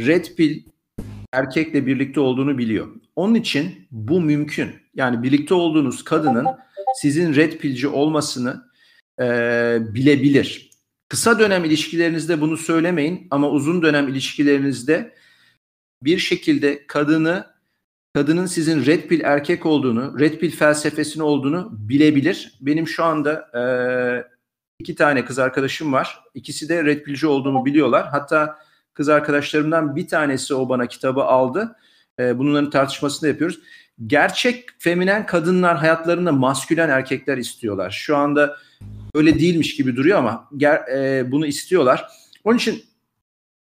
[0.00, 0.62] Red Pill
[1.34, 2.88] erkekle birlikte olduğunu biliyor.
[3.16, 4.70] Onun için bu mümkün.
[4.94, 6.46] Yani birlikte olduğunuz kadının
[6.94, 8.64] sizin red pilci olmasını
[9.20, 9.24] e,
[9.94, 10.70] bilebilir.
[11.08, 15.14] Kısa dönem ilişkilerinizde bunu söylemeyin ama uzun dönem ilişkilerinizde
[16.02, 17.46] bir şekilde kadını
[18.14, 22.58] kadının sizin red pill erkek olduğunu, red pill felsefesini olduğunu bilebilir.
[22.60, 23.62] Benim şu anda e,
[24.78, 26.20] iki tane kız arkadaşım var.
[26.34, 28.08] İkisi de red pillci olduğumu biliyorlar.
[28.10, 28.58] Hatta
[28.94, 31.76] kız arkadaşlarımdan bir tanesi o bana kitabı aldı.
[32.20, 33.60] E, bunların tartışmasını yapıyoruz.
[34.06, 37.90] Gerçek feminen kadınlar hayatlarında maskülen erkekler istiyorlar.
[37.90, 38.56] Şu anda
[39.14, 42.06] öyle değilmiş gibi duruyor ama ger, e, bunu istiyorlar.
[42.44, 42.84] Onun için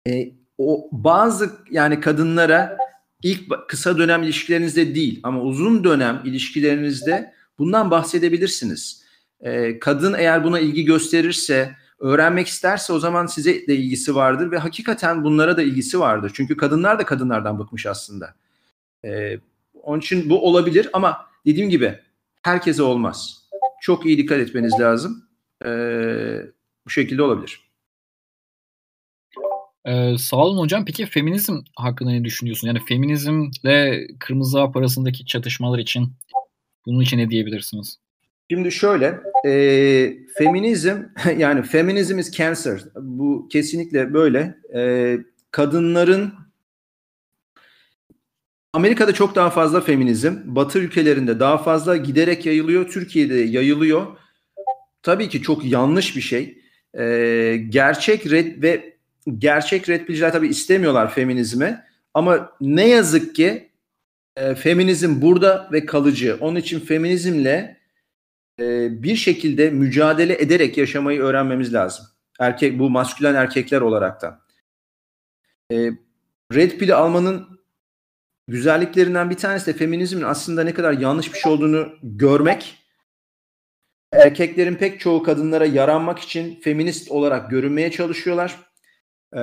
[0.09, 2.77] e, o bazı yani kadınlara
[3.23, 9.03] ilk kısa dönem ilişkilerinizde değil ama uzun dönem ilişkilerinizde bundan bahsedebilirsiniz.
[9.41, 14.59] E, kadın eğer buna ilgi gösterirse öğrenmek isterse o zaman size de ilgisi vardır ve
[14.59, 16.33] hakikaten bunlara da ilgisi vardır.
[16.35, 18.35] Çünkü kadınlar da kadınlardan bıkmış aslında.
[19.05, 19.39] Ee,
[19.83, 21.99] onun için bu olabilir ama dediğim gibi
[22.43, 23.49] herkese olmaz.
[23.81, 25.25] Çok iyi dikkat etmeniz lazım.
[25.65, 26.39] Ee,
[26.87, 27.61] bu şekilde olabilir.
[29.85, 30.85] Ee, sağ olun hocam.
[30.85, 32.69] Peki feminizm hakkında ne düşünüyorsun?
[32.69, 36.13] Yani feminizmle kırmızı hap arasındaki çatışmalar için
[36.87, 37.99] bunun için ne diyebilirsiniz?
[38.51, 39.53] Şimdi şöyle, e,
[40.39, 40.97] feminizm
[41.37, 42.81] yani feminizm is cancer.
[42.97, 44.55] Bu kesinlikle böyle.
[44.75, 45.19] E,
[45.51, 46.33] kadınların
[48.73, 54.07] Amerika'da çok daha fazla feminizm, Batı ülkelerinde daha fazla giderek yayılıyor, Türkiye'de yayılıyor.
[55.03, 56.59] Tabii ki çok yanlış bir şey.
[56.99, 57.05] E,
[57.69, 58.97] gerçek red ve
[59.39, 61.81] gerçek red tabii istemiyorlar feminizmi.
[62.15, 63.69] Ama ne yazık ki
[64.37, 66.37] e, feminizm burada ve kalıcı.
[66.41, 67.77] Onun için feminizmle
[68.63, 72.07] e, bir şekilde mücadele ederek yaşamayı öğrenmemiz lazım.
[72.41, 74.41] Erkek bu maskülen erkekler olarak da.
[75.73, 75.91] E,
[76.55, 77.61] Red Pill'i almanın
[78.49, 82.79] güzelliklerinden bir tanesi de feminizmin aslında ne kadar yanlış bir şey olduğunu görmek.
[84.13, 88.57] Erkeklerin pek çoğu kadınlara yaranmak için feminist olarak görünmeye çalışıyorlar.
[89.37, 89.41] Ee,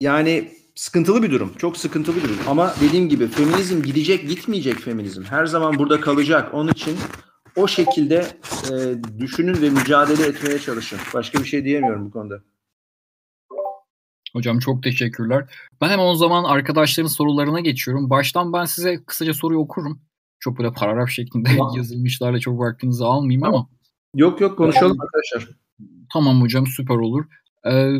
[0.00, 1.52] yani sıkıntılı bir durum.
[1.58, 2.38] Çok sıkıntılı bir durum.
[2.48, 5.22] Ama dediğim gibi feminizm gidecek gitmeyecek feminizm.
[5.22, 6.54] Her zaman burada kalacak.
[6.54, 6.96] Onun için
[7.56, 8.26] o şekilde
[8.70, 8.74] e,
[9.18, 10.98] düşünün ve mücadele etmeye çalışın.
[11.14, 12.42] Başka bir şey diyemiyorum bu konuda.
[14.32, 15.54] Hocam çok teşekkürler.
[15.80, 18.10] Ben hemen o zaman arkadaşların sorularına geçiyorum.
[18.10, 20.00] Baştan ben size kısaca soruyu okurum.
[20.40, 23.68] Çok böyle paragraf şeklinde yazılmışlarla çok vaktinizi almayayım ama.
[24.14, 25.56] Yok yok konuşalım arkadaşlar.
[26.12, 27.24] Tamam hocam süper olur.
[27.66, 27.92] Ee,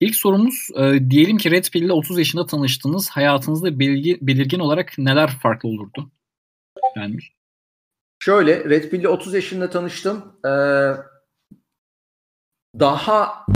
[0.00, 3.10] ilk sorumuz e, diyelim ki Red Pill ile 30 yaşında tanıştınız.
[3.10, 6.10] Hayatınızda belgi, belirgin olarak neler farklı olurdu?
[6.96, 7.18] Yani.
[8.18, 10.38] Şöyle Red Pill ile 30 yaşında tanıştım.
[10.44, 10.92] Ee,
[12.78, 13.46] daha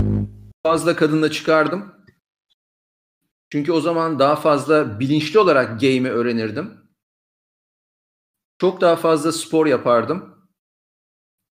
[0.65, 1.95] fazla kadınla çıkardım.
[3.51, 6.81] Çünkü o zaman daha fazla bilinçli olarak game'i öğrenirdim.
[8.61, 10.40] Çok daha fazla spor yapardım.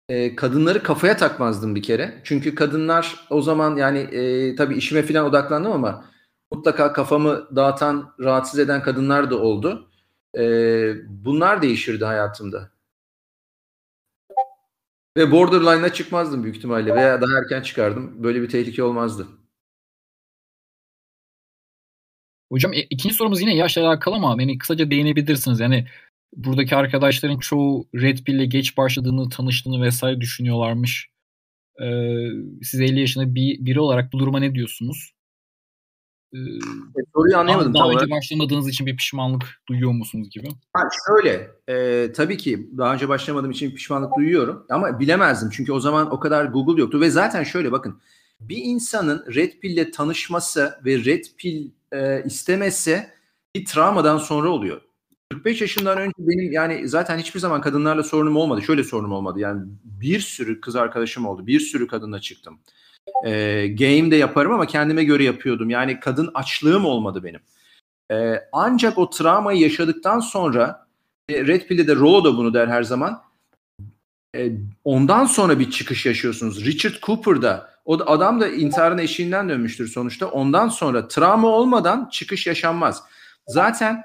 [0.09, 2.21] Ee, kadınları kafaya takmazdım bir kere.
[2.25, 6.05] Çünkü kadınlar o zaman yani e, tabii işime falan odaklandım ama
[6.53, 9.91] mutlaka kafamı dağıtan, rahatsız eden kadınlar da oldu.
[10.39, 12.71] Ee, bunlar değişirdi hayatımda.
[15.17, 18.23] Ve borderline'a çıkmazdım büyük ihtimalle veya daha erken çıkardım.
[18.25, 19.27] Böyle bir tehlike olmazdı.
[22.53, 25.61] Hocam e, ikinci sorumuz yine yaşla alakalı ama yani kısaca değinebilirsiniz.
[25.61, 25.87] Yani
[26.37, 31.11] buradaki arkadaşların çoğu Red Pill'le geç başladığını, tanıştığını vesaire düşünüyorlarmış.
[31.83, 32.29] Ee,
[32.63, 35.15] siz 50 yaşında bir, biri olarak bu duruma ne diyorsunuz?
[36.35, 37.75] e, soruyu anlayamadım.
[37.75, 40.49] Daha, daha önce başlamadığınız için bir pişmanlık duyuyor musunuz gibi?
[40.73, 45.81] Ha, şöyle, e, tabii ki daha önce başlamadığım için pişmanlık duyuyorum ama bilemezdim çünkü o
[45.81, 48.01] zaman o kadar Google yoktu ve zaten şöyle bakın
[48.41, 53.07] bir insanın Red Pill'le tanışması ve Red Pill e, istemesi
[53.55, 54.81] bir travmadan sonra oluyor.
[55.35, 58.63] 45 yaşından önce benim yani zaten hiçbir zaman kadınlarla sorunum olmadı.
[58.63, 59.41] Şöyle sorunum olmadı.
[59.41, 61.47] Yani bir sürü kız arkadaşım oldu.
[61.47, 62.59] Bir sürü kadınla çıktım.
[63.25, 65.71] E, game de yaparım ama kendime göre yapıyordum.
[65.71, 67.41] Yani kadın açlığım olmadı benim.
[68.11, 70.87] E, ancak o travmayı yaşadıktan sonra
[71.29, 73.23] e, Red Pill'de de Rollo da bunu der her zaman.
[74.37, 74.53] E,
[74.85, 76.65] ondan sonra bir çıkış yaşıyorsunuz.
[76.65, 80.27] Richard Cooper'da o da, adam da intiharın eşiğinden dönmüştür sonuçta.
[80.27, 83.03] Ondan sonra travma olmadan çıkış yaşanmaz.
[83.47, 84.05] Zaten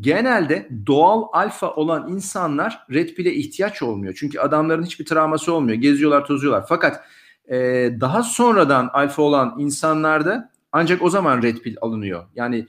[0.00, 4.14] genelde doğal alfa olan insanlar Red Pill'e ihtiyaç olmuyor.
[4.18, 5.78] Çünkü adamların hiçbir travması olmuyor.
[5.78, 6.64] Geziyorlar, tozuyorlar.
[6.68, 7.04] Fakat
[7.48, 7.56] e,
[8.00, 12.24] daha sonradan alfa olan insanlarda ancak o zaman red pill alınıyor.
[12.34, 12.66] Yani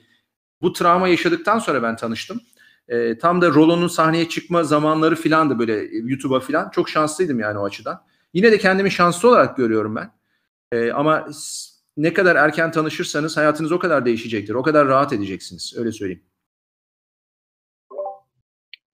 [0.61, 2.41] bu travma yaşadıktan sonra ben tanıştım.
[2.87, 7.59] E, tam da Rollo'nun sahneye çıkma zamanları filan da böyle YouTube'a filan çok şanslıydım yani
[7.59, 8.03] o açıdan.
[8.33, 10.11] Yine de kendimi şanslı olarak görüyorum ben.
[10.71, 11.27] E, ama
[11.97, 14.53] ne kadar erken tanışırsanız hayatınız o kadar değişecektir.
[14.53, 15.73] O kadar rahat edeceksiniz.
[15.77, 16.23] Öyle söyleyeyim.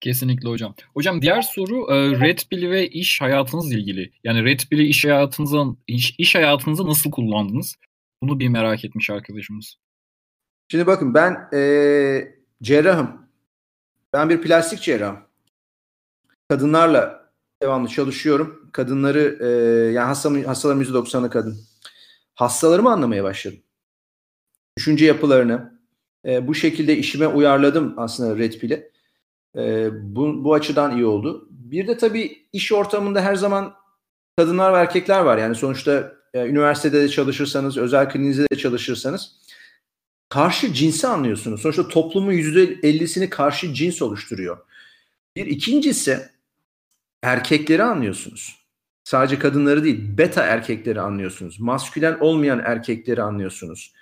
[0.01, 0.75] Kesinlikle hocam.
[0.93, 4.11] Hocam diğer soru e, Red Pill ve iş hayatınızla ilgili.
[4.23, 7.75] Yani Red Pill'i iş hayatınızda iş, iş hayatınızda nasıl kullandınız?
[8.23, 9.75] Bunu bir merak etmiş arkadaşımız.
[10.71, 13.29] Şimdi bakın ben ee, cerrahım.
[14.13, 15.19] Ben bir plastik cerrahım.
[16.49, 17.31] Kadınlarla
[17.61, 18.69] devamlı çalışıyorum.
[18.73, 19.47] Kadınları e,
[19.93, 21.57] yani hastam, hastalarım %90'ı kadın.
[22.35, 23.59] Hastalarımı anlamaya başladım.
[24.77, 25.79] Düşünce yapılarını
[26.25, 28.91] e, bu şekilde işime uyarladım aslında Red Pill'i.
[29.57, 31.47] E, bu, bu açıdan iyi oldu.
[31.49, 33.73] Bir de tabii iş ortamında her zaman
[34.37, 35.37] kadınlar ve erkekler var.
[35.37, 39.35] Yani sonuçta e, üniversitede de çalışırsanız, özel kliniğinizde de çalışırsanız
[40.29, 41.61] karşı cinsi anlıyorsunuz.
[41.61, 44.57] Sonuçta toplumun %50'sini karşı cins oluşturuyor.
[45.35, 46.19] Bir ikincisi
[47.23, 48.59] erkekleri anlıyorsunuz.
[49.03, 51.59] Sadece kadınları değil, beta erkekleri anlıyorsunuz.
[51.59, 53.93] Maskülen olmayan erkekleri anlıyorsunuz.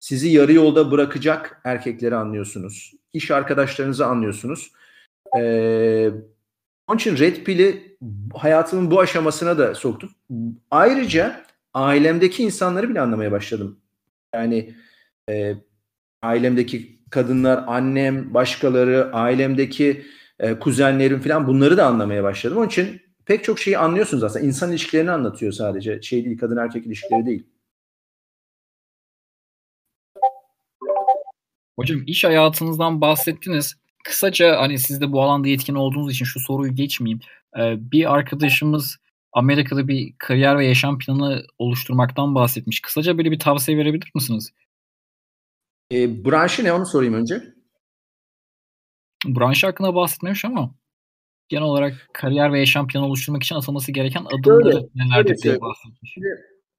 [0.00, 2.92] Sizi yarı yolda bırakacak erkekleri anlıyorsunuz.
[3.12, 4.72] İş arkadaşlarınızı anlıyorsunuz.
[5.38, 6.10] Ee,
[6.88, 7.98] onun için Red Pill'i
[8.34, 10.10] hayatımın bu aşamasına da soktum.
[10.70, 13.80] Ayrıca ailemdeki insanları bile anlamaya başladım.
[14.34, 14.74] Yani
[15.30, 15.54] e,
[16.22, 20.06] ailemdeki kadınlar, annem, başkaları, ailemdeki
[20.38, 22.56] e, kuzenlerim falan bunları da anlamaya başladım.
[22.56, 24.44] Onun için pek çok şeyi anlıyorsunuz aslında.
[24.46, 26.02] İnsan ilişkilerini anlatıyor sadece.
[26.02, 27.46] Şey değil, kadın erkek ilişkileri değil.
[31.76, 33.74] Hocam iş hayatınızdan bahsettiniz
[34.04, 37.20] kısaca hani siz de bu alanda yetkin olduğunuz için şu soruyu geçmeyeyim.
[37.58, 38.96] Ee, bir arkadaşımız
[39.32, 42.80] Amerika'da bir kariyer ve yaşam planı oluşturmaktan bahsetmiş.
[42.80, 44.52] Kısaca böyle bir tavsiye verebilir misiniz?
[45.92, 47.54] E, branşı ne onu sorayım önce.
[49.26, 50.74] Branşı hakkında bahsetmemiş ama.
[51.48, 56.16] genel olarak kariyer ve yaşam planı oluşturmak için atılması gereken adımları nelerdir diye bahsetmiş.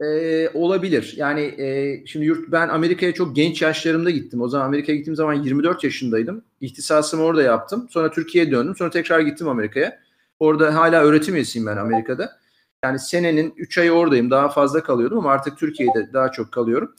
[0.02, 1.14] Ee, olabilir.
[1.18, 4.42] Yani e, şimdi yurt ben Amerika'ya çok genç yaşlarımda gittim.
[4.42, 6.44] O zaman Amerika'ya gittiğim zaman 24 yaşındaydım.
[6.62, 7.88] İhtisasımı orada yaptım.
[7.90, 8.76] Sonra Türkiye'ye döndüm.
[8.76, 10.00] Sonra tekrar gittim Amerika'ya.
[10.40, 12.40] Orada hala öğretim üyesiyim ben Amerika'da.
[12.84, 14.32] Yani senenin 3 ayı oradayım.
[14.32, 16.96] Daha fazla kalıyordum ama artık Türkiye'de daha çok kalıyorum.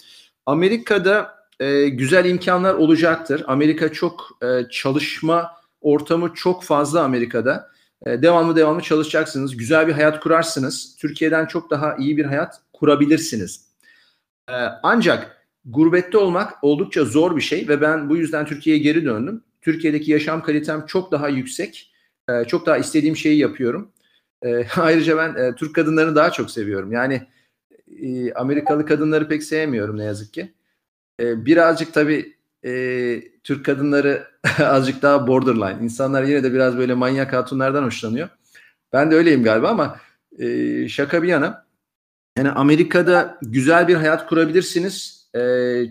[0.46, 3.44] Amerika'da e, güzel imkanlar olacaktır.
[3.46, 7.70] Amerika çok e, çalışma ortamı çok fazla Amerika'da.
[8.06, 9.56] E, devamlı devamlı çalışacaksınız.
[9.56, 10.96] Güzel bir hayat kurarsınız.
[10.98, 13.66] Türkiye'den çok daha iyi bir hayat kurabilirsiniz.
[14.48, 19.42] E, ancak gurbette olmak oldukça zor bir şey ve ben bu yüzden Türkiye'ye geri döndüm.
[19.60, 21.92] Türkiye'deki yaşam kalitem çok daha yüksek.
[22.30, 23.92] E, çok daha istediğim şeyi yapıyorum.
[24.44, 26.92] E, ayrıca ben e, Türk kadınlarını daha çok seviyorum.
[26.92, 27.22] Yani
[28.02, 30.52] e, Amerikalı kadınları pek sevmiyorum ne yazık ki.
[31.20, 34.26] E, birazcık tabii e, Türk kadınları
[34.58, 35.84] azıcık daha borderline.
[35.84, 38.28] İnsanlar yine de biraz böyle manyak hatunlardan hoşlanıyor.
[38.92, 39.96] Ben de öyleyim galiba ama
[40.38, 41.65] e, şaka bir yana.
[42.36, 45.26] Yani Amerika'da güzel bir hayat kurabilirsiniz.
[45.34, 45.40] E,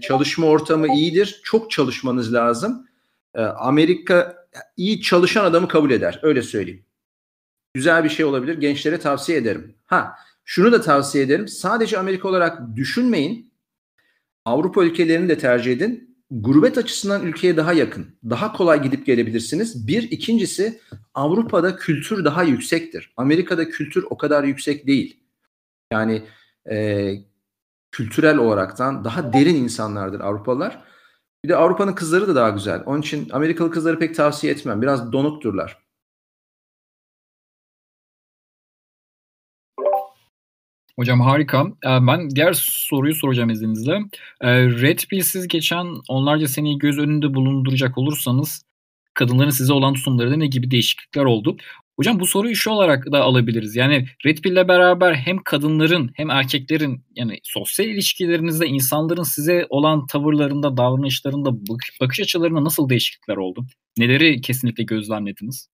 [0.02, 1.42] çalışma ortamı iyidir.
[1.44, 2.88] Çok çalışmanız lazım.
[3.36, 4.36] E, Amerika
[4.78, 6.20] iyi çalışan adamı kabul eder.
[6.24, 6.86] Öyle söyleyeyim.
[7.74, 8.58] Güzel bir şey olabilir.
[8.58, 9.76] Gençlere tavsiye ederim.
[9.86, 10.16] Ha,
[10.46, 11.48] şunu da tavsiye ederim.
[11.48, 13.52] Sadece Amerika olarak düşünmeyin.
[14.46, 16.16] Avrupa ülkelerini de tercih edin.
[16.32, 18.08] Gurbet açısından ülkeye daha yakın.
[18.30, 19.88] Daha kolay gidip gelebilirsiniz.
[19.88, 20.80] Bir, ikincisi
[21.14, 23.14] Avrupa'da kültür daha yüksektir.
[23.18, 25.25] Amerika'da kültür o kadar yüksek değil.
[25.92, 26.24] Yani
[26.72, 27.12] e,
[27.92, 30.84] kültürel olaraktan daha derin insanlardır Avrupalılar.
[31.44, 32.84] Bir de Avrupa'nın kızları da daha güzel.
[32.86, 34.82] Onun için Amerikalı kızları pek tavsiye etmem.
[34.82, 35.86] Biraz donukturlar.
[41.00, 41.66] Hocam harika.
[41.84, 44.00] Ben diğer soruyu soracağım izninizle.
[44.44, 48.66] Red Pill'siz geçen onlarca seneyi göz önünde bulunduracak olursanız
[49.14, 51.58] kadınların size olan tutumlarında ne gibi değişiklikler oldu?
[51.98, 53.76] Hocam bu soruyu şu olarak da alabiliriz.
[53.76, 60.78] Yani Red Pill'le beraber hem kadınların hem erkeklerin yani sosyal ilişkilerinizde insanların size olan tavırlarında,
[60.78, 61.54] davranışlarında,
[62.02, 63.66] bakış açılarında nasıl değişiklikler oldu?
[63.98, 65.70] Neleri kesinlikle gözlemlediniz?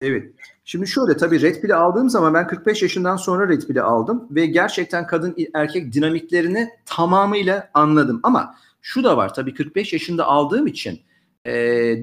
[0.00, 0.32] Evet.
[0.64, 4.46] Şimdi şöyle tabii Red Pill'i aldığım zaman ben 45 yaşından sonra Red Pill'i aldım ve
[4.46, 8.20] gerçekten kadın erkek dinamiklerini tamamıyla anladım.
[8.22, 11.00] Ama şu da var tabii 45 yaşında aldığım için
[11.44, 11.52] e,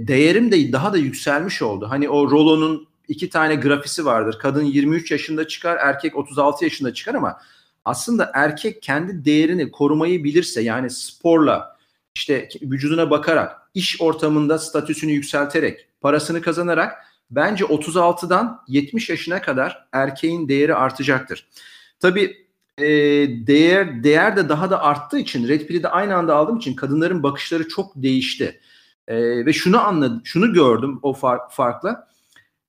[0.07, 1.87] değerim de daha da yükselmiş oldu.
[1.89, 4.37] Hani o Rollo'nun iki tane grafisi vardır.
[4.39, 7.37] Kadın 23 yaşında çıkar, erkek 36 yaşında çıkar ama
[7.85, 11.77] aslında erkek kendi değerini korumayı bilirse yani sporla
[12.15, 16.93] işte vücuduna bakarak, iş ortamında statüsünü yükselterek, parasını kazanarak
[17.31, 21.47] bence 36'dan 70 yaşına kadar erkeğin değeri artacaktır.
[21.99, 22.47] Tabii
[22.77, 22.85] e,
[23.47, 27.23] değer değer de daha da arttığı için Red Pill'i de aynı anda aldığım için kadınların
[27.23, 28.59] bakışları çok değişti.
[29.07, 32.10] E, ve şunu anladım, şunu gördüm o fark, farkla.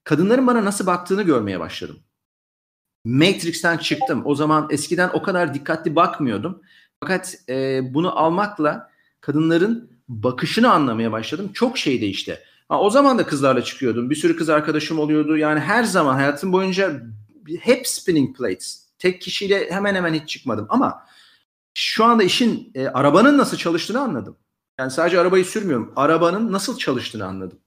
[0.05, 1.99] Kadınların bana nasıl baktığını görmeye başladım.
[3.05, 4.23] Matrix'ten çıktım.
[4.25, 6.63] O zaman eskiden o kadar dikkatli bakmıyordum.
[7.01, 8.91] Fakat e, bunu almakla
[9.21, 11.51] kadınların bakışını anlamaya başladım.
[11.55, 12.39] Çok şey değişti.
[12.69, 14.11] Ha, o zaman da kızlarla çıkıyordum.
[14.11, 15.37] Bir sürü kız arkadaşım oluyordu.
[15.37, 17.03] Yani her zaman hayatım boyunca
[17.61, 18.89] hep spinning plates.
[18.99, 20.67] Tek kişiyle hemen hemen hiç çıkmadım.
[20.69, 21.07] Ama
[21.75, 24.37] şu anda işin e, arabanın nasıl çalıştığını anladım.
[24.79, 25.93] Yani sadece arabayı sürmüyorum.
[25.97, 27.59] Arabanın nasıl çalıştığını anladım.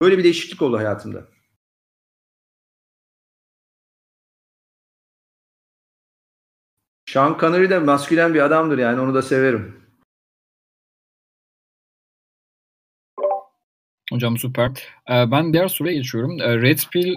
[0.00, 1.28] Böyle bir değişiklik oldu hayatımda.
[7.06, 9.80] Sean Connery de maskülen bir adamdır yani onu da severim.
[14.12, 14.70] Hocam süper.
[15.10, 16.40] Ee, ben diğer soruya geçiyorum.
[16.40, 17.14] Ee, Red Pill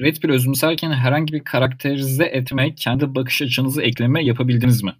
[0.00, 4.96] Red Pill özümserken herhangi bir karakterize etme, kendi bakış açınızı ekleme yapabildiniz mi?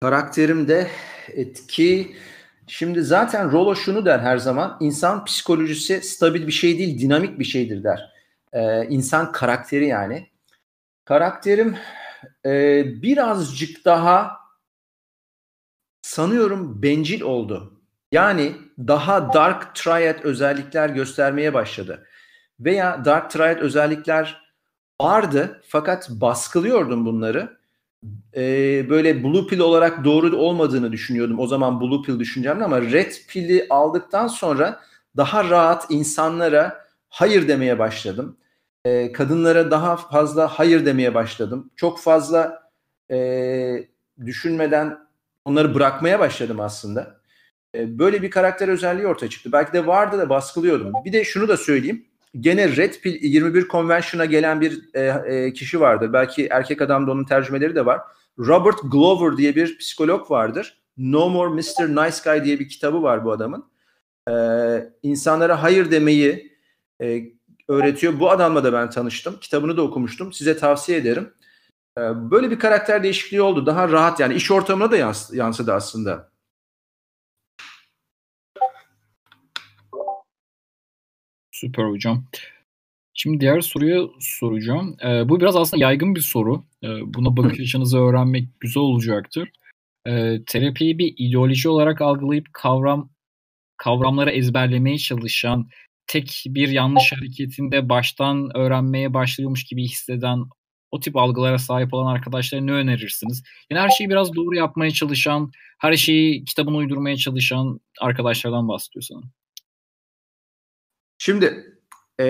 [0.00, 0.90] Karakterimde
[1.28, 2.16] etki
[2.66, 4.76] Şimdi zaten Rollo şunu der her zaman.
[4.80, 8.12] insan psikolojisi stabil bir şey değil, dinamik bir şeydir der.
[8.52, 10.26] Ee, insan karakteri yani.
[11.04, 11.76] Karakterim
[12.46, 14.36] e, birazcık daha
[16.02, 17.80] sanıyorum bencil oldu.
[18.12, 22.06] Yani daha dark triad özellikler göstermeye başladı.
[22.60, 24.44] Veya dark triad özellikler
[25.00, 27.56] vardı fakat baskılıyordum bunları.
[28.36, 31.38] Ee, böyle blue pill olarak doğru olmadığını düşünüyordum.
[31.38, 34.80] O zaman blue pill düşüncemle ama red pill'i aldıktan sonra
[35.16, 38.36] daha rahat insanlara hayır demeye başladım.
[38.84, 41.70] Ee, kadınlara daha fazla hayır demeye başladım.
[41.76, 42.70] Çok fazla
[43.10, 43.88] e,
[44.26, 44.98] düşünmeden
[45.44, 47.20] onları bırakmaya başladım aslında.
[47.74, 49.52] E, böyle bir karakter özelliği ortaya çıktı.
[49.52, 50.92] Belki de vardı da baskılıyordum.
[51.04, 52.06] Bir de şunu da söyleyeyim.
[52.40, 56.12] Gene Red Pill 21 Convention'a gelen bir e, e, kişi vardır.
[56.12, 58.00] Belki erkek adamda onun tercümeleri de var.
[58.38, 60.78] Robert Glover diye bir psikolog vardır.
[60.96, 61.88] No More Mr.
[61.88, 63.64] Nice Guy diye bir kitabı var bu adamın.
[64.30, 64.34] e,
[65.02, 66.52] insanlara hayır demeyi
[67.02, 67.22] e,
[67.68, 68.20] öğretiyor.
[68.20, 69.36] Bu adamla da ben tanıştım.
[69.40, 70.32] Kitabını da okumuştum.
[70.32, 71.34] Size tavsiye ederim.
[71.98, 73.66] E, böyle bir karakter değişikliği oldu.
[73.66, 76.33] Daha rahat yani iş ortamına da yans yansıdı aslında.
[81.54, 82.24] Süper hocam.
[83.14, 84.96] Şimdi diğer soruyu soracağım.
[85.04, 86.64] Ee, bu biraz aslında yaygın bir soru.
[86.82, 89.48] Ee, buna bakış açınızı öğrenmek güzel olacaktır.
[90.06, 93.10] Ee, terapiyi bir ideoloji olarak algılayıp kavram
[93.76, 95.68] kavramları ezberlemeye çalışan,
[96.06, 100.38] tek bir yanlış hareketinde baştan öğrenmeye başlıyormuş gibi hisseden
[100.90, 103.42] o tip algılara sahip olan arkadaşlara ne önerirsiniz?
[103.70, 109.30] Yani her şeyi biraz doğru yapmaya çalışan, her şeyi kitabına uydurmaya çalışan arkadaşlardan bahsediyor sanırım.
[111.18, 111.74] Şimdi
[112.18, 112.26] e,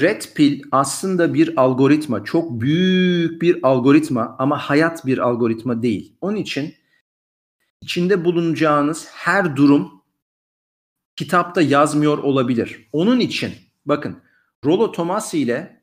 [0.00, 2.24] Red Pill aslında bir algoritma.
[2.24, 6.16] Çok büyük bir algoritma ama hayat bir algoritma değil.
[6.20, 6.74] Onun için
[7.80, 10.02] içinde bulunacağınız her durum
[11.16, 12.88] kitapta yazmıyor olabilir.
[12.92, 13.52] Onun için
[13.86, 14.22] bakın
[14.64, 15.82] Rollo Tomassi ile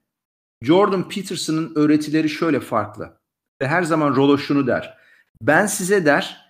[0.61, 3.21] Jordan Peterson'ın öğretileri şöyle farklı.
[3.61, 4.97] Ve her zaman Rollo şunu der.
[5.41, 6.41] Ben size der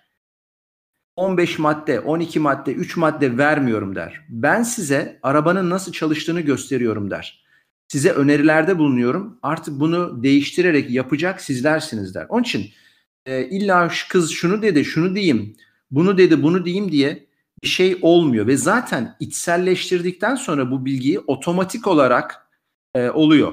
[1.16, 4.20] 15 madde, 12 madde, 3 madde vermiyorum der.
[4.28, 7.44] Ben size arabanın nasıl çalıştığını gösteriyorum der.
[7.88, 9.38] Size önerilerde bulunuyorum.
[9.42, 12.26] Artık bunu değiştirerek yapacak sizlersiniz der.
[12.28, 12.70] Onun için
[13.26, 15.56] e, illa şu kız şunu dedi, şunu diyeyim,
[15.90, 17.26] bunu dedi, bunu diyeyim diye
[17.62, 22.46] bir şey olmuyor ve zaten içselleştirdikten sonra bu bilgiyi otomatik olarak
[22.94, 23.52] e, oluyor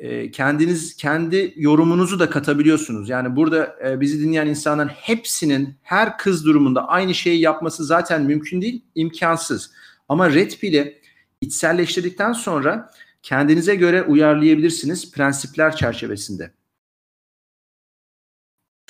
[0.00, 3.08] e, kendiniz kendi yorumunuzu da katabiliyorsunuz.
[3.08, 8.62] Yani burada e, bizi dinleyen insanların hepsinin her kız durumunda aynı şeyi yapması zaten mümkün
[8.62, 9.72] değil, imkansız.
[10.08, 11.00] Ama Red Pill'i
[11.40, 12.90] içselleştirdikten sonra
[13.22, 16.52] kendinize göre uyarlayabilirsiniz prensipler çerçevesinde.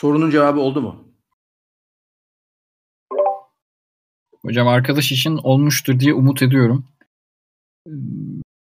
[0.00, 1.08] Sorunun cevabı oldu mu?
[4.42, 6.84] Hocam arkadaş için olmuştur diye umut ediyorum.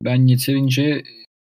[0.04, 1.04] Ben yeterince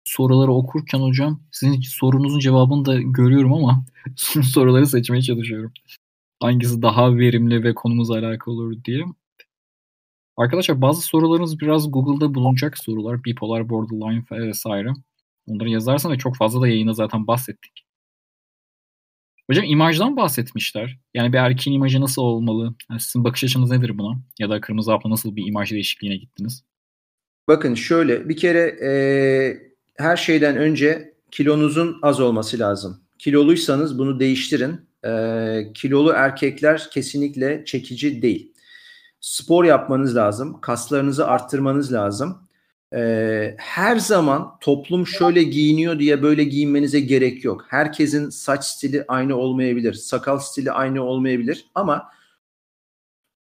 [0.04, 3.84] soruları okurken hocam sizin sorunuzun cevabını da görüyorum ama
[4.54, 5.72] soruları seçmeye çalışıyorum.
[6.40, 9.04] Hangisi daha verimli ve konumuzla alakalı olur diye.
[10.36, 13.24] Arkadaşlar bazı sorularınız biraz Google'da bulunacak sorular.
[13.24, 14.92] Bipolar, borderline vesaire.
[15.46, 17.86] Onları yazarsan ve çok fazla da yayına zaten bahsettik.
[19.50, 20.98] Hocam imajdan bahsetmişler.
[21.14, 22.74] Yani bir erkeğin imajı nasıl olmalı?
[22.90, 24.22] Yani sizin bakış açınız nedir buna?
[24.38, 26.64] Ya da Kırmızı Hap'la nasıl bir imaj değişikliğine gittiniz?
[27.48, 29.69] Bakın şöyle bir kere ee,
[30.00, 33.00] her şeyden önce kilonuzun az olması lazım.
[33.18, 34.80] Kiloluysanız bunu değiştirin.
[35.04, 38.52] E, kilolu erkekler kesinlikle çekici değil.
[39.20, 40.60] Spor yapmanız lazım.
[40.60, 42.48] Kaslarınızı arttırmanız lazım.
[42.94, 47.66] E, her zaman toplum şöyle giyiniyor diye böyle giyinmenize gerek yok.
[47.68, 49.92] Herkesin saç stili aynı olmayabilir.
[49.92, 51.66] Sakal stili aynı olmayabilir.
[51.74, 52.10] Ama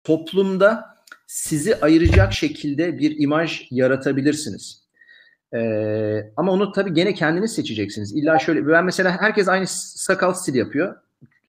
[0.04, 0.96] toplumda
[1.28, 4.82] sizi ayıracak şekilde bir imaj yaratabilirsiniz.
[5.54, 8.16] Ee, ama onu tabii gene kendiniz seçeceksiniz.
[8.16, 10.96] İlla şöyle ben mesela herkes aynı sakal stil yapıyor.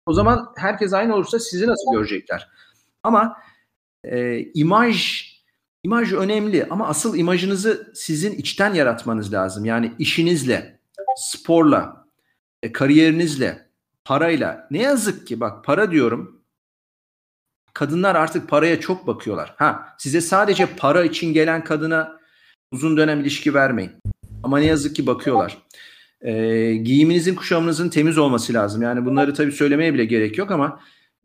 [0.05, 2.49] O zaman herkes aynı olursa sizi nasıl görecekler?
[3.03, 3.37] Ama
[4.03, 5.29] e, imaj
[5.83, 9.65] imaj önemli ama asıl imajınızı sizin içten yaratmanız lazım.
[9.65, 10.79] Yani işinizle,
[11.17, 12.05] sporla,
[12.63, 13.69] e, kariyerinizle,
[14.05, 14.67] parayla.
[14.71, 16.41] Ne yazık ki bak para diyorum.
[17.73, 19.55] Kadınlar artık paraya çok bakıyorlar.
[19.57, 22.18] Ha size sadece para için gelen kadına
[22.71, 23.91] uzun dönem ilişki vermeyin.
[24.43, 25.57] Ama ne yazık ki bakıyorlar.
[26.21, 26.33] E,
[26.73, 28.81] giyiminizin, kuşamınızın temiz olması lazım.
[28.81, 30.79] Yani bunları tabii söylemeye bile gerek yok ama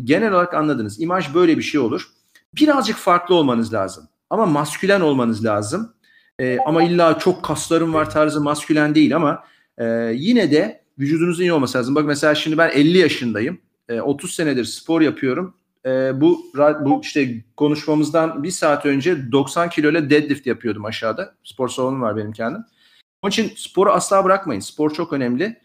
[0.05, 1.01] genel olarak anladınız.
[1.01, 2.09] İmaj böyle bir şey olur.
[2.57, 4.09] Birazcık farklı olmanız lazım.
[4.31, 5.95] Ama maskülen olmanız lazım.
[6.39, 9.45] E, ama illa çok kaslarım var tarzı maskülen değil ama
[9.79, 9.85] e,
[10.15, 11.95] yine de vücudunuzun iyi olması lazım.
[11.95, 13.59] Bak mesela şimdi ben 50 yaşındayım.
[13.89, 15.55] E, 30 senedir spor yapıyorum
[15.87, 21.35] e, bu bu işte konuşmamızdan bir saat önce 90 kilo ile deadlift yapıyordum aşağıda.
[21.45, 22.65] Spor salonu var benim kendim.
[23.23, 24.61] Onun için sporu asla bırakmayın.
[24.61, 25.61] Spor çok önemli.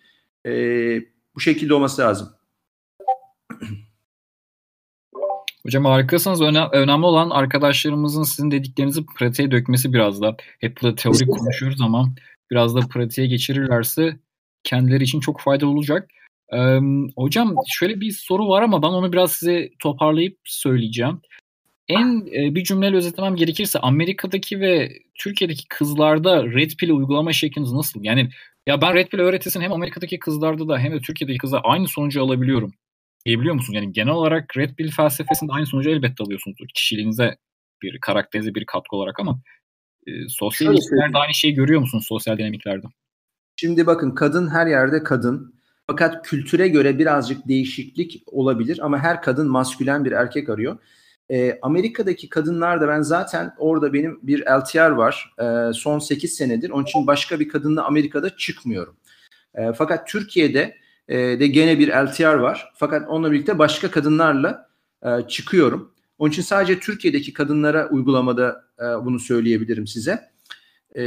[0.45, 0.51] E,
[1.35, 2.29] bu şekilde olması lazım.
[5.63, 6.41] Hocam harikasınız.
[6.41, 10.37] Öne, önemli olan arkadaşlarımızın sizin dediklerinizi pratiğe dökmesi biraz da.
[10.59, 12.09] Hep burada teori konuşuyoruz ama
[12.51, 14.19] biraz da pratiğe geçirirlerse
[14.63, 16.09] kendileri için çok faydalı olacak.
[16.53, 16.79] Ee,
[17.15, 21.21] hocam şöyle bir soru var ama ben onu biraz size toparlayıp söyleyeceğim.
[21.87, 28.03] En e, bir cümleyle özetlemem gerekirse Amerika'daki ve Türkiye'deki kızlarda Red Pill uygulama şekliniz nasıl?
[28.03, 28.29] Yani
[28.67, 32.23] ya ben Red Pill öğretisini hem Amerika'daki kızlarda da hem de Türkiye'deki kızlar aynı sonucu
[32.23, 32.73] alabiliyorum.
[33.25, 33.75] Diyebiliyor musunuz?
[33.75, 36.67] Yani genel olarak Red Pill felsefesinde aynı sonucu elbette alıyorsunuzdur.
[36.73, 37.37] Kişiliğinize
[37.81, 39.39] bir karakterize bir katkı olarak ama
[40.07, 42.87] e, sosyal ilişkilerde aynı şeyi görüyor musunuz sosyal dinamiklerde?
[43.55, 45.58] Şimdi bakın kadın her yerde kadın
[45.89, 50.77] fakat kültüre göre birazcık değişiklik olabilir ama her kadın maskülen bir erkek arıyor.
[51.31, 56.69] e, Amerika'daki kadınlar da ben zaten orada benim bir LTR var e, son 8 senedir.
[56.69, 58.95] Onun için başka bir kadınla Amerika'da çıkmıyorum.
[59.55, 60.75] E, fakat Türkiye'de
[61.07, 62.73] e, de gene bir LTR var.
[62.75, 64.69] Fakat onunla birlikte başka kadınlarla
[65.03, 65.93] e, çıkıyorum.
[66.19, 70.19] Onun için sadece Türkiye'deki kadınlara uygulamada e, bunu söyleyebilirim size.
[70.95, 71.03] E,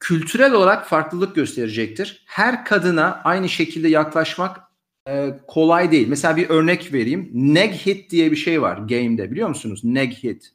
[0.00, 2.24] kültürel olarak farklılık gösterecektir.
[2.26, 4.60] Her kadına aynı şekilde yaklaşmak
[5.08, 6.08] e, kolay değil.
[6.08, 7.30] Mesela bir örnek vereyim.
[7.32, 9.80] Neg hit diye bir şey var game'de biliyor musunuz?
[9.84, 10.52] Neg hit.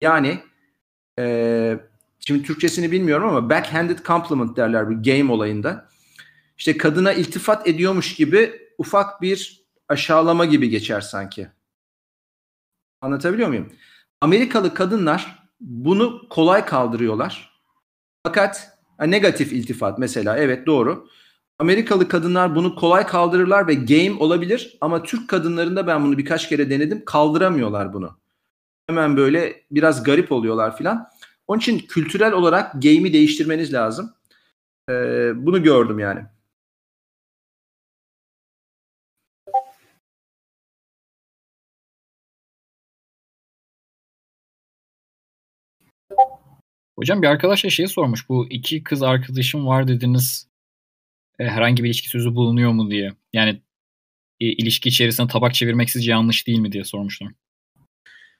[0.00, 0.38] Yani
[1.18, 1.78] e,
[2.20, 5.88] şimdi Türkçesini bilmiyorum ama backhanded compliment derler bu game olayında.
[6.58, 11.48] İşte kadına iltifat ediyormuş gibi ufak bir aşağılama gibi geçer sanki.
[13.00, 13.72] Anlatabiliyor muyum?
[14.20, 17.55] Amerikalı kadınlar bunu kolay kaldırıyorlar.
[18.26, 21.08] Fakat negatif iltifat mesela evet doğru.
[21.58, 26.70] Amerikalı kadınlar bunu kolay kaldırırlar ve game olabilir ama Türk kadınlarında ben bunu birkaç kere
[26.70, 28.18] denedim kaldıramıyorlar bunu.
[28.86, 31.08] Hemen böyle biraz garip oluyorlar filan.
[31.48, 34.12] Onun için kültürel olarak game'i değiştirmeniz lazım.
[34.90, 36.20] Ee, bunu gördüm yani.
[46.98, 48.28] Hocam bir arkadaş da şey sormuş.
[48.28, 50.48] Bu iki kız arkadaşım var dediniz.
[51.38, 53.12] E, herhangi bir ilişki sözü bulunuyor mu diye.
[53.32, 53.62] Yani
[54.40, 57.32] e, ilişki içerisinde tabak çevirmek sizce yanlış değil mi diye sormuşlar.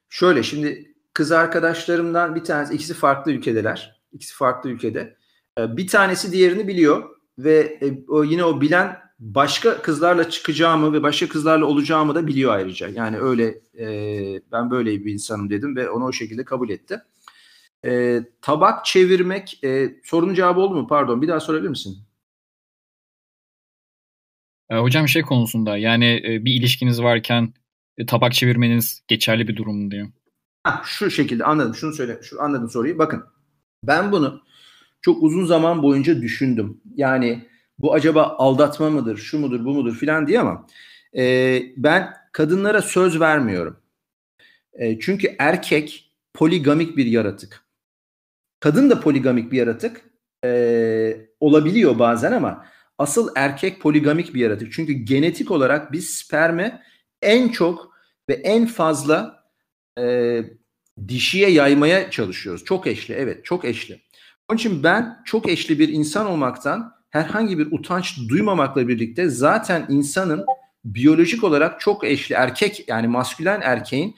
[0.09, 4.01] Şöyle şimdi kız arkadaşlarımdan bir tanesi ikisi farklı ülkedeler.
[4.13, 5.17] İkisi farklı ülkede.
[5.59, 11.03] E, bir tanesi diğerini biliyor ve e, o yine o bilen başka kızlarla çıkacağımı ve
[11.03, 12.89] başka kızlarla olacağımı da biliyor ayrıca.
[12.89, 13.87] Yani öyle e,
[14.53, 17.03] ben böyle bir insanım dedim ve onu o şekilde kabul etti.
[17.87, 20.87] E, tabak çevirmek e, sorunun cevabı oldu mu?
[20.87, 21.99] Pardon bir daha sorabilir misin?
[24.71, 27.55] E, hocam şey konusunda yani e, bir ilişkiniz varken
[27.99, 30.09] e, tabak çevirmeniz geçerli bir durum mu diyor.
[30.63, 31.75] Ha, şu şekilde anladım.
[31.75, 32.19] Şunu söyle.
[32.23, 32.99] Şu anladım soruyu.
[32.99, 33.25] Bakın.
[33.85, 34.43] Ben bunu
[35.01, 36.81] çok uzun zaman boyunca düşündüm.
[36.95, 40.67] Yani bu acaba aldatma mıdır, şu mudur, bu mudur filan diye ama
[41.17, 43.77] e, ben kadınlara söz vermiyorum.
[44.73, 47.66] E, çünkü erkek poligamik bir yaratık.
[48.61, 50.01] Kadın da poligamik bir yaratık.
[50.45, 52.67] E, olabiliyor bazen ama
[52.99, 54.73] asıl erkek poligamik bir yaratık.
[54.73, 56.81] Çünkü genetik olarak biz spermi
[57.23, 57.93] en çok
[58.29, 59.45] ve en fazla
[59.99, 60.41] e,
[61.09, 62.65] dişiye yaymaya çalışıyoruz.
[62.65, 64.03] Çok eşli evet çok eşli.
[64.49, 70.47] Onun için ben çok eşli bir insan olmaktan herhangi bir utanç duymamakla birlikte zaten insanın
[70.85, 74.17] biyolojik olarak çok eşli erkek yani maskülen erkeğin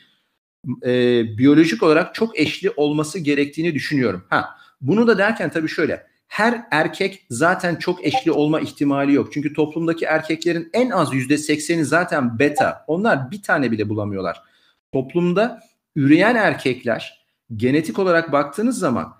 [0.82, 4.24] e, biyolojik olarak çok eşli olması gerektiğini düşünüyorum.
[4.30, 9.32] Ha bunu da derken tabii şöyle her erkek zaten çok eşli olma ihtimali yok.
[9.32, 12.84] Çünkü toplumdaki erkeklerin en az yüzde sekseni zaten beta.
[12.86, 14.42] Onlar bir tane bile bulamıyorlar.
[14.92, 15.60] Toplumda
[15.96, 19.14] üreyen erkekler genetik olarak baktığınız zaman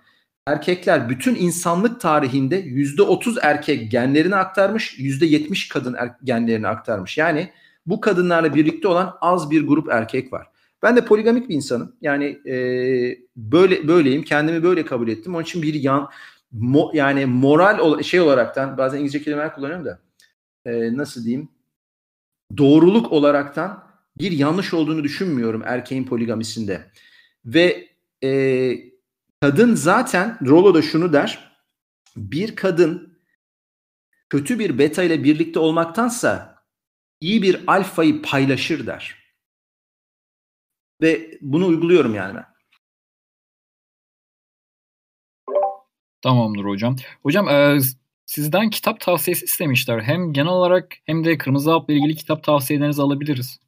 [0.47, 7.17] erkekler bütün insanlık tarihinde yüzde otuz erkek genlerini aktarmış, yüzde yetmiş kadın er- genlerini aktarmış.
[7.17, 7.49] Yani
[7.85, 10.47] bu kadınlarla birlikte olan az bir grup erkek var.
[10.83, 11.95] Ben de poligamik bir insanım.
[12.01, 12.55] Yani e,
[13.35, 14.23] böyle böyleyim.
[14.23, 15.35] Kendimi böyle kabul ettim.
[15.35, 16.09] Onun için bir yan
[16.51, 19.99] mo, yani moral şey olaraktan bazen İngilizce kelimeler kullanıyorum da
[20.65, 21.49] e, nasıl diyeyim
[22.57, 23.83] doğruluk olaraktan
[24.17, 26.91] bir yanlış olduğunu düşünmüyorum erkeğin poligamisinde.
[27.45, 27.87] Ve
[28.23, 28.71] e,
[29.41, 31.49] kadın zaten Rollo da şunu der.
[32.17, 33.19] Bir kadın
[34.29, 36.55] kötü bir beta ile birlikte olmaktansa
[37.21, 39.18] iyi bir alfayı paylaşır der.
[41.01, 42.45] Ve bunu uyguluyorum yani ben.
[46.21, 46.95] Tamamdır hocam.
[47.23, 47.79] Hocam e,
[48.25, 50.01] sizden kitap tavsiyesi istemişler.
[50.01, 53.59] Hem genel olarak hem de Kırmızı Hap'la ilgili kitap tavsiyelerinizi alabiliriz.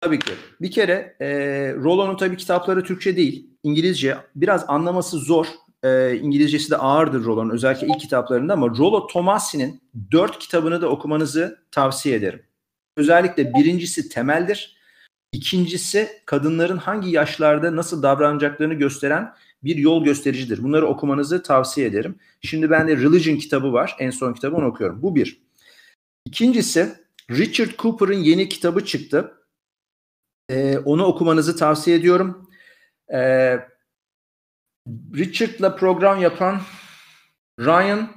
[0.00, 0.32] Tabii ki.
[0.60, 1.28] Bir kere e,
[1.74, 4.16] Rollo'nun tabii kitapları Türkçe değil, İngilizce.
[4.34, 5.46] Biraz anlaması zor.
[5.84, 11.58] E, İngilizcesi de ağırdır Rollo'nun özellikle ilk kitaplarında ama Rollo Tomasi'nin dört kitabını da okumanızı
[11.70, 12.42] tavsiye ederim.
[12.96, 14.75] Özellikle birincisi temeldir.
[15.32, 20.62] İkincisi kadınların hangi yaşlarda nasıl davranacaklarını gösteren bir yol göstericidir.
[20.62, 22.18] Bunları okumanızı tavsiye ederim.
[22.40, 23.96] Şimdi bende Religion kitabı var.
[23.98, 25.02] En son kitabı onu okuyorum.
[25.02, 25.42] Bu bir.
[26.24, 26.94] İkincisi
[27.30, 29.32] Richard Cooper'ın yeni kitabı çıktı.
[30.48, 32.50] Ee, onu okumanızı tavsiye ediyorum.
[33.12, 33.58] Ee,
[35.14, 36.60] Richard'la program yapan
[37.60, 38.08] Ryan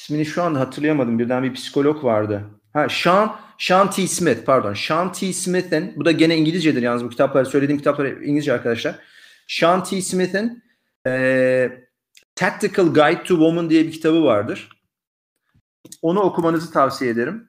[0.00, 1.18] ismini şu anda hatırlayamadım.
[1.18, 2.44] Birden bir psikolog vardı.
[2.72, 4.06] Ha Sean Sean T.
[4.06, 4.74] Smith pardon.
[4.74, 5.32] Sean T.
[5.32, 8.98] Smith'in bu da gene İngilizcedir yalnız bu kitaplar söylediğim kitaplar İngilizce arkadaşlar.
[9.48, 10.02] Sean T.
[10.02, 10.62] Smith'in
[11.06, 11.88] e,
[12.34, 14.68] Tactical Guide to Woman diye bir kitabı vardır.
[16.02, 17.48] Onu okumanızı tavsiye ederim.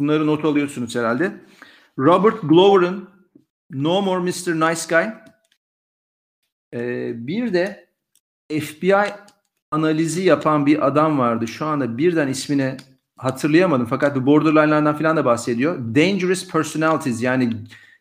[0.00, 1.40] Bunları not alıyorsunuz herhalde.
[1.98, 3.10] Robert Glover'ın
[3.70, 4.70] No More Mr.
[4.70, 5.04] Nice Guy.
[6.74, 7.88] Ee, bir de
[8.50, 8.94] FBI
[9.70, 11.48] analizi yapan bir adam vardı.
[11.48, 12.76] Şu anda birden ismini
[13.18, 15.78] hatırlayamadım fakat bu borderline'lardan falan da bahsediyor.
[15.78, 17.52] Dangerous Personalities yani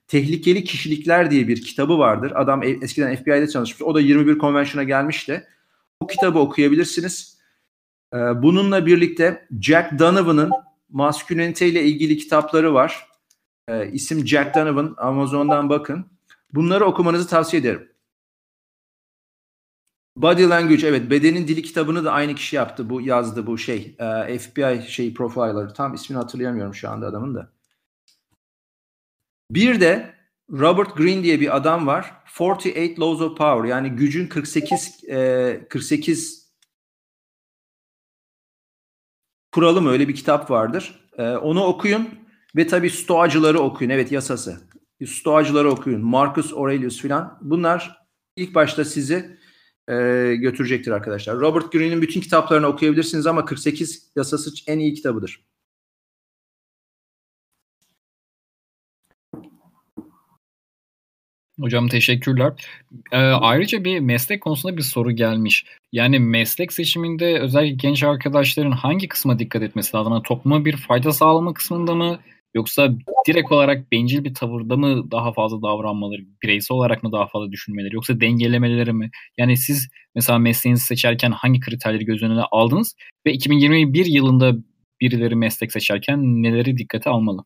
[0.08, 2.32] tehlikeli kişilikler diye bir kitabı vardır.
[2.36, 3.82] Adam e, eskiden FBI'de çalışmış.
[3.82, 5.48] O da 21 Convention'a gelmişti.
[6.02, 7.38] Bu kitabı okuyabilirsiniz.
[8.14, 10.52] Ee, bununla birlikte Jack Donovan'ın
[10.90, 13.08] maskülenite ile ilgili kitapları var.
[13.68, 14.96] Ee, isim Jack Donovan.
[14.98, 16.06] Amazon'dan bakın.
[16.54, 17.90] Bunları okumanızı tavsiye ederim.
[20.18, 23.96] Body Language evet bedenin dili kitabını da aynı kişi yaptı bu yazdı bu şey
[24.28, 27.52] e, FBI şey profiler tam ismini hatırlayamıyorum şu anda adamın da.
[29.52, 30.16] Bir de
[30.52, 32.14] Robert Greene diye bir adam var.
[32.38, 36.52] 48 Laws of Power yani gücün 48 e, 48
[39.52, 41.10] kuralı mı öyle bir kitap vardır.
[41.18, 42.10] E, onu okuyun
[42.56, 43.92] ve tabii Stoacıları okuyun.
[43.92, 44.62] Evet yasası.
[45.06, 46.02] Stoacıları okuyun.
[46.02, 47.40] Marcus Aurelius filan.
[47.42, 49.37] Bunlar ilk başta sizi
[49.90, 49.94] e,
[50.36, 51.40] götürecektir arkadaşlar.
[51.40, 55.48] Robert Greene'in bütün kitaplarını okuyabilirsiniz ama 48 yasası en iyi kitabıdır.
[61.62, 62.54] Hocam teşekkürler.
[63.12, 65.66] Ee, ayrıca bir meslek konusunda bir soru gelmiş.
[65.92, 70.14] Yani meslek seçiminde özellikle genç arkadaşların hangi kısma dikkat etmesi lazım?
[70.14, 72.20] Yani topluma bir fayda sağlama kısmında mı
[72.56, 72.90] Yoksa
[73.28, 77.96] direkt olarak bencil bir tavırda mı daha fazla davranmaları, bireysel olarak mı daha fazla düşünmeleri,
[77.96, 79.10] yoksa dengelemeleri mi?
[79.38, 82.96] Yani siz mesela mesleğinizi seçerken hangi kriterleri göz önüne aldınız
[83.26, 84.54] ve 2021 yılında
[85.02, 87.44] birileri meslek seçerken neleri dikkate almalı?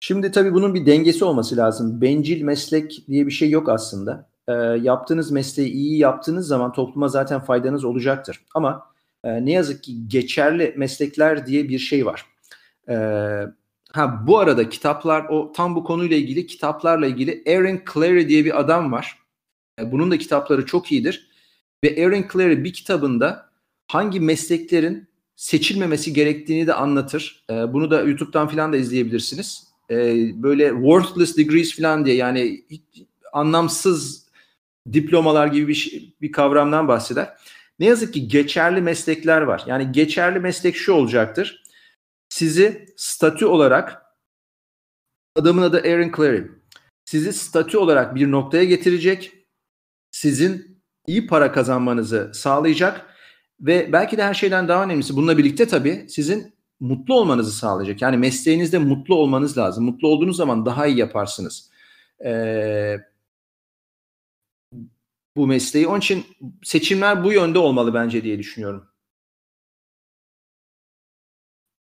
[0.00, 2.00] Şimdi tabii bunun bir dengesi olması lazım.
[2.00, 4.30] Bencil meslek diye bir şey yok aslında.
[4.48, 8.40] E, yaptığınız mesleği iyi yaptığınız zaman topluma zaten faydanız olacaktır.
[8.54, 8.86] Ama
[9.24, 12.26] e, ne yazık ki geçerli meslekler diye bir şey var.
[12.90, 13.46] Ee,
[13.92, 18.60] ha bu arada kitaplar o tam bu konuyla ilgili kitaplarla ilgili Aaron Clary diye bir
[18.60, 19.18] adam var.
[19.80, 21.30] Ee, bunun da kitapları çok iyidir.
[21.84, 23.50] Ve Aaron Clary bir kitabında
[23.86, 27.44] hangi mesleklerin seçilmemesi gerektiğini de anlatır.
[27.50, 29.70] Ee, bunu da YouTube'dan falan da izleyebilirsiniz.
[30.34, 32.64] Böyle worthless degrees falan diye yani
[33.32, 34.26] anlamsız
[34.92, 37.36] diplomalar gibi bir, şey, bir kavramdan bahseder.
[37.78, 39.64] Ne yazık ki geçerli meslekler var.
[39.66, 41.62] Yani geçerli meslek şu olacaktır
[42.30, 44.02] sizi statü olarak
[45.36, 46.42] adamın adı Aaron Clary.
[47.04, 49.32] Sizi statü olarak bir noktaya getirecek.
[50.10, 53.06] Sizin iyi para kazanmanızı sağlayacak
[53.60, 58.02] ve belki de her şeyden daha önemlisi bununla birlikte tabii sizin mutlu olmanızı sağlayacak.
[58.02, 59.84] Yani mesleğinizde mutlu olmanız lazım.
[59.84, 61.70] Mutlu olduğunuz zaman daha iyi yaparsınız.
[62.24, 62.96] Ee,
[65.36, 65.86] bu mesleği.
[65.86, 66.24] Onun için
[66.62, 68.89] seçimler bu yönde olmalı bence diye düşünüyorum.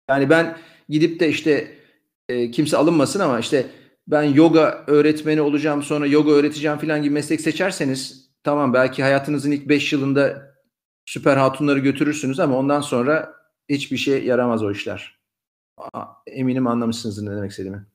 [0.09, 0.57] Yani ben
[0.89, 1.77] gidip de işte
[2.29, 3.65] e, kimse alınmasın ama işte
[4.07, 9.69] ben yoga öğretmeni olacağım sonra yoga öğreteceğim falan gibi meslek seçerseniz tamam belki hayatınızın ilk
[9.69, 10.53] 5 yılında
[11.05, 13.33] süper hatunları götürürsünüz ama ondan sonra
[13.69, 15.19] hiçbir şey yaramaz o işler.
[16.27, 17.85] Eminim anlamışsınızdır ne demek istediğimi.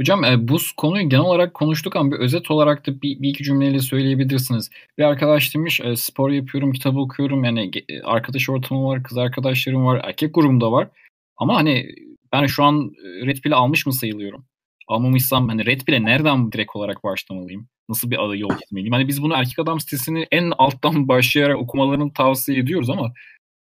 [0.00, 3.44] Hocam e, bu konuyu genel olarak konuştuk ama bir özet olarak da bir, bir iki
[3.44, 4.70] cümleyle söyleyebilirsiniz.
[4.98, 7.44] Bir arkadaş demiş e, spor yapıyorum, kitap okuyorum.
[7.44, 10.88] Yani e, arkadaş ortamım var, kız arkadaşlarım var, erkek grubumda var.
[11.36, 11.94] Ama hani
[12.32, 14.44] ben şu an e, Red Pill'i almış mı sayılıyorum?
[14.88, 17.68] Almamışsam hani Red Pill'e nereden direkt olarak başlamalıyım?
[17.88, 18.92] Nasıl bir yol gitmeliyim?
[18.92, 23.12] Hani biz bunu erkek adam sitesini en alttan başlayarak okumalarını tavsiye ediyoruz ama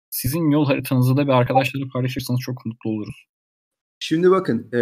[0.09, 3.25] sizin yol haritanızı da bir arkadaşlarla paylaşırsanız çok mutlu oluruz.
[3.99, 4.79] Şimdi bakın e,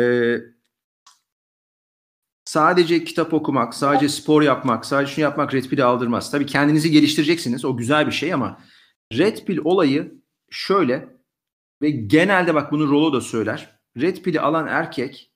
[2.52, 6.32] sadece kitap okumak, sadece spor yapmak, sadece şunu yapmak Red Pill'i aldırmaz.
[6.32, 7.66] Tabii kendinizi geliştireceksiniz.
[7.66, 8.62] O güzel bir şey ama
[9.13, 11.09] Red Pill olayı şöyle
[11.82, 13.80] ve genelde bak bunu Rolo da söyler.
[13.97, 15.32] Red Pill'i alan erkek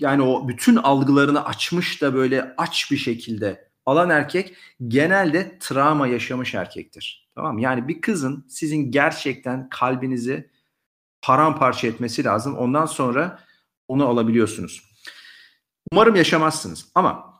[0.00, 4.56] yani o bütün algılarını açmış da böyle aç bir şekilde alan erkek
[4.88, 7.30] genelde travma yaşamış erkektir.
[7.34, 10.50] Tamam Yani bir kızın sizin gerçekten kalbinizi
[11.22, 12.56] paramparça etmesi lazım.
[12.58, 13.38] Ondan sonra
[13.88, 14.91] onu alabiliyorsunuz.
[15.92, 16.86] Umarım yaşamazsınız.
[16.94, 17.34] Ama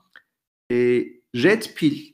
[0.70, 0.76] e,
[1.34, 2.12] Red Pill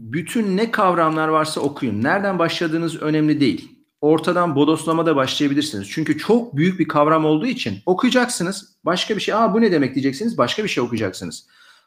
[0.00, 2.02] bütün ne kavramlar varsa okuyun.
[2.02, 3.78] Nereden başladığınız önemli değil.
[4.00, 5.90] Ortadan bodoslama da başlayabilirsiniz.
[5.90, 8.76] Çünkü çok büyük bir kavram olduğu için okuyacaksınız.
[8.84, 9.34] Başka bir şey.
[9.34, 10.38] Aa bu ne demek diyeceksiniz.
[10.38, 11.46] Başka bir şey okuyacaksınız.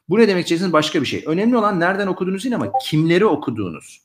[0.10, 0.74] Bu ne demek diyeceksiniz.
[0.74, 1.24] Başka bir şey.
[1.28, 4.02] Önemli olan nereden okuduğunuz değil ama kimleri okuduğunuz.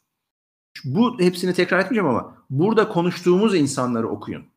[0.84, 4.51] Bu hepsini tekrar etmeyeceğim ama burada konuştuğumuz insanları okuyun.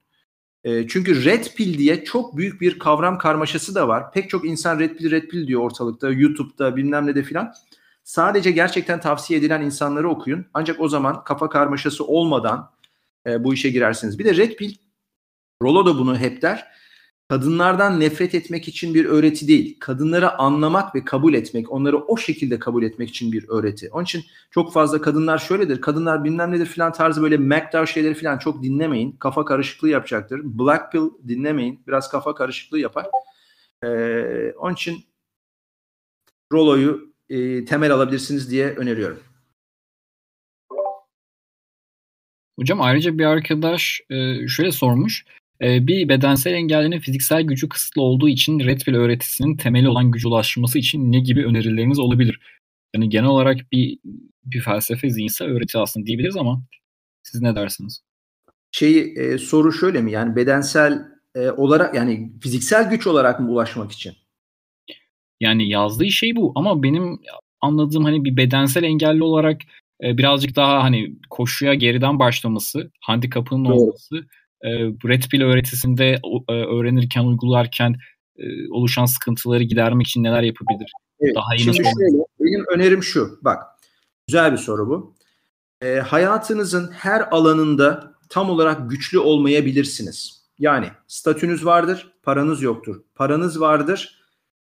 [0.65, 4.11] E, çünkü red pill diye çok büyük bir kavram karmaşası da var.
[4.11, 7.53] Pek çok insan red pill red pill diyor ortalıkta, YouTube'da bilmem ne de filan.
[8.03, 10.45] Sadece gerçekten tavsiye edilen insanları okuyun.
[10.53, 12.71] Ancak o zaman kafa karmaşası olmadan
[13.27, 14.19] e, bu işe girersiniz.
[14.19, 14.75] Bir de Red Pill,
[15.61, 16.67] Rollo da bunu hep der.
[17.29, 19.77] Kadınlardan nefret etmek için bir öğreti değil.
[19.79, 23.89] Kadınları anlamak ve kabul etmek, onları o şekilde kabul etmek için bir öğreti.
[23.91, 25.81] Onun için çok fazla kadınlar şöyledir.
[25.81, 29.11] Kadınlar bilmem nedir filan tarzı böyle MacDow şeyleri filan çok dinlemeyin.
[29.11, 30.41] Kafa karışıklığı yapacaktır.
[30.43, 31.83] Black Pill dinlemeyin.
[31.87, 33.05] Biraz kafa karışıklığı yapar.
[33.83, 35.05] Ee, onun için
[36.53, 39.19] Rollo'yu e, temel alabilirsiniz diye öneriyorum.
[42.59, 45.25] Hocam ayrıca bir arkadaş e, şöyle sormuş.
[45.61, 50.27] E, bir bedensel engellinin fiziksel gücü kısıtlı olduğu için Red Pill öğretisinin temeli olan gücü
[50.27, 52.39] ulaşması için ne gibi önerileriniz olabilir?
[52.95, 53.99] Yani genel olarak bir
[54.45, 56.63] bir felsefe zihinsel öğreti aslında diyebiliriz ama
[57.23, 58.01] siz ne dersiniz?
[58.71, 60.11] Şeyi e, soru şöyle mi?
[60.11, 61.01] Yani bedensel
[61.35, 64.13] e, olarak yani fiziksel güç olarak mı ulaşmak için?
[65.39, 67.19] Yani yazdığı şey bu ama benim
[67.61, 69.61] anladığım hani bir bedensel engelli olarak
[70.03, 74.15] e, birazcık daha hani koşuya geriden başlaması, handikapının olması,
[74.61, 74.69] e,
[75.07, 76.19] Red Pill öğretisinde
[76.49, 77.95] e, öğrenirken, uygularken
[78.37, 80.91] e, oluşan sıkıntıları gidermek için neler yapabilir?
[81.19, 83.39] Evet, daha iyi şimdi şöyle, benim önerim şu.
[83.41, 83.63] Bak,
[84.27, 85.15] güzel bir soru bu.
[85.81, 90.45] E, hayatınızın her alanında tam olarak güçlü olmayabilirsiniz.
[90.59, 93.01] Yani statünüz vardır, paranız yoktur.
[93.15, 94.19] Paranız vardır,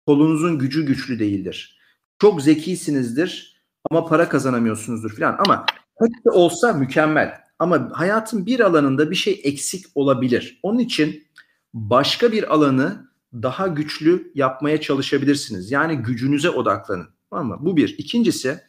[0.07, 1.79] kolunuzun gücü güçlü değildir.
[2.19, 5.37] Çok zekisinizdir ama para kazanamıyorsunuzdur falan.
[5.39, 5.67] Ama
[5.99, 7.46] hepsi olsa mükemmel.
[7.59, 10.61] Ama hayatın bir alanında bir şey eksik olabilir.
[10.63, 11.27] Onun için
[11.75, 15.71] başka bir alanı daha güçlü yapmaya çalışabilirsiniz.
[15.71, 17.09] Yani gücünüze odaklanın.
[17.31, 17.95] Ama bu bir.
[17.99, 18.61] İkincisi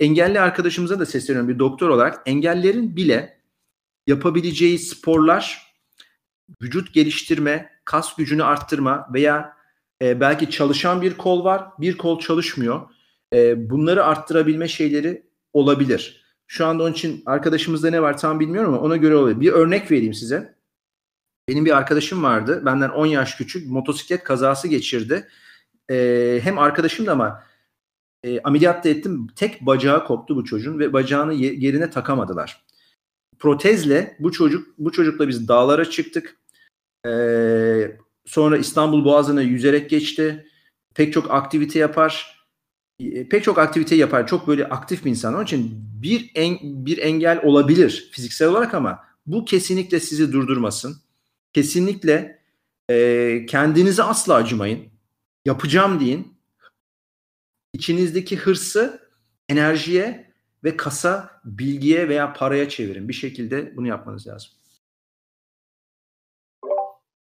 [0.00, 3.38] engelli arkadaşımıza da sesleniyorum bir doktor olarak engellerin bile
[4.06, 5.68] yapabileceği sporlar
[6.62, 9.56] vücut geliştirme, kas gücünü arttırma veya
[10.02, 12.90] e, belki çalışan bir kol var, bir kol çalışmıyor.
[13.34, 16.27] E, bunları arttırabilme şeyleri olabilir.
[16.50, 19.40] Şu anda onun için arkadaşımızda ne var tam bilmiyorum ama ona göre oluyor.
[19.40, 20.54] Bir örnek vereyim size.
[21.48, 22.62] Benim bir arkadaşım vardı.
[22.64, 23.70] Benden 10 yaş küçük.
[23.70, 25.28] Motosiklet kazası geçirdi.
[25.90, 27.44] E, hem arkadaşım da ama
[28.24, 29.26] e, ameliyat da ettim.
[29.36, 32.64] Tek bacağı koptu bu çocuğun ve bacağını yerine takamadılar.
[33.38, 36.36] Protezle bu çocuk bu çocukla biz dağlara çıktık.
[37.06, 37.96] Ee,
[38.26, 40.46] sonra İstanbul Boğazı'na yüzerek geçti.
[40.94, 42.37] Pek çok aktivite yapar.
[43.00, 44.26] E, pek çok aktivite yapar.
[44.26, 45.34] Çok böyle aktif bir insan.
[45.34, 50.96] Onun için bir en, bir engel olabilir fiziksel olarak ama bu kesinlikle sizi durdurmasın.
[51.52, 52.42] Kesinlikle
[52.90, 54.88] e, kendinize asla acımayın.
[55.44, 56.38] Yapacağım deyin.
[57.72, 59.08] İçinizdeki hırsı
[59.48, 60.32] enerjiye
[60.64, 63.08] ve kasa bilgiye veya paraya çevirin.
[63.08, 64.50] Bir şekilde bunu yapmanız lazım.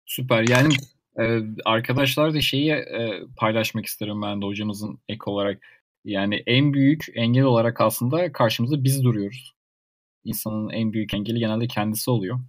[0.07, 0.49] Süper.
[0.49, 0.75] Yani
[1.19, 5.63] e, arkadaşlar da şeyi e, paylaşmak isterim ben de hocamızın ek olarak.
[6.05, 9.55] Yani en büyük engel olarak aslında karşımızda biz duruyoruz.
[10.25, 12.41] İnsanın en büyük engeli genelde kendisi oluyor.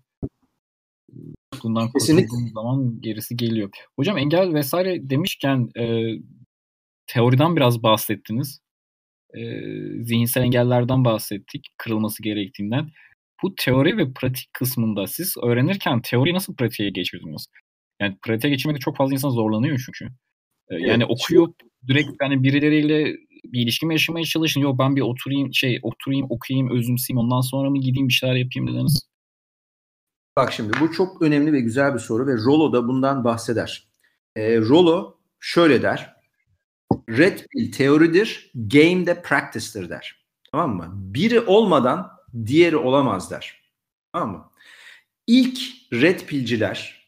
[1.63, 3.69] Bundan kurtulduğumuz zaman gerisi geliyor.
[3.95, 6.13] Hocam engel vesaire demişken e,
[7.07, 8.61] teoriden biraz bahsettiniz.
[9.33, 9.41] E,
[10.03, 11.67] zihinsel engellerden bahsettik.
[11.77, 12.89] Kırılması gerektiğinden.
[13.43, 17.47] Bu teori ve pratik kısmında siz öğrenirken teoriyi nasıl pratiğe geçirdiniz?
[18.01, 20.13] Yani pratiğe geçirmekte çok fazla insan zorlanıyor çünkü.
[20.69, 21.53] Ee, yani evet, okuyor
[21.87, 24.61] direkt yani birileriyle bir ilişki mi yaşamaya çalışın?
[24.61, 28.67] Yok ben bir oturayım şey oturayım okuyayım özümseyeyim ondan sonra mı gideyim bir şeyler yapayım
[28.67, 29.09] dediniz?
[30.37, 33.87] Bak şimdi bu çok önemli ve güzel bir soru ve Rollo da bundan bahseder.
[34.35, 36.15] E, Rollo şöyle der.
[37.09, 40.25] Red Pill teoridir, game de practice'tir der.
[40.51, 40.91] Tamam mı?
[40.93, 42.11] Biri olmadan
[42.45, 43.61] diğeri olamaz der.
[44.13, 44.51] Tamam mı?
[45.27, 45.59] İlk
[45.93, 47.00] red pilciler,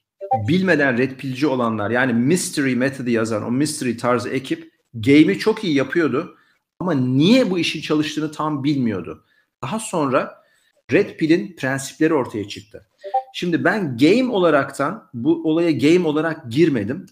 [0.47, 5.75] bilmeden red pilci olanlar yani mystery metodu yazan o mystery tarzı ekip game'i çok iyi
[5.75, 6.37] yapıyordu
[6.79, 9.25] ama niye bu işin çalıştığını tam bilmiyordu.
[9.61, 10.43] Daha sonra
[10.91, 12.87] red pill'in prensipleri ortaya çıktı.
[13.33, 17.05] Şimdi ben game olaraktan bu olaya game olarak girmedim.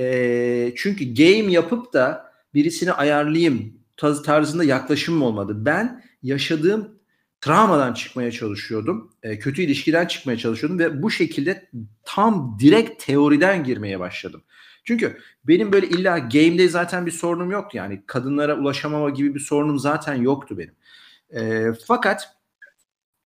[0.00, 5.52] E, çünkü game yapıp da birisini ayarlayayım tarzında yaklaşımım olmadı.
[5.56, 6.95] Ben yaşadığım
[7.40, 9.12] travmadan çıkmaya çalışıyordum.
[9.22, 11.68] E, kötü ilişkiden çıkmaya çalışıyordum ve bu şekilde
[12.04, 14.42] tam direkt teoriden girmeye başladım.
[14.84, 17.76] Çünkü benim böyle illa game'de zaten bir sorunum yoktu.
[17.76, 20.74] Yani kadınlara ulaşamama gibi bir sorunum zaten yoktu benim.
[21.30, 22.36] E, fakat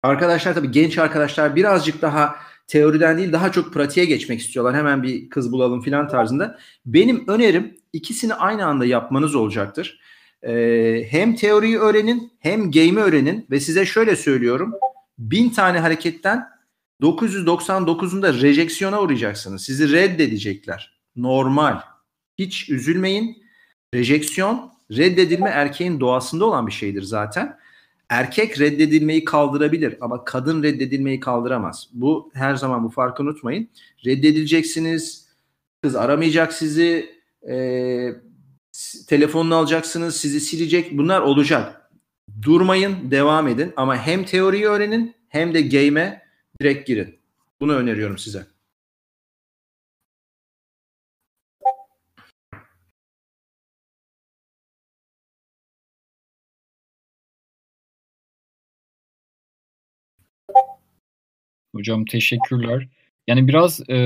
[0.02, 2.36] arkadaşlar tabii genç arkadaşlar birazcık daha
[2.66, 4.76] teoriden değil daha çok pratiğe geçmek istiyorlar.
[4.76, 6.58] Hemen bir kız bulalım filan tarzında.
[6.86, 10.00] Benim önerim ikisini aynı anda yapmanız olacaktır.
[10.46, 14.74] Ee, hem teoriyi öğrenin hem game'i öğrenin ve size şöyle söylüyorum.
[15.18, 16.48] Bin tane hareketten
[17.02, 19.64] 999'unda rejection'a uğrayacaksınız.
[19.64, 21.00] Sizi reddedecekler.
[21.16, 21.80] Normal.
[22.38, 23.44] Hiç üzülmeyin.
[23.94, 27.56] Rejeksiyon Reddedilme erkeğin doğasında olan bir şeydir zaten.
[28.08, 31.88] Erkek reddedilmeyi kaldırabilir ama kadın reddedilmeyi kaldıramaz.
[31.92, 33.68] Bu her zaman bu farkı unutmayın.
[34.06, 35.28] Reddedileceksiniz,
[35.82, 37.10] kız aramayacak sizi,
[37.48, 37.56] e,
[39.06, 40.98] telefonunu alacaksınız, sizi silecek.
[40.98, 41.90] Bunlar olacak.
[42.42, 46.22] Durmayın, devam edin ama hem teoriyi öğrenin hem de game'e
[46.60, 47.18] direkt girin.
[47.60, 48.46] Bunu öneriyorum size.
[61.74, 62.88] Hocam teşekkürler.
[63.28, 63.96] Yani biraz e,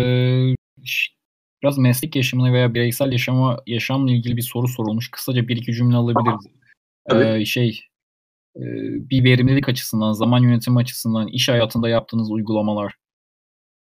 [1.62, 5.10] biraz meslek yaşamına veya bireysel yaşama yaşamla ilgili bir soru sorulmuş.
[5.10, 6.46] Kısaca bir iki cümle alabiliriz.
[7.12, 7.80] Ee, şey
[8.56, 8.62] e,
[9.10, 12.94] bir verimlilik açısından, zaman yönetimi açısından, iş hayatında yaptığınız uygulamalar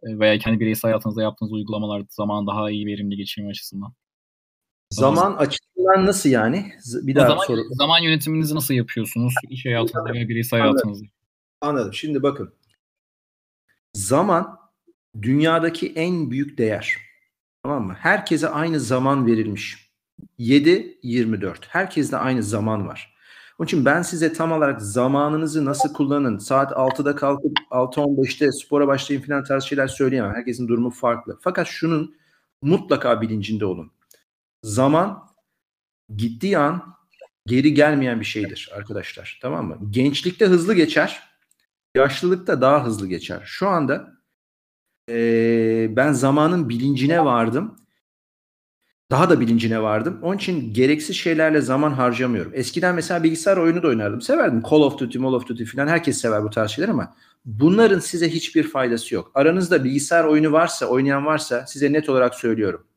[0.03, 3.93] e, veya kendi bireysel hayatınızda yaptığınız uygulamalar zaman daha iyi verimli geçirme açısından.
[4.89, 6.73] Zaman açısından nasıl yani?
[7.01, 7.61] Bir daha zaman, soru.
[7.71, 9.33] Zaman yönetiminizi nasıl yapıyorsunuz?
[9.49, 11.05] İş hayatınızda veya bireysel hayatınızda?
[11.61, 11.93] Anladım.
[11.93, 12.53] Şimdi bakın.
[13.93, 14.59] Zaman
[15.21, 16.97] dünyadaki en büyük değer.
[17.63, 17.93] Tamam mı?
[17.99, 19.89] Herkese aynı zaman verilmiş.
[20.39, 21.55] 7-24.
[21.67, 23.13] Herkeste aynı zaman var.
[23.59, 29.21] Onun için ben size tam olarak zamanınızı nasıl kullanın, saat 6'da kalkıp 6-15'te spora başlayın
[29.21, 30.35] falan tarz şeyler söyleyemem.
[30.35, 31.39] Herkesin durumu farklı.
[31.41, 32.15] Fakat şunun
[32.61, 33.91] mutlaka bilincinde olun.
[34.63, 35.27] Zaman
[36.15, 36.95] gittiği an
[37.45, 39.39] geri gelmeyen bir şeydir arkadaşlar.
[39.41, 39.77] Tamam mı?
[39.89, 41.23] Gençlikte hızlı geçer.
[41.95, 43.41] Yaşlılıkta daha hızlı geçer.
[43.45, 44.13] Şu anda
[45.09, 47.75] e, ben zamanın bilincine vardım.
[49.11, 50.19] Daha da bilincine vardım.
[50.21, 52.51] Onun için gereksiz şeylerle zaman harcamıyorum.
[52.55, 54.21] Eskiden mesela bilgisayar oyunu da oynardım.
[54.21, 54.63] Severdim.
[54.71, 55.87] Call of Duty, Call of Duty falan.
[55.87, 57.15] Herkes sever bu tarz şeyler ama
[57.45, 59.31] bunların size hiçbir faydası yok.
[59.35, 62.87] Aranızda bilgisayar oyunu varsa, oynayan varsa size net olarak söylüyorum.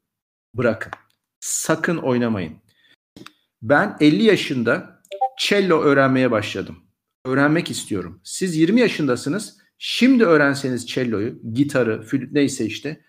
[0.55, 0.93] Bırakın.
[1.41, 2.57] Sakın oynamayın.
[3.63, 5.01] Ben 50 yaşında
[5.39, 6.77] cello öğrenmeye başladım.
[7.25, 8.21] Öğrenmek istiyorum.
[8.25, 9.59] Siz 20 yaşındasınız.
[9.79, 13.01] Şimdi öğrenseniz cello'yu, gitarı, flüt neyse işte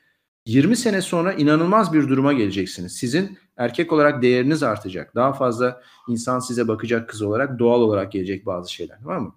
[0.46, 2.98] 20 sene sonra inanılmaz bir duruma geleceksiniz.
[2.98, 5.16] Sizin erkek olarak değeriniz artacak.
[5.16, 8.98] Daha fazla insan size bakacak kız olarak doğal olarak gelecek bazı şeyler.
[9.02, 9.36] Var mı?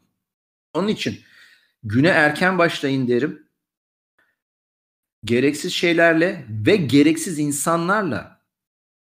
[0.74, 1.18] Onun için
[1.82, 3.46] güne erken başlayın derim.
[5.24, 8.40] Gereksiz şeylerle ve gereksiz insanlarla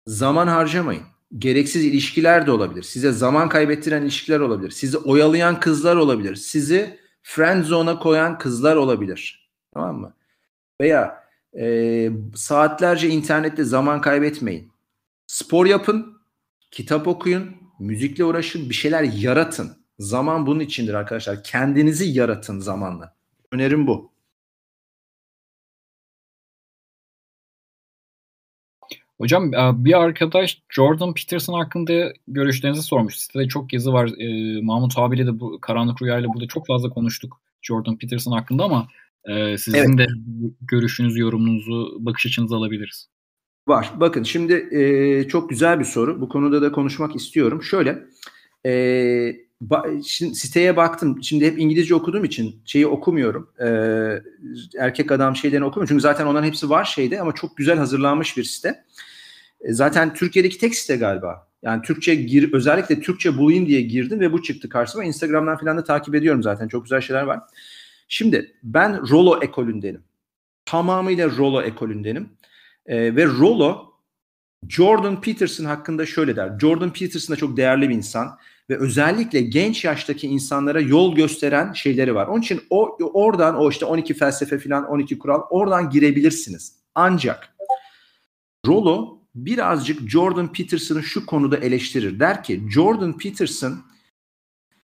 [0.07, 1.03] zaman harcamayın.
[1.37, 2.83] Gereksiz ilişkiler de olabilir.
[2.83, 4.71] Size zaman kaybettiren ilişkiler olabilir.
[4.71, 6.35] Sizi oyalayan kızlar olabilir.
[6.35, 9.49] Sizi friend zone'a koyan kızlar olabilir.
[9.73, 10.13] Tamam mı?
[10.81, 11.23] Veya
[11.59, 14.71] e, saatlerce internette zaman kaybetmeyin.
[15.27, 16.21] Spor yapın,
[16.71, 19.77] kitap okuyun, müzikle uğraşın, bir şeyler yaratın.
[19.99, 21.43] Zaman bunun içindir arkadaşlar.
[21.43, 23.15] Kendinizi yaratın zamanla.
[23.51, 24.11] Önerim bu.
[29.21, 29.51] Hocam
[29.85, 33.15] bir arkadaş Jordan Peterson hakkında görüşlerinizi sormuş.
[33.15, 34.11] Sitede çok yazı var.
[34.17, 38.63] E, Mahmut abiyle de bu Karanlık Rüya ile burada çok fazla konuştuk Jordan Peterson hakkında
[38.63, 38.87] ama
[39.25, 39.97] e, sizin evet.
[39.97, 40.07] de
[40.61, 43.09] görüşünüzü, yorumunuzu, bakış açınızı alabiliriz.
[43.67, 43.91] Var.
[43.99, 46.21] Bakın şimdi e, çok güzel bir soru.
[46.21, 47.63] Bu konuda da konuşmak istiyorum.
[47.63, 48.05] Şöyle
[48.65, 48.71] e,
[49.61, 51.23] ba, şimdi siteye baktım.
[51.23, 53.49] Şimdi hep İngilizce okuduğum için şeyi okumuyorum.
[53.59, 53.67] E,
[54.79, 55.87] erkek adam şeylerini okumuyorum.
[55.87, 58.83] Çünkü zaten onların hepsi var şeyde ama çok güzel hazırlanmış bir site.
[59.61, 61.47] E, zaten Türkiye'deki tek site galiba.
[61.61, 65.03] Yani Türkçe gir, özellikle Türkçe bulayım diye girdim ve bu çıktı karşıma.
[65.03, 66.67] Instagram'dan falan da takip ediyorum zaten.
[66.67, 67.39] Çok güzel şeyler var.
[68.07, 70.03] Şimdi ben Rolo ekolündenim.
[70.65, 72.29] Tamamıyla Rolo ekolündenim.
[72.85, 73.93] E, ve Rolo
[74.69, 76.59] Jordan Peterson hakkında şöyle der.
[76.59, 78.37] Jordan Peterson da çok değerli bir insan
[78.69, 82.27] ve özellikle genç yaştaki insanlara yol gösteren şeyleri var.
[82.27, 86.75] Onun için o oradan o işte 12 felsefe falan 12 kural oradan girebilirsiniz.
[86.95, 87.55] Ancak
[88.67, 92.19] Rolo birazcık Jordan Peterson'ı şu konuda eleştirir.
[92.19, 93.83] Der ki Jordan Peterson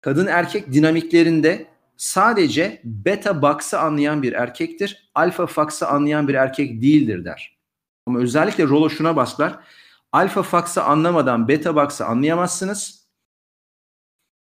[0.02, 1.68] kadın erkek dinamiklerinde
[1.98, 5.10] sadece beta box'ı anlayan bir erkektir.
[5.16, 7.58] Alfa fox'ı anlayan bir erkek değildir der.
[8.06, 9.60] Ama özellikle Rolo şuna baslar.
[10.12, 13.07] Alfa fox'ı anlamadan beta box'ı anlayamazsınız.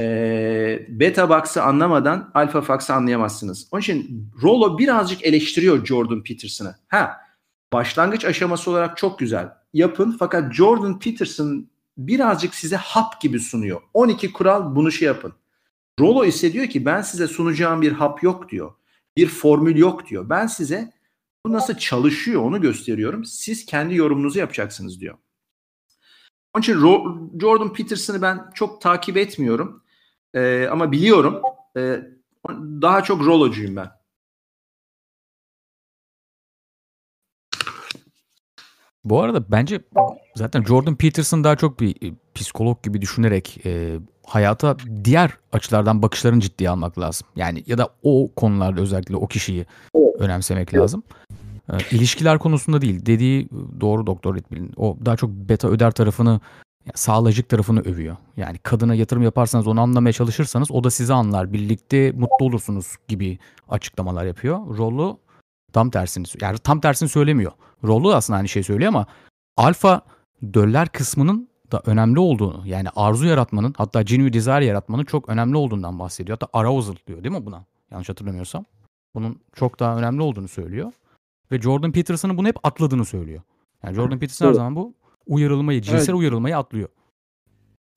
[0.03, 3.69] Ee, beta box'ı anlamadan alfa fox'ı anlayamazsınız.
[3.71, 6.77] Onun için Rolo birazcık eleştiriyor Jordan Peterson'ı.
[6.89, 7.17] Ha,
[7.73, 9.49] başlangıç aşaması olarak çok güzel.
[9.73, 11.69] Yapın fakat Jordan Peterson
[11.99, 13.81] birazcık size hap gibi sunuyor.
[13.95, 15.33] 12 kural bunu şey yapın.
[16.01, 18.73] Rolo ise diyor ki ben size sunacağım bir hap yok diyor.
[19.17, 20.31] Bir formül yok diyor.
[20.31, 20.93] Ben size
[21.47, 23.25] bu nasıl çalışıyor onu gösteriyorum.
[23.25, 25.19] Siz kendi yorumunuzu yapacaksınız diyor.
[26.55, 26.75] Onun için
[27.41, 29.83] Jordan Peterson'ı ben çok takip etmiyorum.
[30.35, 31.43] Ee, ama biliyorum.
[31.77, 32.01] Ee,
[32.83, 33.91] daha çok Rolo'cuyum ben.
[39.05, 39.81] Bu arada bence
[40.37, 46.41] zaten Jordan Peterson daha çok bir e, psikolog gibi düşünerek e, hayata diğer açılardan bakışlarını
[46.41, 47.29] ciddiye almak lazım.
[47.37, 49.67] Yani ya da o konularda özellikle o kişiyi
[50.19, 51.03] önemsemek lazım.
[51.73, 53.07] E, ilişkiler konusunda değil.
[53.07, 53.49] Dediği
[53.81, 54.73] doğru Doktor Ritbil'in.
[54.77, 56.41] O daha çok beta öder tarafını
[56.95, 58.17] sağlayıcı tarafını övüyor.
[58.37, 61.53] Yani kadına yatırım yaparsanız onu anlamaya çalışırsanız o da sizi anlar.
[61.53, 63.39] Birlikte mutlu olursunuz gibi
[63.69, 64.79] açıklamalar yapıyor.
[64.79, 65.19] Rollo
[65.73, 67.53] tam tersini yani tam tersini söylemiyor.
[67.85, 69.07] Rollo aslında aynı şey söylüyor ama
[69.57, 70.03] alfa
[70.55, 75.99] döller kısmının da önemli olduğunu yani arzu yaratmanın hatta genuine desire yaratmanın çok önemli olduğundan
[75.99, 76.39] bahsediyor.
[76.41, 77.65] Hatta arousal diyor değil mi buna?
[77.91, 78.65] Yanlış hatırlamıyorsam.
[79.15, 80.93] Bunun çok daha önemli olduğunu söylüyor.
[81.53, 83.43] Ve Jordan Peterson'ın bunu hep atladığını söylüyor.
[83.85, 84.95] Yani Jordan Peterson her zaman bu
[85.29, 86.21] uyarılmayı, cinsel evet.
[86.21, 86.89] uyarılmayı atlıyor.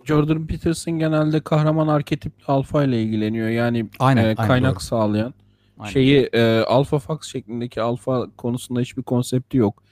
[0.06, 3.50] Jordan Peterson genelde kahraman arketip alfa ile ilgileniyor.
[3.50, 5.34] Yani aynen, e, kaynak aynen, sağlayan.
[5.80, 5.92] Aynen.
[5.92, 9.84] Şeyi e, alfa fax şeklindeki alfa konusunda hiçbir konsepti yok.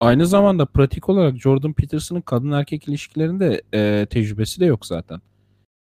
[0.00, 5.20] Aynı zamanda pratik olarak Jordan Peterson'ın kadın erkek ilişkilerinde e, tecrübesi de yok zaten.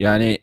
[0.00, 0.38] Yani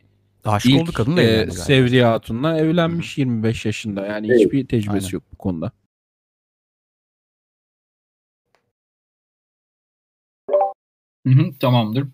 [0.45, 3.21] Aşık ilk, oldu kadınla e, Sevriye Hatun'la evlenmiş Hı.
[3.21, 4.05] 25 yaşında.
[4.05, 4.39] Yani evet.
[4.39, 5.13] hiçbir tecrübesi Aynen.
[5.13, 5.71] yok bu konuda.
[11.27, 12.07] Hı hı, tamamdır.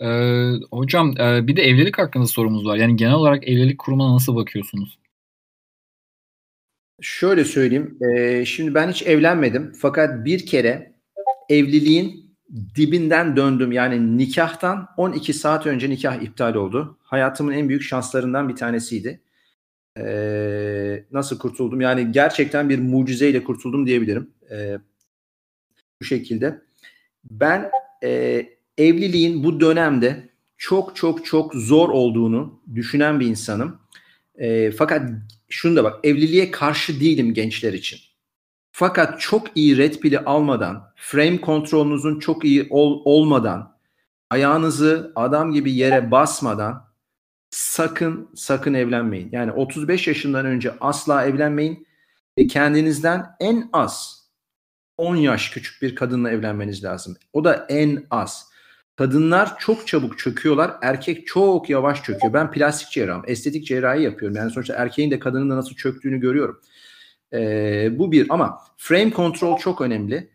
[0.00, 2.76] Ee, hocam e, bir de evlilik hakkında sorumuz var.
[2.76, 4.98] Yani genel olarak evlilik kurumuna nasıl bakıyorsunuz?
[7.00, 7.98] Şöyle söyleyeyim.
[8.00, 9.72] E, şimdi ben hiç evlenmedim.
[9.78, 10.92] Fakat bir kere
[11.48, 12.36] evliliğin
[12.74, 13.72] dibinden döndüm.
[13.72, 16.98] Yani nikahtan 12 saat önce nikah iptal oldu.
[17.02, 19.20] Hayatımın en büyük şanslarından bir tanesiydi.
[19.98, 21.80] E, nasıl kurtuldum?
[21.80, 24.30] Yani gerçekten bir mucizeyle kurtuldum diyebilirim.
[24.50, 24.78] E,
[26.00, 26.62] bu şekilde.
[27.30, 27.70] Ben
[28.02, 28.46] e,
[28.78, 33.78] evliliğin bu dönemde çok çok çok zor olduğunu düşünen bir insanım.
[34.34, 35.10] E, fakat
[35.48, 38.00] şunu da bak evliliğe karşı değilim gençler için.
[38.72, 43.76] Fakat çok iyi red pill'i almadan, frame kontrolünüzün çok iyi ol, olmadan,
[44.30, 46.84] ayağınızı adam gibi yere basmadan
[47.50, 49.28] sakın sakın evlenmeyin.
[49.32, 51.86] Yani 35 yaşından önce asla evlenmeyin
[52.38, 54.21] ve kendinizden en az
[55.02, 57.16] 10 yaş küçük bir kadınla evlenmeniz lazım.
[57.32, 58.48] O da en az.
[58.96, 60.72] Kadınlar çok çabuk çöküyorlar.
[60.82, 62.32] Erkek çok yavaş çöküyor.
[62.32, 63.22] Ben plastik cerrahım.
[63.26, 64.36] Estetik cerrahi yapıyorum.
[64.36, 66.60] Yani sonuçta erkeğin de kadının da nasıl çöktüğünü görüyorum.
[67.32, 70.30] Ee, bu bir ama frame control çok önemli.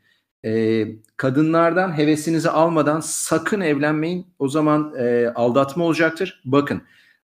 [0.46, 0.88] Ee,
[1.18, 4.28] kadınlardan hevesinizi almadan sakın evlenmeyin.
[4.40, 6.42] O zaman e, aldatma olacaktır.
[6.46, 6.82] Bakın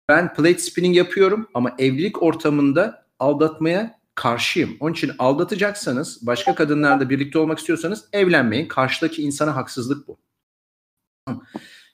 [0.09, 4.77] ben plate spinning yapıyorum ama evlilik ortamında aldatmaya karşıyım.
[4.81, 8.69] Onun için aldatacaksanız, başka kadınlarla birlikte olmak istiyorsanız evlenmeyin.
[8.69, 10.19] Karşıdaki insana haksızlık bu.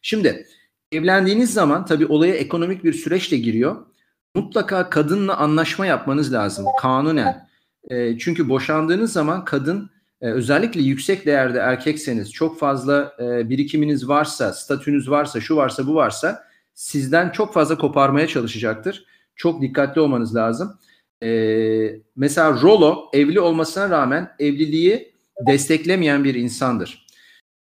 [0.02, 0.46] Şimdi
[0.92, 3.86] evlendiğiniz zaman tabii olaya ekonomik bir süreçle giriyor.
[4.34, 7.48] Mutlaka kadınla anlaşma yapmanız lazım kanunen.
[7.90, 9.90] E, çünkü boşandığınız zaman kadın
[10.20, 15.94] e, özellikle yüksek değerde erkekseniz çok fazla e, birikiminiz varsa, statünüz varsa, şu varsa, bu
[15.94, 19.04] varsa sizden çok fazla koparmaya çalışacaktır.
[19.36, 20.78] Çok dikkatli olmanız lazım.
[21.22, 25.12] E, mesela Rolo evli olmasına rağmen evliliği
[25.46, 27.06] desteklemeyen bir insandır.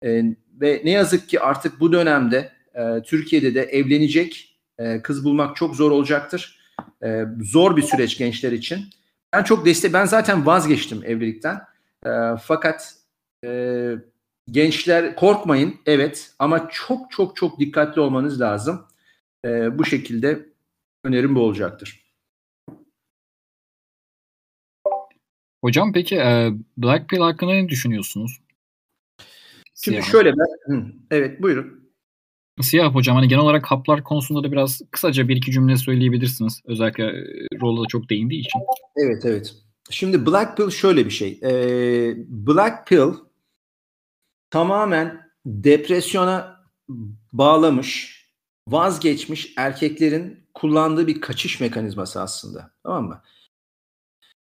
[0.04, 0.22] E,
[0.60, 5.76] ve ne yazık ki artık bu dönemde e, Türkiye'de de evlenecek e, kız bulmak çok
[5.76, 6.60] zor olacaktır.
[7.04, 8.84] E, zor bir süreç gençler için.
[9.32, 11.60] Ben çok destek, ben zaten vazgeçtim evlilikten.
[12.06, 12.10] E,
[12.42, 12.94] fakat
[13.44, 13.92] e,
[14.50, 18.86] gençler korkmayın evet ama çok çok çok dikkatli olmanız lazım.
[19.44, 20.46] E, bu şekilde
[21.04, 21.99] önerim bu olacaktır.
[25.60, 28.40] Hocam peki e, Black Pill hakkında ne düşünüyorsunuz?
[29.74, 30.12] Şimdi Siyah.
[30.12, 31.80] şöyle ben, hı, evet buyurun.
[32.60, 36.60] Siyah hocam hani genel olarak haplar konusunda da biraz kısaca bir iki cümle söyleyebilirsiniz.
[36.64, 38.60] Özellikle e, çok değindiği için.
[38.96, 39.54] Evet evet.
[39.90, 41.40] Şimdi Black Pill şöyle bir şey.
[41.42, 43.14] Ee, Black Pill
[44.50, 46.64] tamamen depresyona
[47.32, 48.20] bağlamış,
[48.68, 52.70] vazgeçmiş erkeklerin kullandığı bir kaçış mekanizması aslında.
[52.82, 53.22] Tamam mı?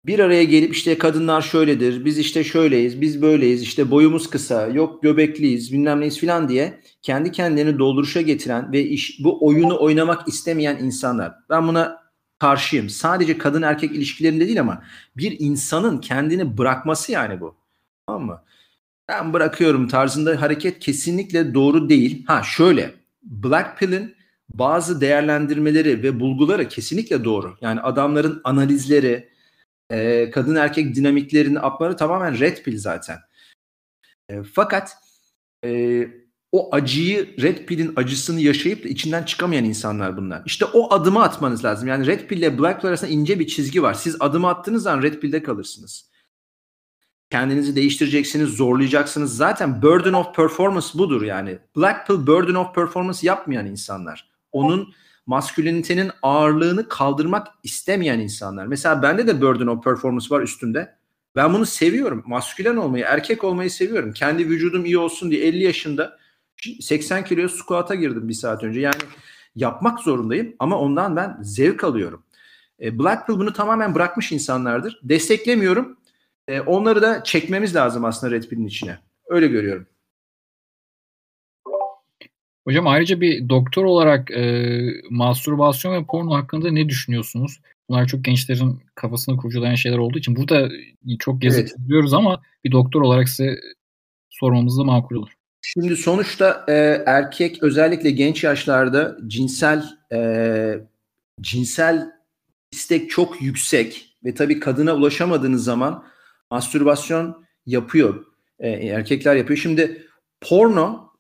[0.06, 5.02] Bir araya gelip işte kadınlar şöyledir, biz işte şöyleyiz, biz böyleyiz, işte boyumuz kısa, yok
[5.02, 10.76] göbekliyiz, bilmem neyiz filan diye kendi kendilerini dolduruşa getiren ve iş, bu oyunu oynamak istemeyen
[10.76, 11.34] insanlar.
[11.50, 12.04] Ben buna
[12.38, 12.90] karşıyım.
[12.90, 14.82] Sadece kadın erkek ilişkilerinde değil ama
[15.16, 17.54] bir insanın kendini bırakması yani bu.
[18.06, 18.42] Tamam mı?
[19.08, 22.24] Ben bırakıyorum tarzında hareket kesinlikle doğru değil.
[22.26, 24.14] Ha şöyle Black Pill'in
[24.54, 27.56] bazı değerlendirmeleri ve bulguları kesinlikle doğru.
[27.60, 29.28] Yani adamların analizleri,
[29.90, 33.18] e, kadın erkek dinamiklerini apları tamamen red pill zaten.
[34.28, 34.96] E, fakat
[35.64, 36.02] e,
[36.52, 40.42] o acıyı red pill'in acısını yaşayıp da içinden çıkamayan insanlar bunlar.
[40.46, 41.88] İşte o adımı atmanız lazım.
[41.88, 43.94] Yani red pill ile black pill arasında ince bir çizgi var.
[43.94, 46.10] Siz adımı attığınız zaman red pill'de kalırsınız.
[47.30, 49.36] kendinizi değiştireceksiniz, zorlayacaksınız.
[49.36, 51.58] Zaten burden of performance budur yani.
[51.76, 54.30] Black pill burden of performance yapmayan insanlar.
[54.52, 54.94] Onun
[55.26, 58.66] maskülinitenin ağırlığını kaldırmak istemeyen insanlar.
[58.66, 60.94] Mesela bende de burden of performance var üstümde.
[61.36, 62.22] Ben bunu seviyorum.
[62.26, 64.12] Maskülen olmayı, erkek olmayı seviyorum.
[64.12, 66.18] Kendi vücudum iyi olsun diye 50 yaşında
[66.80, 68.80] 80 kiloya squat'a girdim bir saat önce.
[68.80, 68.94] Yani
[69.56, 72.22] yapmak zorundayım ama ondan ben zevk alıyorum.
[72.80, 75.00] E, Black Pill bunu tamamen bırakmış insanlardır.
[75.02, 75.96] Desteklemiyorum.
[76.48, 78.98] E, onları da çekmemiz lazım aslında Red Pill'in içine.
[79.28, 79.86] Öyle görüyorum.
[82.64, 84.74] Hocam ayrıca bir doktor olarak e,
[85.10, 87.60] mastürbasyon ve porno hakkında ne düşünüyorsunuz?
[87.88, 90.68] Bunlar çok gençlerin kafasını kurcalayan şeyler olduğu için burada
[91.18, 92.12] çok gezip evet.
[92.12, 93.60] ama bir doktor olarak size
[94.30, 95.30] sormamız da makul olur.
[95.62, 96.72] Şimdi sonuçta e,
[97.06, 100.78] erkek özellikle genç yaşlarda cinsel e,
[101.40, 102.10] cinsel
[102.72, 106.04] istek çok yüksek ve tabii kadına ulaşamadığınız zaman
[106.50, 108.24] mastürbasyon yapıyor.
[108.58, 109.58] E, erkekler yapıyor.
[109.58, 110.06] Şimdi
[110.40, 111.13] porno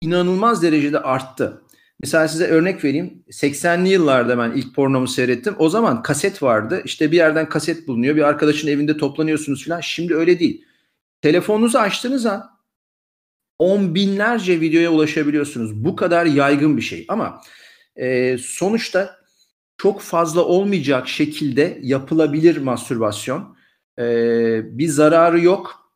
[0.00, 1.62] inanılmaz derecede arttı.
[2.00, 3.24] Mesela size örnek vereyim.
[3.28, 5.54] 80'li yıllarda ben ilk pornomu seyrettim.
[5.58, 6.82] O zaman kaset vardı.
[6.84, 8.16] İşte bir yerden kaset bulunuyor.
[8.16, 9.80] Bir arkadaşın evinde toplanıyorsunuz falan.
[9.80, 10.64] Şimdi öyle değil.
[11.22, 12.56] Telefonunuzu açtığınız an
[13.58, 15.84] on binlerce videoya ulaşabiliyorsunuz.
[15.84, 17.04] Bu kadar yaygın bir şey.
[17.08, 17.42] Ama
[17.96, 19.16] e, sonuçta
[19.76, 23.56] çok fazla olmayacak şekilde yapılabilir mastürbasyon.
[23.98, 25.90] E, bir zararı yok.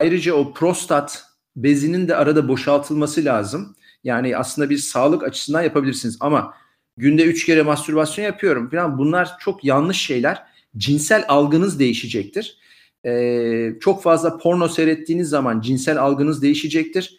[0.00, 3.76] Ayrıca o prostat bezinin de arada boşaltılması lazım.
[4.04, 6.54] Yani aslında bir sağlık açısından yapabilirsiniz ama
[6.96, 10.42] günde üç kere mastürbasyon yapıyorum falan bunlar çok yanlış şeyler.
[10.76, 12.58] Cinsel algınız değişecektir.
[13.06, 17.16] Ee, çok fazla porno seyrettiğiniz zaman cinsel algınız değişecektir.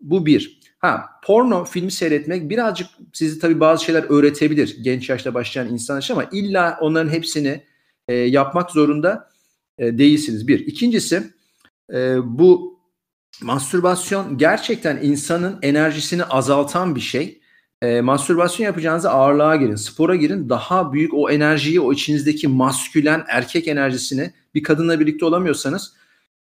[0.00, 0.60] Bu bir.
[0.78, 6.24] Ha porno filmi seyretmek birazcık sizi tabii bazı şeyler öğretebilir genç yaşta başlayan insanlar ama
[6.32, 7.62] illa onların hepsini
[8.08, 9.30] e, yapmak zorunda
[9.78, 10.48] e, değilsiniz.
[10.48, 10.60] Bir.
[10.66, 11.22] İkincisi
[11.92, 12.75] e, bu
[13.42, 17.40] mastürbasyon gerçekten insanın enerjisini azaltan bir şey.
[17.82, 20.48] E, mastürbasyon yapacağınızda ağırlığa girin, spora girin.
[20.48, 25.92] Daha büyük o enerjiyi, o içinizdeki maskülen erkek enerjisini bir kadınla birlikte olamıyorsanız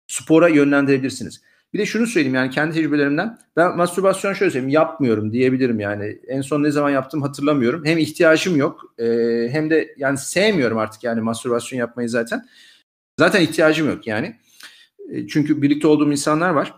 [0.08, 1.42] spora yönlendirebilirsiniz.
[1.74, 3.38] Bir de şunu söyleyeyim yani kendi tecrübelerimden.
[3.56, 6.20] Ben mastürbasyon şöyle söyleyeyim yapmıyorum diyebilirim yani.
[6.28, 7.86] En son ne zaman yaptım hatırlamıyorum.
[7.86, 9.06] Hem ihtiyacım yok e,
[9.52, 12.46] hem de yani sevmiyorum artık yani mastürbasyon yapmayı zaten.
[13.20, 14.36] Zaten ihtiyacım yok yani.
[15.14, 16.74] E, çünkü birlikte olduğum insanlar var.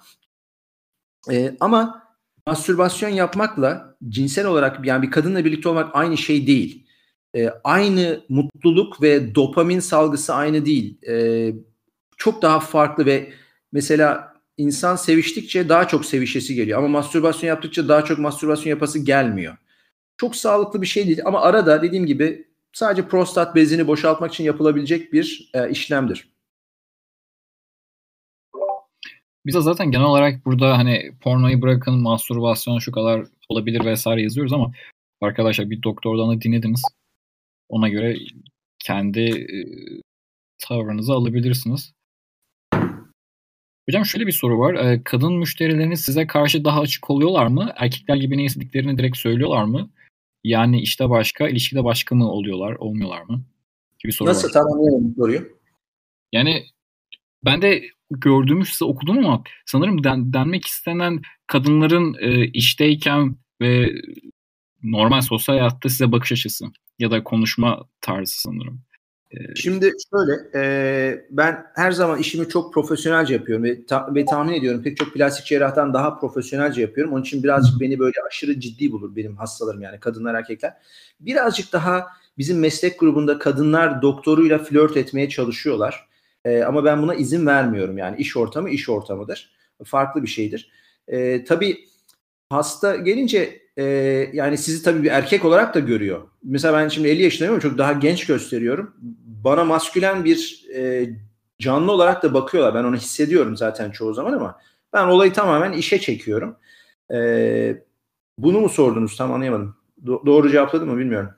[1.32, 2.04] E, ama
[2.48, 6.88] mastürbasyon yapmakla cinsel olarak yani bir kadınla birlikte olmak aynı şey değil.
[7.36, 11.02] E, aynı mutluluk ve dopamin salgısı aynı değil.
[11.08, 11.54] E,
[12.18, 13.34] çok daha farklı ve
[13.72, 16.80] mesela insan seviştikçe daha çok sevişesi geliyor.
[16.80, 19.58] Ama mastürbasyon yaptıkça daha çok mastürbasyon yapası gelmiyor.
[20.18, 25.14] Çok sağlıklı bir şey değil ama arada dediğim gibi sadece prostat bezini boşaltmak için yapılabilecek
[25.14, 26.35] bir e, işlemdir.
[29.46, 34.54] Biz de zaten genel olarak burada hani pornoyu bırakın, mastürbasyon şu kadar olabilir vesaire yazıyoruz
[34.54, 34.72] ama
[35.22, 36.84] arkadaşlar bir doktordan da dinlediniz.
[37.70, 38.18] Ona göre
[38.80, 39.58] kendi e,
[40.58, 41.94] tavrınızı alabilirsiniz.
[43.90, 44.74] Hocam şöyle bir soru var.
[44.74, 47.74] E, kadın müşterileriniz size karşı daha açık oluyorlar mı?
[47.76, 49.90] Erkekler gibi ne istediklerini direkt söylüyorlar mı?
[50.44, 53.42] Yani işte başka, ilişkide başka mı oluyorlar, olmuyorlar mı?
[54.00, 54.54] Gibi soru Nasıl var.
[54.54, 55.58] tamamlayalım soruyu?
[56.32, 56.66] Yani
[57.46, 63.92] ben de gördüğümü size okudum ama sanırım den, denmek istenen kadınların e, işteyken ve
[64.84, 66.66] normal sosyal hayatta size bakış açısı
[67.00, 68.82] ya da konuşma tarzı sanırım.
[69.32, 74.54] E, Şimdi şöyle, e, ben her zaman işimi çok profesyonelce yapıyorum ve, ta, ve tahmin
[74.54, 77.14] ediyorum pek çok plastik cerrahtan daha profesyonelce yapıyorum.
[77.14, 80.74] Onun için birazcık beni böyle aşırı ciddi bulur benim hastalarım yani kadınlar erkekler.
[81.20, 82.08] Birazcık daha
[82.38, 86.08] bizim meslek grubunda kadınlar doktoruyla flört etmeye çalışıyorlar.
[86.46, 87.98] E, ama ben buna izin vermiyorum.
[87.98, 89.56] Yani iş ortamı iş ortamıdır.
[89.84, 90.72] Farklı bir şeydir.
[91.08, 91.78] E, tabii
[92.50, 93.84] hasta gelince e,
[94.34, 96.22] yani sizi tabii bir erkek olarak da görüyor.
[96.44, 98.96] Mesela ben şimdi 50 yaşındayım çok daha genç gösteriyorum.
[99.44, 101.10] Bana maskülen bir e,
[101.60, 102.76] canlı olarak da bakıyorlar.
[102.76, 104.60] Ben onu hissediyorum zaten çoğu zaman ama
[104.94, 106.58] ben olayı tamamen işe çekiyorum.
[107.14, 107.84] E,
[108.38, 109.18] bunu mu sordunuz?
[109.18, 109.76] Tam anlayamadım.
[110.06, 111.30] Do- doğru cevapladım mı bilmiyorum.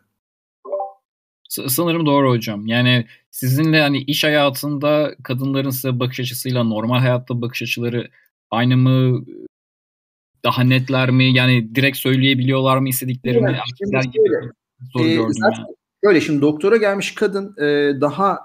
[1.49, 2.67] Sanırım doğru hocam.
[2.67, 8.09] Yani sizinle hani iş hayatında kadınların size bakış açısıyla normal hayatta bakış açıları
[8.51, 9.25] aynı mı?
[10.43, 11.33] Daha netler mi?
[11.33, 13.49] Yani direkt söyleyebiliyorlar mı istediklerini?
[13.49, 14.29] Evet, şimdi gibi
[14.93, 15.67] soru ee, gördüm yani.
[16.03, 18.39] Böyle şimdi doktora gelmiş kadın e, daha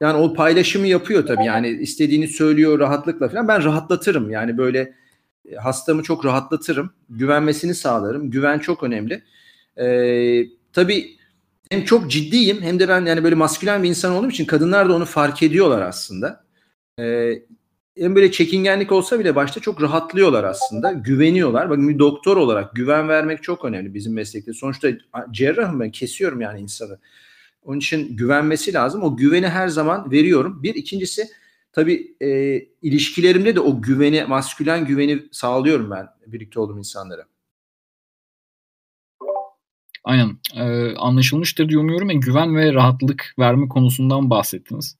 [0.00, 3.48] yani o paylaşımı yapıyor tabii yani istediğini söylüyor rahatlıkla falan.
[3.48, 4.94] Ben rahatlatırım yani böyle
[5.58, 6.92] hastamı çok rahatlatırım.
[7.10, 8.30] Güvenmesini sağlarım.
[8.30, 9.22] Güven çok önemli.
[9.76, 9.86] E,
[10.72, 11.16] tabii
[11.74, 14.94] hem çok ciddiyim hem de ben yani böyle maskülen bir insan olduğum için kadınlar da
[14.94, 16.44] onu fark ediyorlar aslında.
[17.00, 17.32] e,
[17.96, 20.92] en böyle çekingenlik olsa bile başta çok rahatlıyorlar aslında.
[20.92, 21.70] Güveniyorlar.
[21.70, 24.52] Bakın bir doktor olarak güven vermek çok önemli bizim meslekte.
[24.52, 24.88] Sonuçta
[25.30, 26.98] cerrahım ben kesiyorum yani insanı.
[27.62, 29.02] Onun için güvenmesi lazım.
[29.02, 30.62] O güveni her zaman veriyorum.
[30.62, 31.28] Bir ikincisi
[31.72, 37.24] tabii e, ilişkilerimde de o güveni, maskülen güveni sağlıyorum ben birlikte olduğum insanlara.
[40.04, 40.38] Aynen.
[40.56, 42.10] Ee, anlaşılmıştır diye umuyorum.
[42.10, 44.96] Yani güven ve rahatlık verme konusundan bahsettiniz.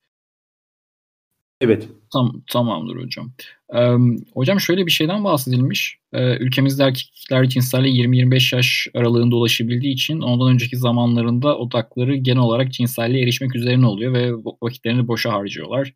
[1.60, 1.88] Evet.
[2.12, 3.32] Tam, tamamdır hocam.
[3.74, 3.90] Ee,
[4.34, 5.98] hocam şöyle bir şeyden bahsedilmiş.
[6.12, 12.72] Ee, ülkemizde erkekler cinselliğe 20-25 yaş aralığında ulaşabildiği için ondan önceki zamanlarında odakları genel olarak
[12.72, 14.32] cinselliğe erişmek üzerine oluyor ve
[14.62, 15.92] vakitlerini boşa harcıyorlar.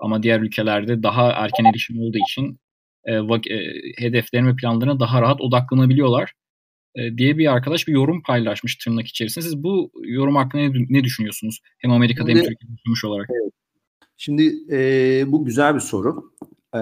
[0.00, 2.60] Ama diğer ülkelerde daha erken erişim olduğu için
[3.04, 6.41] e, vak- e, hedeflerine ve planlarına daha rahat odaklanabiliyorlar e,
[6.96, 9.44] diye bir arkadaş bir yorum paylaşmış tırnak içerisinde.
[9.44, 11.60] Siz bu yorum hakkında ne, ne düşünüyorsunuz?
[11.78, 13.28] Hem Amerika'da Şimdi, hem Türkiye'de düşünmüş olarak.
[13.30, 13.52] Evet.
[14.16, 16.32] Şimdi e, bu güzel bir soru.
[16.74, 16.80] E,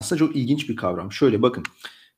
[0.00, 1.12] aslında çok ilginç bir kavram.
[1.12, 1.64] Şöyle bakın.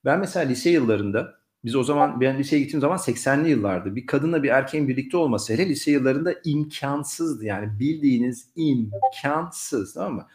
[0.05, 3.97] Ben mesela lise yıllarında biz o zaman ben liseye gittiğim zaman 80'li yıllardı.
[3.97, 7.45] Bir kadınla bir erkeğin birlikte olması hele lise yıllarında imkansızdı.
[7.45, 10.27] Yani bildiğiniz imkansız tamam mı?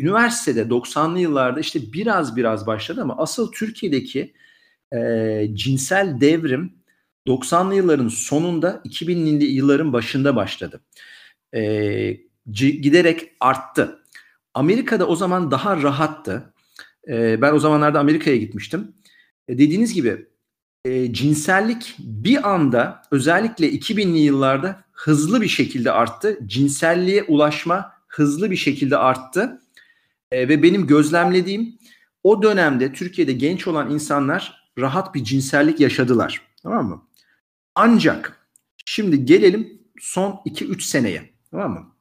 [0.00, 4.32] Üniversitede 90'lı yıllarda işte biraz biraz başladı ama asıl Türkiye'deki
[4.94, 6.72] e, cinsel devrim
[7.26, 10.80] 90'lı yılların sonunda 2000'li yılların başında başladı.
[11.54, 12.16] E,
[12.52, 13.98] giderek arttı.
[14.54, 16.54] Amerika'da o zaman daha rahattı.
[17.08, 18.94] E, ben o zamanlarda Amerika'ya gitmiştim.
[19.48, 20.26] E, dediğiniz gibi
[20.84, 26.38] e, cinsellik bir anda özellikle 2000'li yıllarda hızlı bir şekilde arttı.
[26.46, 29.60] Cinselliğe ulaşma hızlı bir şekilde arttı.
[30.32, 31.78] E, ve benim gözlemlediğim
[32.22, 36.42] o dönemde Türkiye'de genç olan insanlar rahat bir cinsellik yaşadılar.
[36.62, 37.08] Tamam mı?
[37.74, 38.48] Ancak
[38.86, 41.30] şimdi gelelim son 2-3 seneye.
[41.50, 41.94] Tamam mı?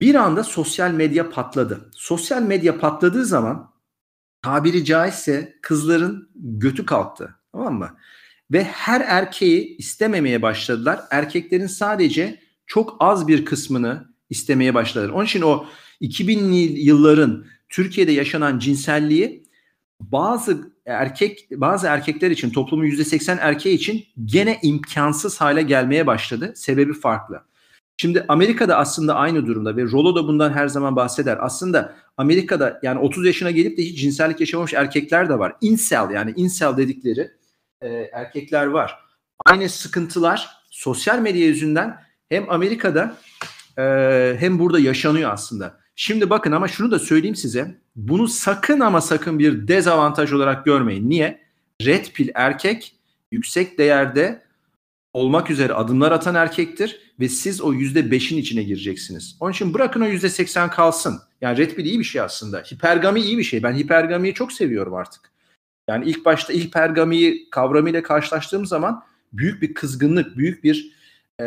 [0.00, 1.90] Bir anda sosyal medya patladı.
[1.92, 3.72] Sosyal medya patladığı zaman
[4.42, 7.34] tabiri caizse kızların götü kalktı.
[7.52, 7.96] Tamam mı?
[8.50, 11.00] Ve her erkeği istememeye başladılar.
[11.10, 15.12] Erkeklerin sadece çok az bir kısmını istemeye başladılar.
[15.12, 15.66] Onun için o
[16.00, 19.45] 2000'li yılların Türkiye'de yaşanan cinselliği
[20.00, 26.52] bazı erkek bazı erkekler için toplumun %80 erkeği için gene imkansız hale gelmeye başladı.
[26.56, 27.42] Sebebi farklı.
[27.96, 31.38] Şimdi Amerika'da aslında aynı durumda ve Rolo da bundan her zaman bahseder.
[31.40, 35.56] Aslında Amerika'da yani 30 yaşına gelip de hiç cinsellik yaşamamış erkekler de var.
[35.60, 37.30] Incel yani incel dedikleri
[37.80, 38.98] e, erkekler var.
[39.46, 41.96] Aynı sıkıntılar sosyal medya yüzünden
[42.28, 43.16] hem Amerika'da
[43.78, 43.82] e,
[44.38, 45.85] hem burada yaşanıyor aslında.
[45.96, 47.78] Şimdi bakın ama şunu da söyleyeyim size.
[47.96, 51.10] Bunu sakın ama sakın bir dezavantaj olarak görmeyin.
[51.10, 51.40] Niye?
[51.82, 52.94] Red pill erkek
[53.32, 54.42] yüksek değerde
[55.12, 59.36] olmak üzere adımlar atan erkektir ve siz o yüzde beşin içine gireceksiniz.
[59.40, 61.20] Onun için bırakın o yüzde seksen kalsın.
[61.40, 62.58] Yani red pill iyi bir şey aslında.
[62.58, 63.62] Hipergami iyi bir şey.
[63.62, 65.32] Ben hipergamiyi çok seviyorum artık.
[65.88, 69.02] Yani ilk başta hipergamiyi kavramıyla karşılaştığım zaman
[69.32, 70.95] büyük bir kızgınlık, büyük bir
[71.40, 71.44] e,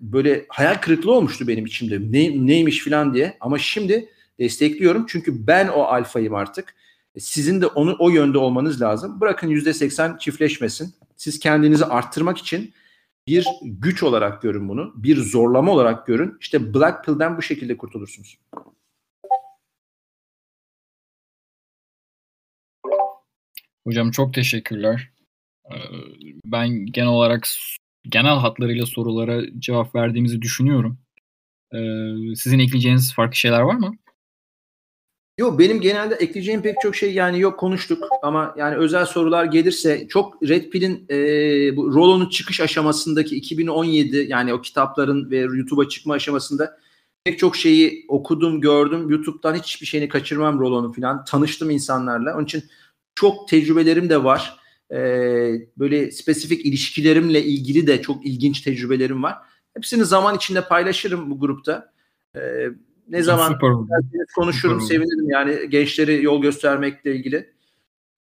[0.00, 2.00] böyle hayal kırıklığı olmuştu benim içimde.
[2.00, 3.36] Ne, neymiş falan diye.
[3.40, 4.08] Ama şimdi
[4.38, 5.06] destekliyorum.
[5.08, 6.74] Çünkü ben o alfayım artık.
[7.18, 9.20] Sizin de onu o yönde olmanız lazım.
[9.20, 10.94] Bırakın yüzde seksen çiftleşmesin.
[11.16, 12.74] Siz kendinizi arttırmak için
[13.26, 14.92] bir güç olarak görün bunu.
[14.96, 16.36] Bir zorlama olarak görün.
[16.40, 18.38] İşte Black Pill'den bu şekilde kurtulursunuz.
[23.86, 25.10] Hocam çok teşekkürler.
[25.72, 25.76] Ee,
[26.44, 27.46] ben genel olarak
[28.08, 30.98] genel hatlarıyla sorulara cevap verdiğimizi düşünüyorum.
[31.74, 33.96] Ee, sizin ekleyeceğiniz farklı şeyler var mı?
[35.38, 40.08] Yok benim genelde ekleyeceğim pek çok şey yani yok konuştuk ama yani özel sorular gelirse
[40.08, 41.16] çok Red Pill'in e,
[41.76, 46.78] bu Rollo'nun çıkış aşamasındaki 2017 yani o kitapların ve YouTube'a çıkma aşamasında
[47.24, 52.64] pek çok şeyi okudum gördüm YouTube'dan hiçbir şeyini kaçırmam Rollo'nun falan tanıştım insanlarla onun için
[53.14, 54.59] çok tecrübelerim de var
[54.92, 54.98] e,
[55.78, 59.36] böyle spesifik ilişkilerimle ilgili de çok ilginç tecrübelerim var
[59.74, 61.92] hepsini zaman içinde paylaşırım bu grupta.
[62.36, 62.40] E,
[63.08, 63.58] ne zaman
[64.34, 67.50] konuşurum Süper sevinirim yani gençleri yol göstermekle ilgili.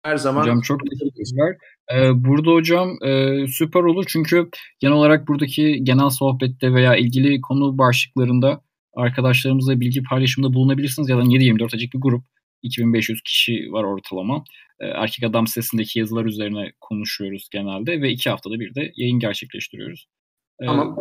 [0.04, 0.42] Her zaman.
[0.42, 1.58] Hocam çok teşekkürler.
[1.94, 4.50] Ee, burada hocam e, süper olur çünkü
[4.80, 8.62] genel olarak buradaki genel sohbette veya ilgili konu başlıklarında
[8.96, 11.10] arkadaşlarımızla bilgi paylaşımında bulunabilirsiniz.
[11.10, 12.24] Ya da 7-24 açık bir grup.
[12.64, 14.44] 2500 kişi var ortalama.
[14.80, 20.08] Ee, erkek adam sesindeki yazılar üzerine konuşuyoruz genelde ve iki haftada bir de yayın gerçekleştiriyoruz.
[20.62, 20.98] Ee, tamam.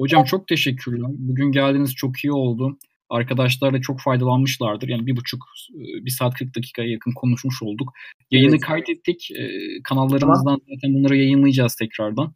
[0.00, 1.10] Hocam çok teşekkürler.
[1.10, 2.78] Bugün geldiğiniz çok iyi oldu
[3.12, 4.88] arkadaşlar da çok faydalanmışlardır.
[4.88, 5.44] Yani bir buçuk,
[5.74, 7.92] bir saat 40 dakikaya yakın konuşmuş olduk.
[8.30, 8.60] Yayını evet.
[8.60, 9.28] kaydettik.
[9.84, 10.60] Kanallarımızdan tamam.
[10.74, 12.34] zaten bunları yayınlayacağız tekrardan.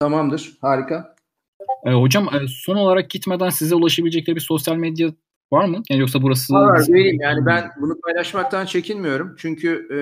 [0.00, 0.52] Tamamdır.
[0.60, 1.16] Harika.
[1.86, 5.12] E, hocam e, son olarak gitmeden size ulaşabilecekleri bir sosyal medya
[5.52, 5.82] var mı?
[5.90, 6.54] Yani yoksa burası...
[6.54, 7.20] Var vereyim.
[7.20, 9.34] Yani ben bunu paylaşmaktan çekinmiyorum.
[9.38, 9.98] Çünkü e,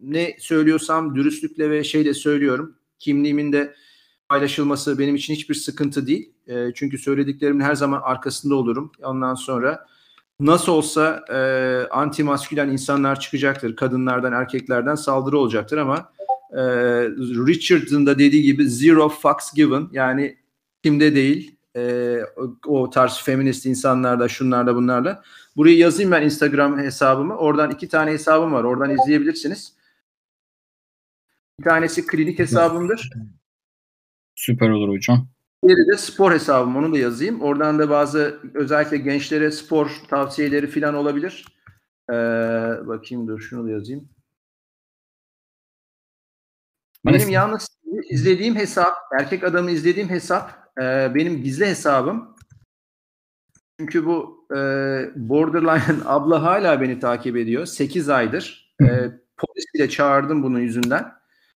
[0.00, 2.76] ne söylüyorsam dürüstlükle ve şeyle söylüyorum.
[2.98, 3.74] Kimliğimin de
[4.28, 6.32] paylaşılması benim için hiçbir sıkıntı değil.
[6.46, 8.92] E, çünkü söylediklerimin her zaman arkasında olurum.
[9.02, 9.86] Ondan sonra
[10.40, 11.38] nasıl olsa e,
[11.90, 13.76] anti maskülen insanlar çıkacaktır.
[13.76, 16.12] Kadınlardan, erkeklerden saldırı olacaktır ama
[16.52, 16.62] e,
[17.46, 20.36] Richard'ın da dediği gibi zero fucks given yani
[20.82, 22.16] kimde değil e,
[22.66, 25.22] o tarz feminist insanlarda şunlarda bunlarla.
[25.56, 27.36] Burayı yazayım ben Instagram hesabımı.
[27.36, 28.64] Oradan iki tane hesabım var.
[28.64, 29.76] Oradan izleyebilirsiniz.
[31.58, 33.10] Bir tanesi klinik hesabımdır.
[34.34, 35.28] Süper olur hocam.
[35.66, 36.76] Diğeri de spor hesabım.
[36.76, 37.40] Onu da yazayım.
[37.40, 41.44] Oradan da bazı özellikle gençlere spor tavsiyeleri falan olabilir.
[42.10, 42.14] Ee,
[42.86, 44.08] bakayım dur şunu da yazayım.
[47.06, 47.68] Benim yalnız
[48.10, 52.36] izlediğim hesap, erkek adamı izlediğim hesap e, benim gizli hesabım.
[53.80, 54.56] Çünkü bu e,
[55.16, 57.66] Borderline abla hala beni takip ediyor.
[57.66, 58.74] 8 aydır.
[58.82, 58.86] E,
[59.36, 61.12] polis bile çağırdım bunun yüzünden.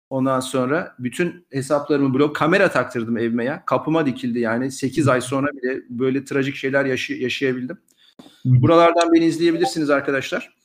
[0.09, 3.63] Ondan sonra bütün hesaplarımı blok kamera taktırdım evime ya.
[3.65, 4.71] Kapıma dikildi yani.
[4.71, 7.77] 8 ay sonra bile böyle trajik şeyler yaşay- yaşayabildim.
[8.45, 10.55] Buralardan beni izleyebilirsiniz arkadaşlar.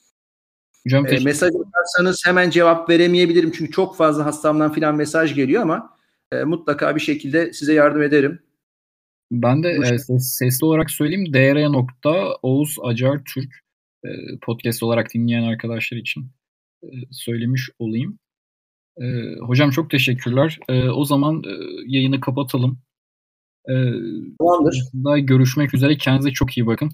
[0.84, 3.52] Hocam e, mesaj atarsanız hemen cevap veremeyebilirim.
[3.52, 5.96] Çünkü çok fazla hastamdan filan mesaj geliyor ama
[6.32, 8.38] e, mutlaka bir şekilde size yardım ederim.
[9.30, 11.32] Ben de e, ses, sesli olarak söyleyeyim.
[11.32, 13.54] dr.oğuz acar Türk
[14.04, 14.08] e,
[14.42, 16.30] podcast olarak dinleyen arkadaşlar için
[16.82, 18.18] e, söylemiş olayım.
[19.00, 20.58] E, hocam çok teşekkürler.
[20.68, 21.52] E, o zaman e,
[21.86, 22.78] yayını kapatalım.
[23.68, 23.74] E,
[24.38, 24.82] Tamamdır.
[25.04, 25.96] Daha görüşmek üzere.
[25.96, 26.90] Kendinize çok iyi bakın.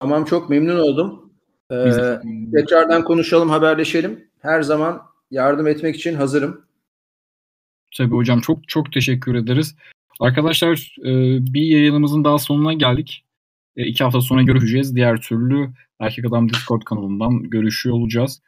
[0.00, 1.32] Tamam çok memnun oldum.
[1.70, 2.20] Ee,
[2.54, 4.30] tekrardan konuşalım, haberleşelim.
[4.38, 6.64] Her zaman yardım etmek için hazırım.
[7.96, 9.76] Tabii hocam çok çok teşekkür ederiz.
[10.20, 11.12] Arkadaşlar e,
[11.54, 13.24] bir yayınımızın daha sonuna geldik.
[13.76, 14.96] E, iki hafta sonra görüşeceğiz.
[14.96, 15.68] Diğer türlü
[16.00, 18.42] Erkek Adam Discord kanalından görüşüyor olacağız.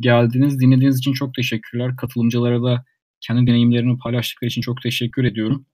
[0.00, 1.96] Geldiğiniz, dinlediğiniz için çok teşekkürler.
[1.96, 2.84] Katılımcılara da
[3.20, 5.66] kendi deneyimlerini paylaştıkları için çok teşekkür ediyorum.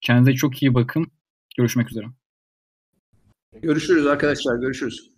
[0.00, 1.06] Kendinize çok iyi bakın.
[1.56, 2.06] Görüşmek üzere.
[3.62, 4.56] Görüşürüz arkadaşlar.
[4.56, 5.17] Görüşürüz.